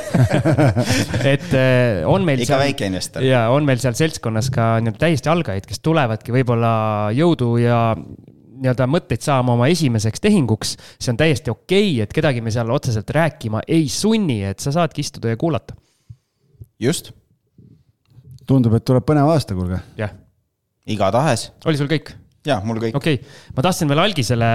et 1.34 1.49
eh, 1.57 2.05
on 2.07 2.28
meil. 2.28 2.45
ikka 2.45 2.61
väike 2.61 2.91
investor. 2.91 3.25
ja 3.25 3.47
on 3.53 3.67
meil 3.67 3.82
seal 3.84 3.97
seltskonnas 3.97 4.51
ka 4.53 4.78
nii-öelda 4.80 5.05
täiesti 5.07 5.34
algajaid, 5.34 5.67
kes 5.67 5.84
tulevadki 5.86 6.36
võib-olla 6.36 6.71
jõudu 7.17 7.55
ja 7.61 7.82
nii-öelda 8.62 8.88
mõtteid 8.89 9.24
saama 9.26 9.55
oma 9.58 9.70
esimeseks 9.72 10.24
tehinguks, 10.24 10.76
see 10.97 11.14
on 11.14 11.20
täiesti 11.20 11.53
okei 11.53 11.91
okay,, 11.93 12.03
et 12.05 12.16
kedagi 12.16 12.43
me 12.43 12.53
seal 12.53 12.72
otseselt 12.74 13.10
rääkima 13.16 13.64
ei 13.68 13.88
sunni, 13.91 14.41
et 14.49 14.64
sa 14.64 14.74
saadki 14.76 15.05
istuda 15.05 15.34
ja 15.34 15.39
kuulata. 15.39 15.76
just. 16.80 17.12
tundub, 18.47 18.78
et 18.78 18.86
tuleb 18.88 19.05
põnev 19.08 19.30
aasta, 19.34 19.58
kuulge. 19.58 19.82
jah. 19.99 20.16
igatahes. 20.86 21.51
oli 21.66 21.80
sul 21.80 21.91
kõik? 21.91 22.14
jah, 22.47 22.64
mul 22.66 22.82
kõik. 22.82 22.97
okei 22.97 23.20
okay., 23.20 23.36
ma 23.55 23.66
tahtsin 23.66 23.91
veel 23.91 24.03
algisele, 24.03 24.51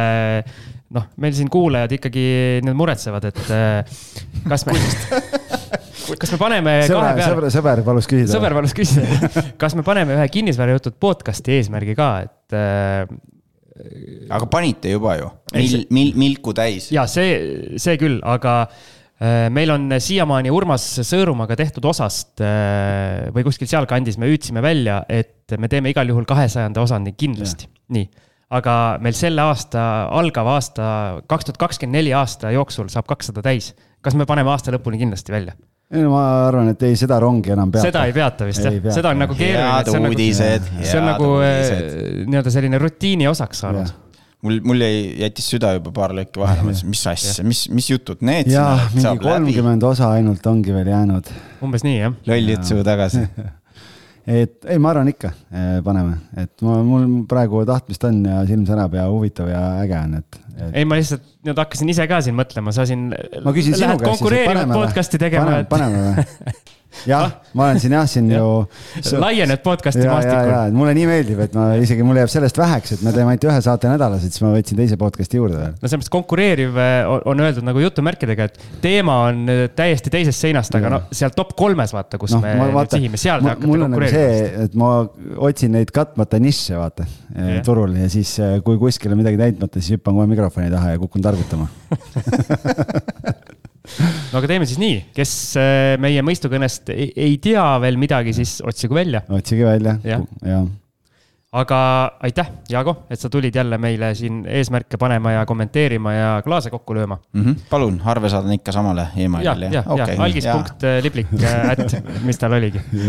noh, 0.97 1.09
meil 1.23 1.37
siin 1.37 1.51
kuulajad 1.53 1.99
ikkagi 1.99 2.27
nüüd 2.67 2.79
muretsevad, 2.79 3.31
et 3.31 3.43
äh, 3.53 4.01
kas 4.49 4.67
me 4.69 4.77
kas 6.23 6.33
me 6.35 6.39
paneme 6.41 6.79
sõber, 6.89 7.05
kahe 7.05 7.19
peale. 7.19 7.27
sõber, 7.29 7.51
sõber 7.55 7.85
palus 7.87 8.09
küsida. 8.11 8.33
sõber 8.35 8.57
palus 8.59 8.75
küsida 8.77 9.45
kas 9.61 9.77
me 9.79 9.85
paneme 9.87 10.17
ühe 10.17 10.25
kinnisvarajutud 10.35 10.97
podcast'i 11.03 11.59
eesmärgi 11.59 11.97
ka, 11.99 12.09
et 12.27 12.57
äh, 12.59 13.07
aga 14.33 14.49
panite 14.53 14.93
juba 14.93 15.17
ju, 15.19 15.29
mil-, 15.55 15.87
mil-, 15.95 16.17
milku 16.19 16.53
täis. 16.57 16.91
ja 16.93 17.07
see, 17.11 17.79
see 17.81 17.97
küll, 18.01 18.19
aga 18.29 18.57
äh, 18.67 19.49
meil 19.55 19.73
on 19.73 19.87
siiamaani 19.97 20.53
Urmas 20.53 20.85
Sõõrumaga 21.01 21.57
tehtud 21.59 21.87
osast 21.89 22.43
äh, 22.45 23.31
või 23.33 23.47
kuskil 23.47 23.71
sealkandis 23.71 24.21
me 24.21 24.29
hüüdsime 24.31 24.65
välja, 24.65 25.01
et 25.09 25.57
me 25.59 25.73
teeme 25.73 25.93
igal 25.93 26.11
juhul 26.13 26.29
kahesajanda 26.29 26.85
osani 26.85 27.15
kindlasti, 27.17 27.71
nii. 27.97 28.11
aga 28.53 28.77
meil 29.05 29.17
selle 29.17 29.45
aasta, 29.47 29.87
algava 30.21 30.59
aasta, 30.61 30.87
kaks 31.31 31.49
tuhat 31.49 31.63
kakskümmend 31.67 32.01
neli 32.03 32.13
aasta 32.17 32.53
jooksul 32.53 32.93
saab 32.93 33.09
kakssada 33.09 33.45
täis. 33.45 33.73
kas 34.03 34.19
me 34.19 34.29
paneme 34.29 34.53
aasta 34.53 34.75
lõpuni 34.75 35.01
kindlasti 35.01 35.33
välja? 35.33 35.57
Ei 35.93 36.05
no 36.05 36.13
ma 36.15 36.23
arvan, 36.49 36.71
et 36.73 36.87
ei, 36.89 36.97
seda 36.97 37.19
rongi 37.23 37.53
enam 37.53 37.73
peata. 37.73 37.89
seda 37.91 38.05
ei 38.09 38.15
peata 38.17 38.49
vist 38.49 38.65
jah, 38.65 38.79
seda 38.95 39.13
on 39.13 39.21
nagu 39.25 39.37
keeruline. 39.37 39.73
head 39.75 39.93
nagu- 39.93 40.15
uudised. 40.15 40.71
see 40.81 41.01
on 41.01 41.11
nagu 41.11 41.35
äh, 41.45 41.75
nii-öelda 42.25 42.55
selline 42.55 42.81
rutiini 42.81 43.29
osaks 43.29 43.65
saanud 43.67 43.93
mul, 44.43 44.59
mul 44.67 44.83
jäi, 44.83 45.01
jättis 45.23 45.49
süda 45.55 45.73
juba 45.77 45.93
paar 45.95 46.15
lõiki 46.17 46.43
vahele, 46.43 46.65
ma 46.65 46.71
mõtlesin, 46.71 46.93
mis 46.93 47.03
asja, 47.13 47.47
mis, 47.47 47.65
mis 47.73 47.89
jutud 47.93 48.23
need. 48.27 48.51
jaa, 48.53 48.77
mingi 48.95 49.17
kolmkümmend 49.23 49.87
osa 49.87 50.13
ainult 50.19 50.47
ongi 50.51 50.75
veel 50.75 50.93
jäänud. 50.93 51.33
umbes 51.63 51.85
nii, 51.87 51.99
jah. 52.01 52.17
loll 52.31 52.55
jutt 52.55 52.71
suhu 52.73 52.87
tagasi 52.87 53.23
et 54.43 54.67
ei, 54.67 54.79
ma 54.83 54.93
arvan 54.93 55.11
ikka, 55.13 55.33
eh, 55.51 55.77
paneme, 55.85 56.19
et 56.39 56.67
ma, 56.67 56.79
mul 56.87 57.07
praegu 57.31 57.65
tahtmist 57.69 58.05
on 58.09 58.23
ja 58.27 58.43
silm 58.49 58.67
särab 58.69 58.99
ja 58.99 59.07
huvitav 59.11 59.51
ja 59.51 59.63
äge 59.83 59.99
on, 59.99 60.19
et, 60.23 60.41
et.... 60.59 60.75
ei, 60.75 60.89
ma 60.89 60.99
lihtsalt 61.01 61.25
nüüd 61.47 61.63
hakkasin 61.65 61.95
ise 61.95 62.07
ka 62.11 62.21
siin 62.25 62.39
mõtlema, 62.39 62.75
sa 62.75 62.87
siin. 62.89 63.11
ma 63.13 63.55
küsin 63.57 63.77
sinu 63.79 63.97
käest. 63.97 64.09
konkureerivat 64.11 64.77
podcast'i 64.77 65.21
tegema. 65.23 65.65
paneme, 65.69 65.69
paneme 65.73 66.07
või? 66.09 66.61
jah, 67.09 67.33
ma 67.57 67.67
olen 67.67 67.81
siin 67.83 67.95
jah, 67.95 68.05
siin 68.09 68.29
ju. 68.31 68.47
laiened 69.25 69.63
podcast'i 69.65 70.05
maastikul. 70.07 70.75
mulle 70.77 70.95
nii 70.97 71.07
meeldib, 71.09 71.41
et 71.47 71.57
ma 71.57 71.73
isegi, 71.81 72.05
mul 72.07 72.21
jääb 72.21 72.31
sellest 72.31 72.59
väheks, 72.61 72.95
et 72.97 73.05
me 73.07 73.15
teeme 73.15 73.33
ainult 73.33 73.47
ühe 73.49 73.59
saate 73.65 73.91
nädalas, 73.91 74.27
et 74.27 74.35
siis 74.35 74.45
ma 74.45 74.53
võtsin 74.55 74.79
teise 74.79 74.99
podcast'i 75.01 75.41
juurde 75.41 75.59
veel. 75.59 75.73
no 75.75 75.89
selles 75.89 76.03
mõttes 76.03 76.13
konkureeriv 76.13 76.79
eh, 76.85 77.13
on 77.33 77.45
öeldud 77.47 77.67
nagu 77.67 77.83
jutumärkidega, 77.83 78.49
et 78.51 78.61
teema 78.85 79.19
on 79.31 79.43
eh, 79.53 79.65
täiesti 79.77 80.13
teisest 80.13 80.47
seinast, 80.47 80.77
aga 80.79 80.93
no 80.97 81.01
seal 81.15 81.35
top 81.37 81.57
kolmes 81.59 81.95
vaata, 81.97 82.21
kus 82.23 82.37
no, 82.37 82.43
me 82.45 82.71
vaata, 82.77 82.99
sihime, 82.99 83.21
seal 83.21 83.43
te 83.43 83.53
hakkate 83.55 83.73
nagu 83.73 83.89
konkureerima. 83.89 84.67
et 84.69 84.79
ma 84.79 84.93
otsin 85.49 85.75
neid 85.79 85.93
katmata 85.95 86.41
nišše, 86.43 86.79
vaata, 86.79 87.09
eh, 87.35 87.55
turul 87.67 87.97
ja 87.99 88.11
siis, 88.13 88.37
kui 88.67 88.79
kuskil 88.81 89.17
on 89.17 89.23
midagi 89.25 89.41
täitmata, 89.41 89.81
siis 89.81 89.97
hüppan 89.97 90.21
kohe 90.21 90.29
mikrofoni 90.31 90.42
taha 90.51 90.95
ja 90.95 90.99
kukun 90.99 91.23
targutama 91.23 91.69
no 94.33 94.41
aga 94.41 94.49
teeme 94.49 94.69
siis 94.69 94.81
nii, 94.83 95.01
kes 95.17 95.33
äh, 95.61 95.95
meie 96.03 96.23
mõistukõnest 96.27 96.93
ei, 96.95 97.11
ei 97.17 97.41
tea 97.43 97.65
veel 97.83 97.99
midagi, 98.01 98.35
siis 98.37 98.61
otsigu 98.65 98.99
välja. 98.99 99.25
otsige 99.29 99.69
välja, 99.69 99.99
jah 100.07 100.65
aga 101.53 101.79
aitäh, 102.25 102.47
Jaago, 102.73 102.95
et 103.13 103.21
sa 103.21 103.29
tulid 103.31 103.55
jälle 103.55 103.77
meile 103.79 104.15
siin 104.17 104.39
eesmärke 104.49 104.97
panema 104.97 105.35
ja 105.35 105.43
kommenteerima 105.47 106.15
ja 106.15 106.31
klaase 106.45 106.71
kokku 106.73 106.95
lööma 106.97 107.19
mm. 107.33 107.45
-hmm. 107.45 107.57
palun, 107.71 108.01
arve 108.05 108.31
saadan 108.33 108.55
ikka 108.57 108.73
samale 108.73 109.07
emailile. 109.17 109.67
ja, 109.67 109.73
ja 109.73 109.83
okay., 109.87 110.15
ja 110.15 110.23
algis.liblik, 110.25 111.27
ätt, 111.73 111.97
mis 112.25 112.39
tal 112.39 112.57
oligi. 112.57 112.81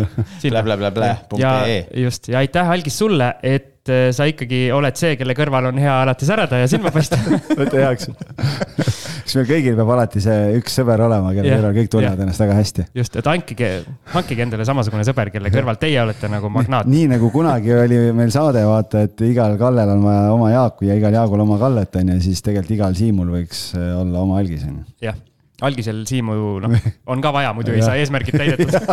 just, 2.03 2.27
ja 2.27 2.43
aitäh, 2.43 2.69
Algis, 2.69 2.97
sulle, 2.97 3.35
et 3.43 3.72
et 3.83 3.91
äh, 3.91 4.09
sa 4.15 4.23
ikkagi 4.29 4.69
oled 4.71 4.95
see, 4.95 5.17
kelle 5.19 5.33
kõrval 5.35 5.65
on 5.67 5.79
hea 5.81 5.91
alati 6.05 6.23
särada 6.23 6.61
ja 6.61 6.67
silma 6.71 6.87
paista 6.93 7.17
võta 7.59 7.81
heaks. 7.81 8.07
kas 8.15 9.33
meil 9.35 9.47
kõigil 9.49 9.75
peab 9.75 9.89
alati 9.97 10.21
see 10.23 10.53
üks 10.59 10.77
sõber 10.79 11.03
olema, 11.03 11.33
kelle 11.35 11.57
kõrval 11.57 11.75
kõik 11.75 11.89
tunnevad 11.91 12.15
yeah. 12.15 12.23
ennast 12.23 12.43
väga 12.45 12.55
hästi? 12.61 12.85
just, 12.95 13.17
et 13.19 13.27
hankige, 13.27 13.83
hankige 14.13 14.45
endale 14.45 14.63
samasugune 14.69 15.03
sõber, 15.03 15.33
kelle 15.35 15.51
kõrval 15.51 15.75
teie 15.81 15.99
olete 15.99 16.31
nagu 16.31 16.47
magnaat. 16.53 16.87
nii 16.87 17.09
nagu 17.11 17.27
kunagi 17.33 17.75
oli 17.75 17.97
meil 18.15 18.31
saade, 18.31 18.63
vaata, 18.69 19.03
et 19.09 19.19
igal 19.27 19.57
Kallel 19.59 19.91
on 19.97 20.07
vaja 20.07 20.31
oma 20.31 20.47
Jaaku 20.53 20.87
ja 20.87 20.95
igal 21.01 21.19
Jaagul 21.19 21.43
oma 21.43 21.59
Kallet, 21.59 21.99
on 21.99 22.15
ju, 22.15 22.19
siis 22.29 22.39
tegelikult 22.45 22.75
igal 22.77 22.95
Siimul 22.95 23.35
võiks 23.35 23.73
äh, 23.75 23.91
olla 23.99 24.23
oma 24.23 24.39
Algis, 24.39 24.63
on 24.63 24.79
ju. 24.79 24.83
jah, 25.09 25.19
algisel 25.67 25.99
Siimu, 26.07 26.39
noh, 26.63 26.71
on 27.11 27.19
ka 27.23 27.29
vaja, 27.35 27.51
muidu 27.57 27.75
ei 27.75 27.83
saa 27.83 27.99
eesmärgid 27.99 28.39
täidetud 28.39 28.71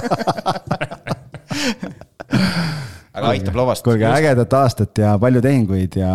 aga 3.20 3.32
aitab 3.34 3.56
lavast. 3.60 3.84
kuulge, 3.86 4.06
ägedat 4.08 4.54
aastat 4.58 5.00
ja 5.02 5.12
palju 5.20 5.42
tehinguid 5.44 5.96
ja, 6.00 6.14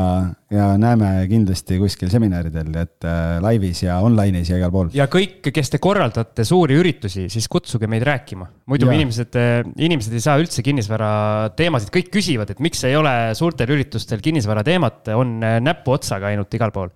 ja 0.52 0.68
näeme 0.82 1.10
kindlasti 1.30 1.77
kuskil 1.82 2.11
seminaridel, 2.11 2.72
et 2.82 3.07
äh, 3.07 3.38
laivis 3.44 3.84
ja 3.86 3.99
online'is 4.06 4.52
ja 4.52 4.60
igal 4.60 4.73
pool. 4.73 4.91
ja 4.95 5.07
kõik, 5.11 5.52
kes 5.56 5.73
te 5.73 5.82
korraldate 5.84 6.45
suuri 6.48 6.77
üritusi, 6.82 7.27
siis 7.32 7.48
kutsuge 7.52 7.90
meid 7.91 8.06
rääkima. 8.07 8.49
muidu 8.72 8.90
ja. 8.90 8.98
inimesed, 8.99 9.40
äh, 9.40 9.56
inimesed 9.88 10.18
ei 10.18 10.26
saa 10.26 10.38
üldse 10.41 10.65
kinnisvara 10.65 11.10
teemasid, 11.57 11.94
kõik 11.95 12.11
küsivad, 12.18 12.53
et 12.53 12.61
miks 12.64 12.84
ei 12.88 12.98
ole 12.99 13.15
suurtel 13.38 13.76
üritustel 13.77 14.23
kinnisvara 14.26 14.65
teemat, 14.68 15.14
on 15.15 15.38
äh, 15.45 15.57
näpuotsaga 15.64 16.34
ainult 16.34 16.53
igal 16.57 16.76
pool. 16.76 16.94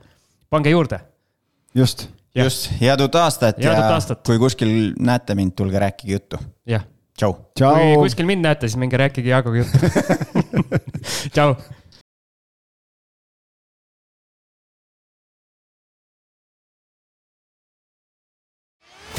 pange 0.49 0.73
juurde. 0.73 1.01
just. 1.75 2.09
just, 2.35 2.71
head 2.81 3.01
uut 3.01 3.15
aastat 3.15 3.57
head 3.61 3.73
ja 3.73 3.89
aastat. 3.95 4.25
kui 4.25 4.39
kuskil 4.41 4.95
näete 4.99 5.35
mind, 5.35 5.57
tulge 5.57 5.79
rääkige 5.79 6.17
juttu. 6.19 6.41
jah 6.69 6.85
tšau. 7.19 7.33
kui 7.75 7.97
kuskil 8.07 8.25
mind 8.29 8.45
näete, 8.47 8.67
siis 8.67 8.79
minge 8.79 8.97
rääkige 8.97 9.29
Jaaguga 9.29 9.57
juttu 9.57 9.77
tšau. 11.35 11.55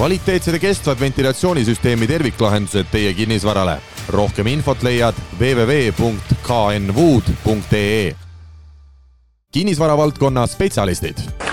kvaliteetsed 0.00 0.54
ja 0.54 0.58
kestvad 0.58 1.00
ventilatsioonisüsteemi 1.00 2.06
terviklahendused 2.06 2.86
teie 2.92 3.14
kinnisvarale. 3.14 3.78
rohkem 4.08 4.46
infot 4.46 4.82
leiad 4.82 5.14
www.knwood.ee. 5.40 6.16
kinnisvara 9.52 9.96
valdkonna 9.96 10.46
spetsialistid 10.46 11.49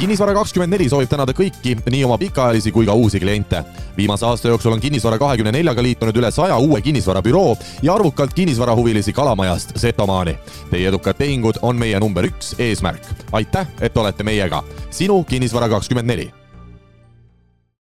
kinnisvara 0.00 0.32
kakskümmend 0.32 0.72
neli 0.72 0.86
soovib 0.88 1.10
tänada 1.12 1.34
kõiki, 1.36 1.74
nii 1.92 2.06
oma 2.06 2.16
pikaajalisi 2.20 2.72
kui 2.72 2.86
ka 2.88 2.94
uusi 2.96 3.20
kliente. 3.20 3.60
viimase 3.96 4.26
aasta 4.26 4.48
jooksul 4.48 4.72
on 4.72 4.80
Kinnisvara 4.80 5.18
kahekümne 5.18 5.52
neljaga 5.52 5.82
liitunud 5.82 6.16
üle 6.16 6.30
saja 6.30 6.56
uue 6.56 6.80
kinnisvarabüroo 6.80 7.56
ja 7.82 7.94
arvukalt 7.94 8.32
kinnisvarahuvilisi 8.34 9.12
Kalamajast 9.12 9.76
Setomaani. 9.76 10.38
Teie 10.70 10.88
edukad 10.88 11.20
tehingud 11.20 11.60
on 11.62 11.76
meie 11.76 12.00
number 12.00 12.24
üks 12.24 12.54
eesmärk. 12.58 13.02
aitäh, 13.32 13.66
et 13.80 13.96
olete 13.96 14.22
meiega. 14.22 14.62
sinu 14.90 15.24
Kinnisvara 15.24 15.68
kakskümmend 15.68 16.06
neli 16.06 16.39